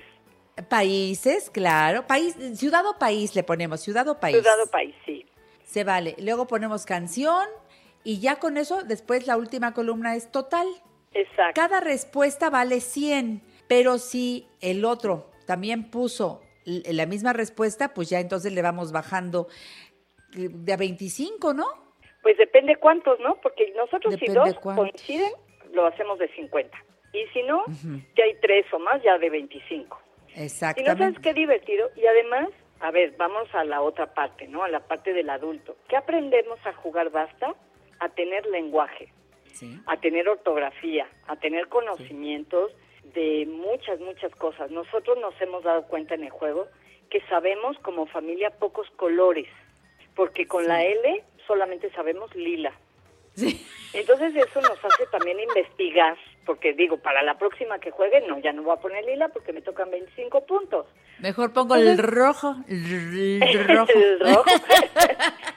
[0.69, 2.05] países, claro.
[2.05, 4.35] País, ciudad o país le ponemos, ciudad o país.
[4.37, 5.25] Ciudad o país, sí.
[5.63, 6.15] Se vale.
[6.19, 7.45] Luego ponemos canción
[8.03, 10.67] y ya con eso después la última columna es total.
[11.17, 11.59] Exacto.
[11.59, 18.19] Cada respuesta vale 100, pero si el otro también puso la misma respuesta, pues ya
[18.19, 19.47] entonces le vamos bajando
[20.33, 21.65] de a 25, ¿no?
[22.21, 23.39] Pues depende cuántos, ¿no?
[23.41, 24.91] Porque nosotros si dos cuántos.
[24.91, 25.31] coinciden,
[25.71, 26.77] lo hacemos de 50.
[27.13, 27.63] Y si no,
[28.17, 29.97] ya hay tres o más, ya de 25.
[30.35, 31.21] Y no sabes Exactamente.
[31.21, 31.89] qué divertido.
[31.95, 32.49] Y además,
[32.81, 34.63] a ver, vamos a la otra parte, ¿no?
[34.63, 35.77] A la parte del adulto.
[35.87, 37.55] ¿Qué aprendemos a jugar basta?
[37.99, 39.11] A tener lenguaje,
[39.53, 39.79] Sí.
[39.85, 42.71] a tener ortografía, a tener conocimientos
[43.13, 44.69] de muchas, muchas cosas.
[44.71, 46.67] Nosotros nos hemos dado cuenta en el juego
[47.09, 49.47] que sabemos como familia pocos colores,
[50.15, 52.73] porque con la L solamente sabemos lila.
[53.93, 58.51] Entonces eso nos hace también investigar, porque digo, para la próxima que juegue, no, ya
[58.51, 60.87] no voy a poner lila porque me tocan 25 puntos.
[61.19, 62.55] Mejor pongo el rojo.
[62.67, 63.91] El rojo.
[63.93, 64.43] El rojo.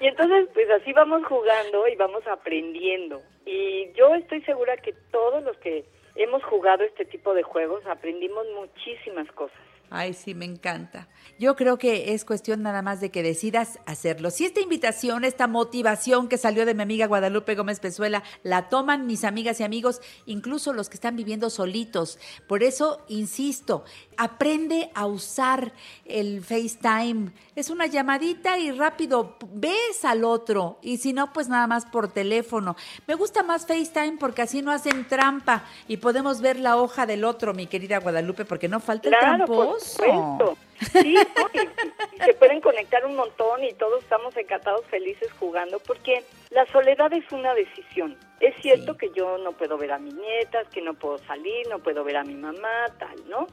[0.00, 3.20] Y entonces, pues así vamos jugando y vamos aprendiendo.
[3.44, 8.46] Y yo estoy segura que todos los que hemos jugado este tipo de juegos aprendimos
[8.54, 9.58] muchísimas cosas.
[9.92, 11.08] Ay, sí, me encanta.
[11.36, 14.30] Yo creo que es cuestión nada más de que decidas hacerlo.
[14.30, 19.06] Si esta invitación, esta motivación que salió de mi amiga Guadalupe Gómez Pezuela, la toman
[19.08, 22.20] mis amigas y amigos, incluso los que están viviendo solitos.
[22.46, 23.84] Por eso, insisto,
[24.16, 25.72] aprende a usar
[26.04, 27.32] el FaceTime.
[27.56, 30.78] Es una llamadita y rápido ves al otro.
[30.82, 32.76] Y si no, pues nada más por teléfono.
[33.08, 37.24] Me gusta más FaceTime porque así no hacen trampa y podemos ver la hoja del
[37.24, 39.79] otro, mi querida Guadalupe, porque no falta el Claro.
[39.80, 40.56] Supuesto.
[40.92, 46.24] Sí, y, y se pueden conectar un montón y todos estamos encantados, felices jugando, porque
[46.50, 48.16] la soledad es una decisión.
[48.40, 51.80] Es cierto que yo no puedo ver a mis nietas, que no puedo salir, no
[51.80, 53.46] puedo ver a mi mamá, tal, ¿no?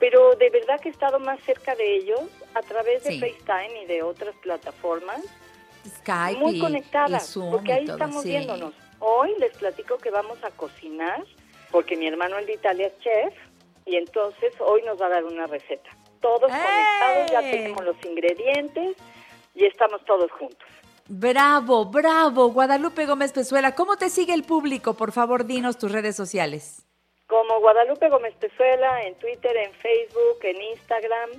[0.00, 2.20] Pero de verdad que he estado más cerca de ellos
[2.54, 3.20] a través de Sí.
[3.20, 5.20] FaceTime y de otras plataformas,
[6.00, 8.28] Skype muy conectadas, y Zoom porque y ahí todo, estamos sí.
[8.30, 8.74] viéndonos.
[8.98, 11.22] Hoy les platico que vamos a cocinar,
[11.70, 13.34] porque mi hermano el de Italia es chef,
[13.86, 15.88] y entonces hoy nos va a dar una receta.
[16.20, 18.96] Todos conectados, ya tenemos los ingredientes
[19.54, 20.66] y estamos todos juntos.
[21.08, 23.74] Bravo, bravo, Guadalupe Gómez Pezuela.
[23.76, 24.94] ¿Cómo te sigue el público?
[24.94, 26.84] Por favor, dinos tus redes sociales.
[27.28, 31.30] Como Guadalupe Gómez Pezuela, en Twitter, en Facebook, en Instagram,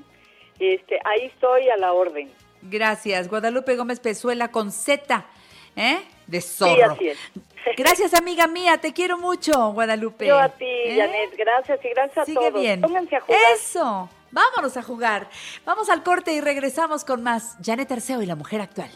[0.60, 2.32] este, ahí estoy a la orden.
[2.61, 5.26] Gracias, Guadalupe Gómez Pezuela con Z,
[5.76, 5.98] ¿eh?
[6.28, 6.91] De Sí, zorro.
[6.94, 7.18] así es.
[7.77, 8.77] Gracias, amiga mía.
[8.77, 10.27] Te quiero mucho, Guadalupe.
[10.27, 10.98] Yo a ti, ¿Eh?
[10.98, 12.61] Janet, gracias y gracias Sigue a todos.
[12.61, 12.81] bien.
[12.81, 13.41] Pónganse a jugar.
[13.56, 14.10] Eso.
[14.31, 15.30] Vámonos a jugar.
[15.65, 17.57] Vamos al corte y regresamos con más.
[17.64, 18.91] Janet Arceo y la mujer actual.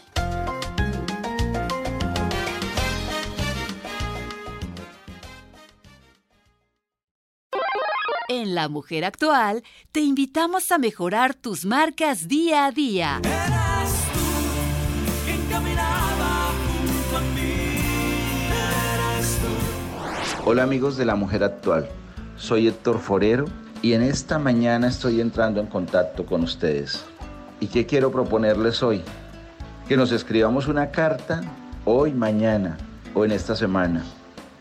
[8.28, 13.20] En La Mujer Actual te invitamos a mejorar tus marcas día a día.
[13.22, 13.61] quien
[20.44, 21.88] Hola amigos de la mujer actual,
[22.36, 23.44] soy Héctor Forero
[23.80, 27.04] y en esta mañana estoy entrando en contacto con ustedes.
[27.60, 29.02] ¿Y qué quiero proponerles hoy?
[29.86, 31.42] Que nos escribamos una carta
[31.84, 32.76] hoy, mañana
[33.14, 34.02] o en esta semana,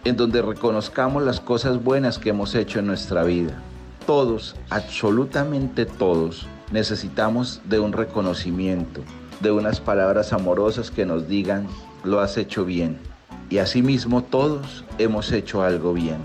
[0.03, 3.59] en donde reconozcamos las cosas buenas que hemos hecho en nuestra vida.
[4.05, 9.01] Todos, absolutamente todos, necesitamos de un reconocimiento,
[9.39, 11.65] de unas palabras amorosas que nos digan,
[12.03, 13.10] lo has hecho bien.
[13.51, 16.19] Y asimismo todos hemos hecho algo bien.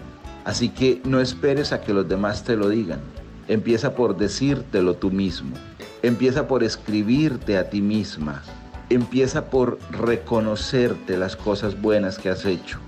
[0.45, 3.01] Así que no esperes a que los demás te lo digan.
[3.49, 5.57] Empieza por decírtelo tú mismo.
[6.03, 8.45] Empieza por escribirte a ti misma.
[8.91, 12.79] Empieza por reconocerte las cosas buenas que has hecho.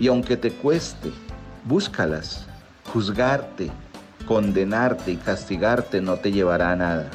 [0.00, 1.12] Y aunque te cueste,
[1.64, 2.48] búscalas.
[2.92, 3.70] Juzgarte,
[4.26, 7.10] condenarte y castigarte no te llevará a nada.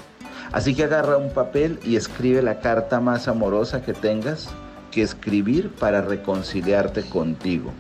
[0.54, 4.48] Así que agarra un papel y escribe la carta más amorosa que tengas
[4.96, 7.74] que escribir para reconciliarte contigo,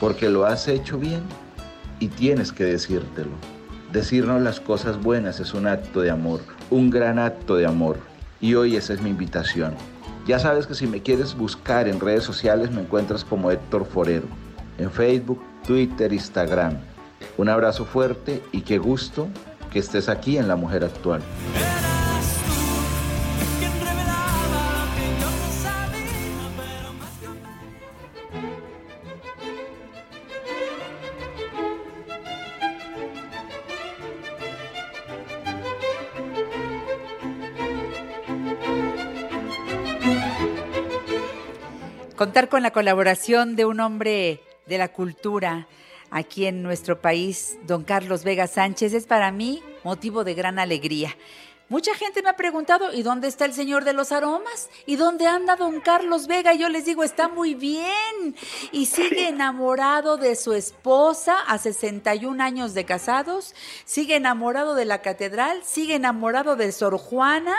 [0.00, 1.20] porque lo has hecho bien
[2.00, 3.32] y tienes que decírtelo.
[3.92, 6.40] Decirnos las cosas buenas es un acto de amor,
[6.70, 7.98] un gran acto de amor.
[8.40, 9.74] Y hoy esa es mi invitación.
[10.26, 14.26] Ya sabes que si me quieres buscar en redes sociales me encuentras como Héctor Forero,
[14.78, 16.78] en Facebook, Twitter, Instagram.
[17.36, 19.28] Un abrazo fuerte y qué gusto
[19.70, 21.20] que estés aquí en La Mujer Actual.
[42.22, 45.66] Contar con la colaboración de un hombre de la cultura
[46.08, 51.16] aquí en nuestro país, don Carlos Vega Sánchez, es para mí motivo de gran alegría.
[51.68, 54.68] Mucha gente me ha preguntado, ¿y dónde está el señor de los aromas?
[54.84, 56.52] ¿Y dónde anda don Carlos Vega?
[56.52, 58.36] Yo les digo, está muy bien.
[58.72, 65.00] Y sigue enamorado de su esposa a 61 años de casados, sigue enamorado de la
[65.00, 67.56] catedral, sigue enamorado de Sor Juana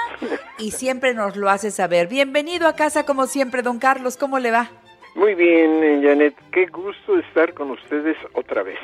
[0.60, 2.08] y siempre nos lo hace saber.
[2.08, 4.83] Bienvenido a casa como siempre, don Carlos, ¿cómo le va?
[5.16, 8.80] Muy bien, Janet, qué gusto estar con ustedes otra vez.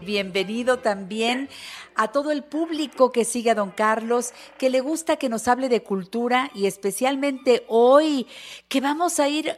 [0.00, 1.48] Bienvenido también
[1.94, 5.68] a todo el público que sigue a don Carlos, que le gusta que nos hable
[5.68, 8.26] de cultura y especialmente hoy
[8.68, 9.56] que vamos a ir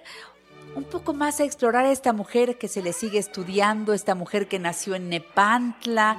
[0.75, 4.47] un poco más a explorar a esta mujer que se le sigue estudiando, esta mujer
[4.47, 6.19] que nació en Nepantla,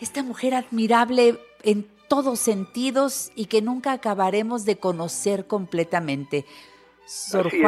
[0.00, 6.46] esta mujer admirable en todos sentidos y que nunca acabaremos de conocer completamente.
[7.06, 7.62] Sor Así es.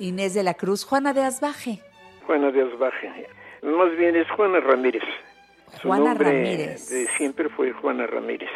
[0.00, 1.80] Inés de la Cruz, Juana de Asbaje.
[2.26, 3.26] Juana de Asbaje.
[3.62, 5.02] Más bien es Juana Ramírez.
[5.80, 6.88] Su Juana nombre Ramírez.
[6.88, 8.48] de siempre fue Juana Ramírez.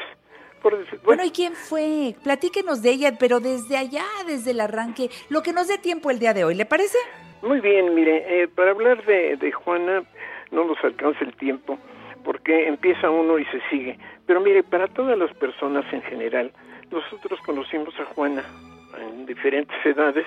[0.63, 1.23] por bueno.
[1.25, 2.17] ¿y quién fue?
[2.25, 6.19] Platíquenos de ella, pero desde allá, desde el arranque, lo que nos dé tiempo el
[6.19, 6.99] día de hoy, ¿le parece?
[7.43, 10.03] Muy bien, mire, eh, para hablar de, de Juana
[10.51, 11.79] no nos alcanza el tiempo,
[12.25, 13.99] porque empieza uno y se sigue.
[14.27, 16.51] Pero mire, para todas las personas en general,
[16.91, 18.43] nosotros conocimos a Juana
[18.99, 20.25] en diferentes edades,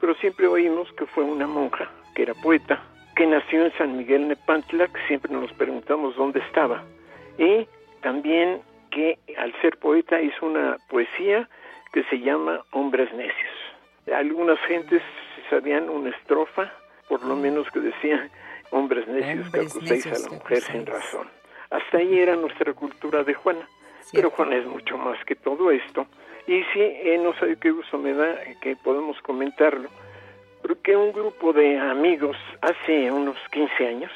[0.00, 2.82] pero siempre oímos que fue una monja, que era poeta,
[3.14, 6.84] que nació en San Miguel Nepantla, que siempre nos preguntamos dónde estaba.
[7.38, 7.66] Y
[8.00, 11.48] también que al ser poeta hizo una poesía
[11.92, 14.14] que se llama Hombres Necios.
[14.14, 15.02] Algunas gentes
[15.48, 16.72] sabían una estrofa,
[17.08, 18.30] por lo menos que decía
[18.70, 21.28] hombres necios que acuséis a la mujer sin razón.
[21.70, 23.66] Hasta ahí era nuestra cultura de Juana.
[24.12, 26.06] Pero Juana es mucho más que todo esto.
[26.46, 29.88] Y sí, eh, no sé qué gusto me da que podemos comentarlo,
[30.62, 34.12] porque un grupo de amigos hace unos 15 años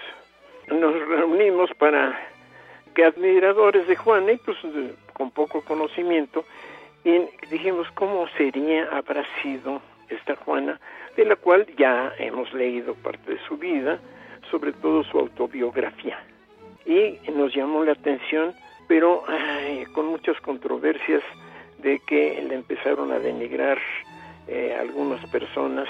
[0.69, 2.19] nos reunimos para
[2.95, 4.57] que admiradores de Juana, y pues
[5.13, 6.45] con poco conocimiento,
[7.05, 7.21] y
[7.51, 10.81] dijimos cómo sería, habrá sido esta Juana,
[11.17, 13.99] de la cual ya hemos leído parte de su vida,
[14.51, 16.23] sobre todo su autobiografía.
[16.87, 18.55] Y nos llamó la atención,
[18.89, 19.25] pero
[19.93, 21.23] con muchas controversias
[21.85, 23.79] de que le empezaron a denigrar
[24.49, 25.89] eh, algunas personas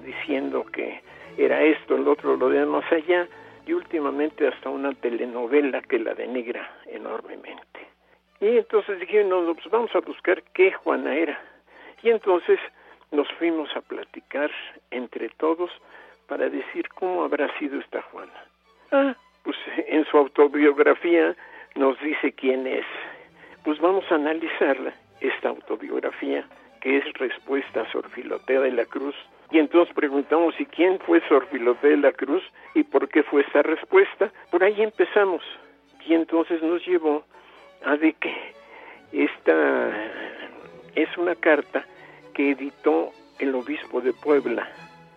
[0.00, 1.00] diciendo que
[1.38, 3.28] era esto, el otro, lo de más allá,
[3.66, 7.80] y últimamente hasta una telenovela que la denigra enormemente.
[8.40, 11.40] Y entonces dijimos, no, pues vamos a buscar qué Juana era.
[12.02, 12.58] Y entonces
[13.10, 14.50] nos fuimos a platicar
[14.90, 15.70] entre todos
[16.26, 18.44] para decir cómo habrá sido esta Juana.
[18.92, 19.14] Ah,
[19.44, 19.56] pues
[19.88, 21.34] en su autobiografía
[21.76, 22.86] nos dice quién es.
[23.66, 26.46] Pues vamos a analizarla, esta autobiografía,
[26.80, 29.16] que es respuesta a Sor Filotea de la Cruz.
[29.50, 32.44] Y entonces preguntamos, ¿y quién fue Sor Filotea de la Cruz?
[32.76, 34.30] ¿Y por qué fue esa respuesta?
[34.52, 35.42] Por ahí empezamos.
[36.06, 37.24] Y entonces nos llevó
[37.84, 38.32] a de que
[39.10, 39.90] esta
[40.94, 41.84] es una carta
[42.34, 43.10] que editó
[43.40, 44.68] el obispo de Puebla,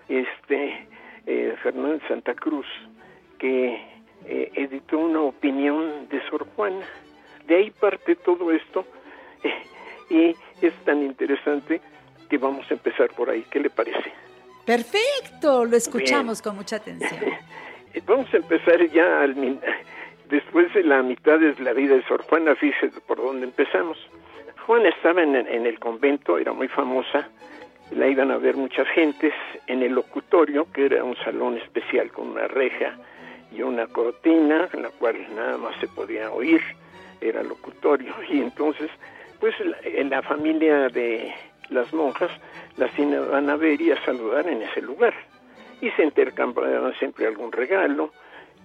[0.07, 0.88] este
[1.27, 2.65] eh, Fernando Santa Cruz,
[3.38, 3.80] que
[4.26, 6.88] eh, editó una opinión de Sor Juana.
[7.49, 8.85] De ahí parte todo esto
[10.09, 11.81] y es tan interesante
[12.30, 13.43] que vamos a empezar por ahí.
[13.49, 14.13] ¿Qué le parece?
[14.65, 17.19] Perfecto, lo escuchamos con mucha atención.
[18.05, 19.59] vamos a empezar ya al,
[20.30, 23.97] después de la mitad de la vida de Sor Juana, fíjese por dónde empezamos.
[24.67, 27.30] Juana estaba en, en el convento, era muy famosa,
[27.89, 29.34] la iban a ver muchas gentes
[29.65, 32.95] en el locutorio, que era un salón especial con una reja
[33.51, 36.61] y una cortina, en la cual nada más se podía oír,
[37.22, 38.14] era locutorio.
[38.30, 38.90] Y entonces,
[39.40, 41.34] pues en la familia de
[41.70, 42.32] las monjas
[42.78, 45.14] las iban a ver y a saludar en ese lugar.
[45.82, 48.12] Y se intercambiaban siempre algún regalo,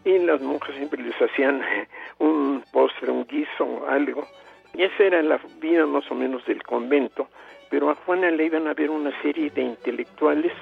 [0.05, 1.63] y las monjas siempre les hacían
[2.19, 4.27] un postre, un guiso, algo.
[4.75, 7.29] Y esa era la vida más o menos del convento
[7.75, 10.53] pero a Juana le iban a ver una serie de intelectuales,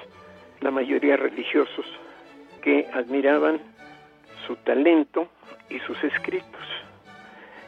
[0.61, 1.85] la mayoría religiosos,
[2.63, 3.61] que admiraban
[4.47, 5.27] su talento
[5.69, 6.82] y sus escritos.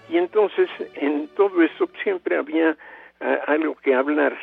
[0.10, 2.78] Y entonces en todo eso siempre había
[3.22, 4.38] ah, algo que hablar.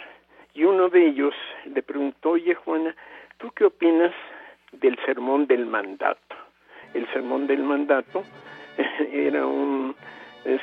[0.54, 1.34] Y uno de ellos
[1.64, 2.94] le preguntó, oye Juana,
[3.38, 4.12] ¿tú qué opinas
[4.72, 6.36] del sermón del mandato?
[6.94, 8.22] El sermón del mandato
[9.12, 9.94] era un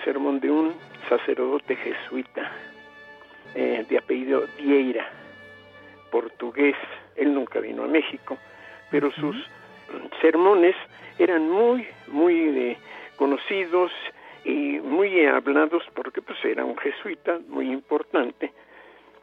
[0.03, 0.76] sermón de un
[1.07, 2.51] sacerdote jesuita
[3.55, 5.07] eh, de apellido Vieira,
[6.11, 6.76] portugués.
[7.15, 8.38] Él nunca vino a México,
[8.91, 9.35] pero sus
[10.21, 10.76] sermones
[11.17, 12.77] eran muy, muy eh,
[13.15, 13.91] conocidos
[14.44, 18.52] y muy hablados porque pues era un jesuita muy importante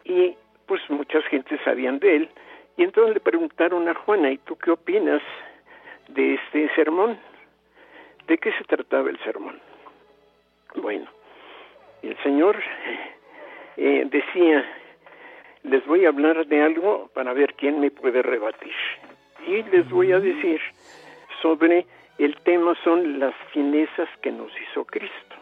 [0.05, 0.34] y
[0.66, 2.28] pues muchas gentes sabían de él
[2.76, 5.22] y entonces le preguntaron a Juana, ¿y tú qué opinas
[6.09, 7.18] de este sermón?
[8.26, 9.59] ¿De qué se trataba el sermón?
[10.74, 11.06] Bueno,
[12.02, 12.62] el Señor
[13.78, 14.64] eh, decía,
[15.62, 18.74] les voy a hablar de algo para ver quién me puede rebatir.
[19.47, 20.60] Y les voy a decir
[21.40, 21.86] sobre
[22.18, 25.36] el tema son las finezas que nos hizo Cristo.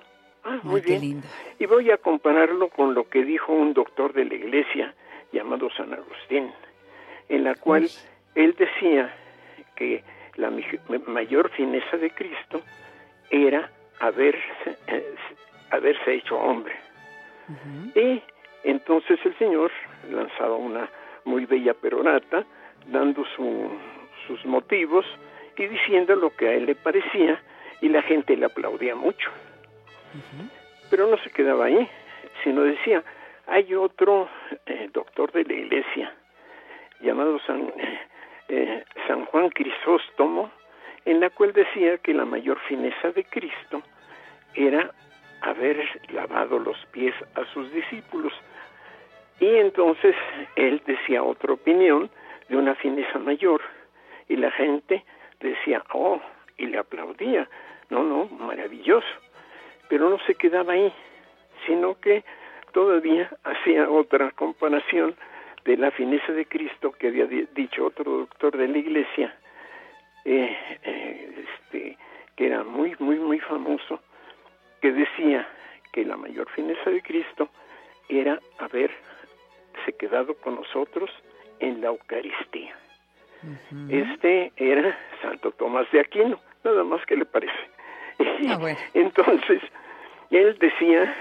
[0.45, 1.23] Ah, muy bien.
[1.59, 4.95] Y voy a compararlo con lo que dijo un doctor de la iglesia
[5.33, 6.51] llamado San Agustín,
[7.29, 7.89] en la cual
[8.35, 9.15] él decía
[9.75, 10.05] que
[10.37, 10.53] la
[11.07, 12.61] mayor fineza de Cristo
[13.31, 13.71] era
[14.01, 15.15] haberse, eh,
[15.71, 16.75] haberse hecho hombre.
[17.95, 18.23] Y
[18.65, 19.71] entonces el Señor
[20.11, 20.89] lanzaba una
[21.25, 22.45] muy bella perorata,
[22.87, 25.07] dando sus motivos
[25.57, 27.41] y diciendo lo que a él le parecía,
[27.81, 29.31] y la gente le aplaudía mucho.
[30.91, 31.89] Pero no se quedaba ahí,
[32.43, 33.03] sino decía,
[33.47, 34.29] hay otro
[34.67, 36.15] eh, doctor de la iglesia
[37.01, 37.73] llamado San,
[38.49, 40.51] eh, San Juan Crisóstomo,
[41.05, 43.83] en la cual decía que la mayor fineza de Cristo
[44.55, 44.91] era
[45.43, 45.77] haber
[46.11, 48.33] lavado los pies a sus discípulos.
[49.41, 50.15] Y entonces
[50.57, 52.09] él decía otra opinión
[52.49, 53.61] de una fineza mayor
[54.29, 55.05] y la gente
[55.51, 56.21] decía, oh,
[56.57, 57.49] y le aplaudía,
[57.91, 59.07] no, no, maravilloso.
[59.89, 60.93] Pero no se quedaba ahí,
[61.66, 62.25] sino que
[62.73, 65.15] todavía hacía otra comparación
[65.65, 69.35] de la fineza de Cristo que había dicho otro doctor de la iglesia,
[70.25, 71.97] eh, eh, este,
[72.37, 74.01] que era muy, muy, muy famoso,
[74.83, 75.49] que decía
[75.93, 77.49] que la mayor fineza de Cristo
[78.09, 78.95] era haberse
[79.99, 81.11] quedado con nosotros
[81.61, 82.77] en la Eucaristía.
[83.89, 87.53] Este era Santo Tomás de Aquino, nada más que le parece.
[88.49, 88.59] Ah,
[88.95, 89.62] Entonces,
[90.31, 91.15] él decía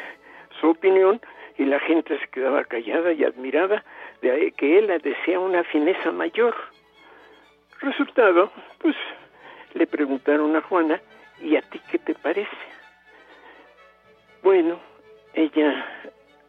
[0.59, 1.21] su opinión
[1.57, 3.83] y la gente se quedaba callada y admirada
[4.21, 6.55] de que él decía una fineza mayor.
[7.81, 8.95] Resultado, pues
[9.73, 11.01] le preguntaron a Juana,
[11.41, 12.49] ¿y a ti qué te parece?
[14.41, 14.79] Bueno,
[15.33, 15.85] ella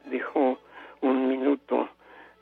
[0.05, 0.59] dejó
[1.01, 1.89] un minuto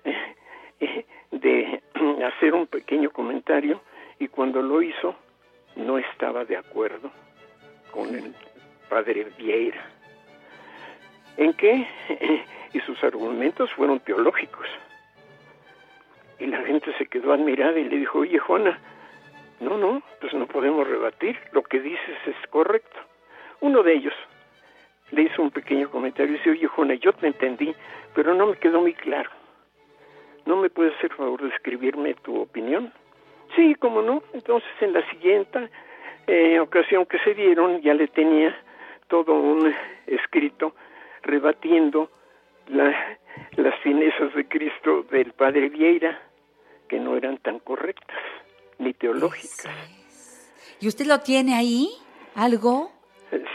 [0.04, 0.34] eh,
[0.80, 1.06] eh,
[1.42, 1.82] de
[2.26, 3.80] hacer un pequeño comentario
[4.18, 5.14] y cuando lo hizo
[5.76, 7.10] no estaba de acuerdo
[7.90, 8.34] con el
[8.88, 9.82] padre Vieira.
[11.36, 11.86] ¿En qué?
[12.72, 14.66] y sus argumentos fueron teológicos.
[16.38, 18.78] Y la gente se quedó admirada y le dijo, oye Juana,
[19.60, 22.98] no, no, pues no podemos rebatir, lo que dices es correcto.
[23.60, 24.14] Uno de ellos
[25.12, 27.74] le hizo un pequeño comentario y dice, oye Juana, yo te entendí,
[28.14, 29.30] pero no me quedó muy claro.
[30.46, 32.92] ¿No me puedes hacer favor de escribirme tu opinión?
[33.56, 34.22] Sí, cómo no.
[34.32, 35.68] Entonces en la siguiente
[36.26, 38.56] eh, ocasión que se dieron ya le tenía
[39.08, 39.72] todo un
[40.06, 40.74] escrito
[41.22, 42.10] rebatiendo
[42.68, 46.20] las finezas de Cristo del Padre Vieira,
[46.88, 48.18] que no eran tan correctas
[48.78, 49.68] ni teológicas.
[50.80, 51.90] ¿Y usted lo tiene ahí?
[52.34, 52.90] ¿Algo?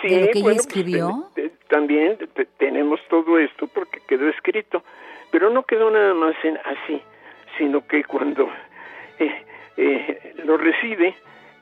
[0.01, 1.29] Sí, de lo que ella pues, escribió.
[1.69, 2.17] también
[2.57, 4.83] tenemos todo esto porque quedó escrito,
[5.31, 7.01] pero no quedó nada más en así,
[7.57, 8.49] sino que cuando
[9.19, 9.45] eh,
[9.77, 11.15] eh, lo recibe,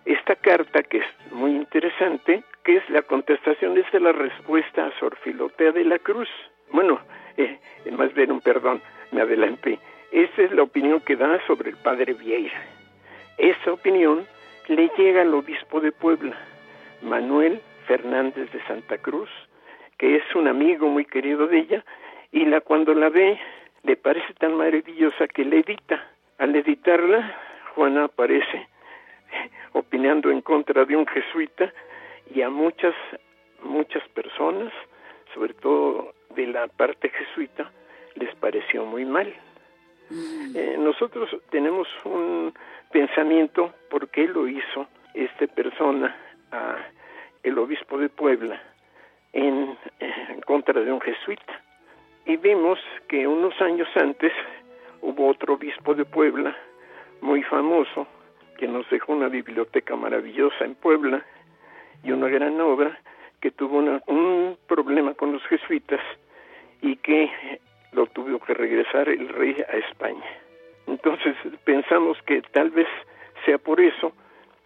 [0.05, 4.99] esta carta que es muy interesante, que es la contestación, es de la respuesta a
[4.99, 6.29] Sor Filotea de la Cruz.
[6.71, 6.99] Bueno,
[7.37, 7.59] eh,
[7.91, 8.81] más bien un perdón,
[9.11, 9.79] me adelanté.
[10.11, 12.61] Esa es la opinión que da sobre el padre Vieira.
[13.37, 14.25] Esa opinión
[14.67, 16.35] le llega al obispo de Puebla,
[17.01, 19.29] Manuel Fernández de Santa Cruz,
[19.97, 21.85] que es un amigo muy querido de ella,
[22.31, 23.39] y la cuando la ve
[23.83, 26.03] le parece tan maravillosa que le edita.
[26.37, 27.35] Al editarla,
[27.75, 28.67] Juana aparece
[29.73, 31.71] opinando en contra de un jesuita
[32.33, 32.95] y a muchas,
[33.63, 34.73] muchas personas,
[35.33, 37.71] sobre todo de la parte jesuita,
[38.15, 39.33] les pareció muy mal.
[40.09, 40.55] Mm.
[40.55, 42.53] Eh, nosotros tenemos un
[42.91, 46.15] pensamiento por qué lo hizo esta persona
[46.51, 46.77] a
[47.43, 48.61] el obispo de Puebla
[49.33, 51.64] en, en contra de un jesuita.
[52.25, 54.33] Y vimos que unos años antes
[55.01, 56.55] hubo otro obispo de Puebla
[57.21, 58.07] muy famoso
[58.57, 61.23] que nos dejó una biblioteca maravillosa en Puebla
[62.03, 62.97] y una gran obra
[63.41, 63.77] que tuvo
[64.07, 65.99] un problema con los jesuitas
[66.81, 67.29] y que
[67.91, 70.25] lo tuvo que regresar el rey a España.
[70.87, 72.87] Entonces pensamos que tal vez
[73.45, 74.13] sea por eso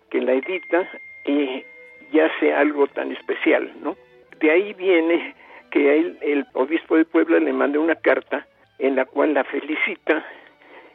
[0.09, 0.87] que la edita
[1.25, 1.63] y
[2.11, 3.97] ya sea algo tan especial, ¿no?
[4.39, 5.35] De ahí viene
[5.69, 8.45] que el, el obispo de Puebla le manda una carta
[8.77, 10.25] en la cual la felicita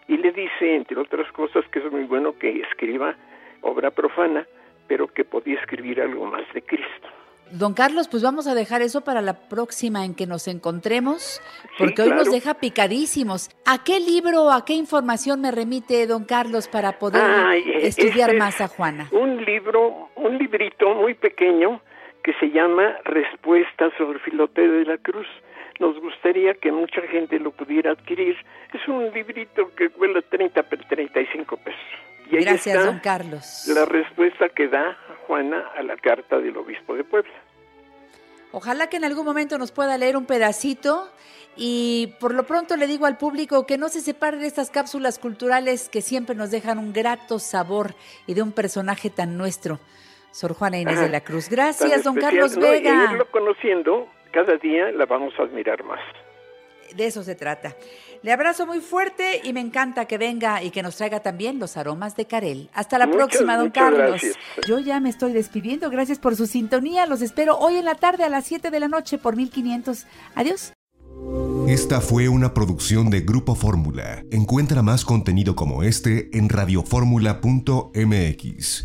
[0.09, 3.15] y le dice, entre otras cosas, que es muy bueno que escriba
[3.63, 4.47] obra profana,
[4.87, 7.09] pero que podía escribir algo más de Cristo.
[7.51, 11.41] Don Carlos, pues vamos a dejar eso para la próxima en que nos encontremos,
[11.79, 13.51] porque hoy nos deja picadísimos.
[13.65, 17.23] ¿A qué libro, a qué información me remite don Carlos para poder
[17.81, 19.09] estudiar este más a Juana?
[19.13, 21.81] Un libro, un librito muy pequeño
[22.25, 25.27] que se llama Respuestas sobre Filoteo de la Cruz.
[25.79, 28.35] Nos gustaría que mucha gente lo pudiera adquirir.
[28.73, 31.81] Es un librito que cuesta 30 35 pesos.
[32.31, 33.67] Y Gracias, don Carlos.
[33.69, 34.97] La respuesta que da
[35.27, 37.33] Juana a la carta del obispo de Puebla.
[38.53, 41.11] Ojalá que en algún momento nos pueda leer un pedacito
[41.57, 45.19] y por lo pronto le digo al público que no se separe de estas cápsulas
[45.19, 47.95] culturales que siempre nos dejan un grato sabor
[48.27, 49.79] y de un personaje tan nuestro.
[50.35, 51.49] Sor Juana Inés de la Cruz.
[51.49, 53.15] Gracias, don Carlos Vega.
[53.15, 56.01] Y conociendo, cada día la vamos a admirar más.
[56.97, 57.77] De eso se trata.
[58.23, 61.77] Le abrazo muy fuerte y me encanta que venga y que nos traiga también los
[61.77, 62.69] aromas de Carel.
[62.75, 64.23] Hasta la próxima, don Carlos.
[64.67, 65.89] Yo ya me estoy despidiendo.
[65.89, 67.07] Gracias por su sintonía.
[67.07, 70.05] Los espero hoy en la tarde a las 7 de la noche por 1500.
[70.35, 70.73] Adiós.
[71.69, 74.25] Esta fue una producción de Grupo Fórmula.
[74.33, 78.85] Encuentra más contenido como este en radioformula.mx.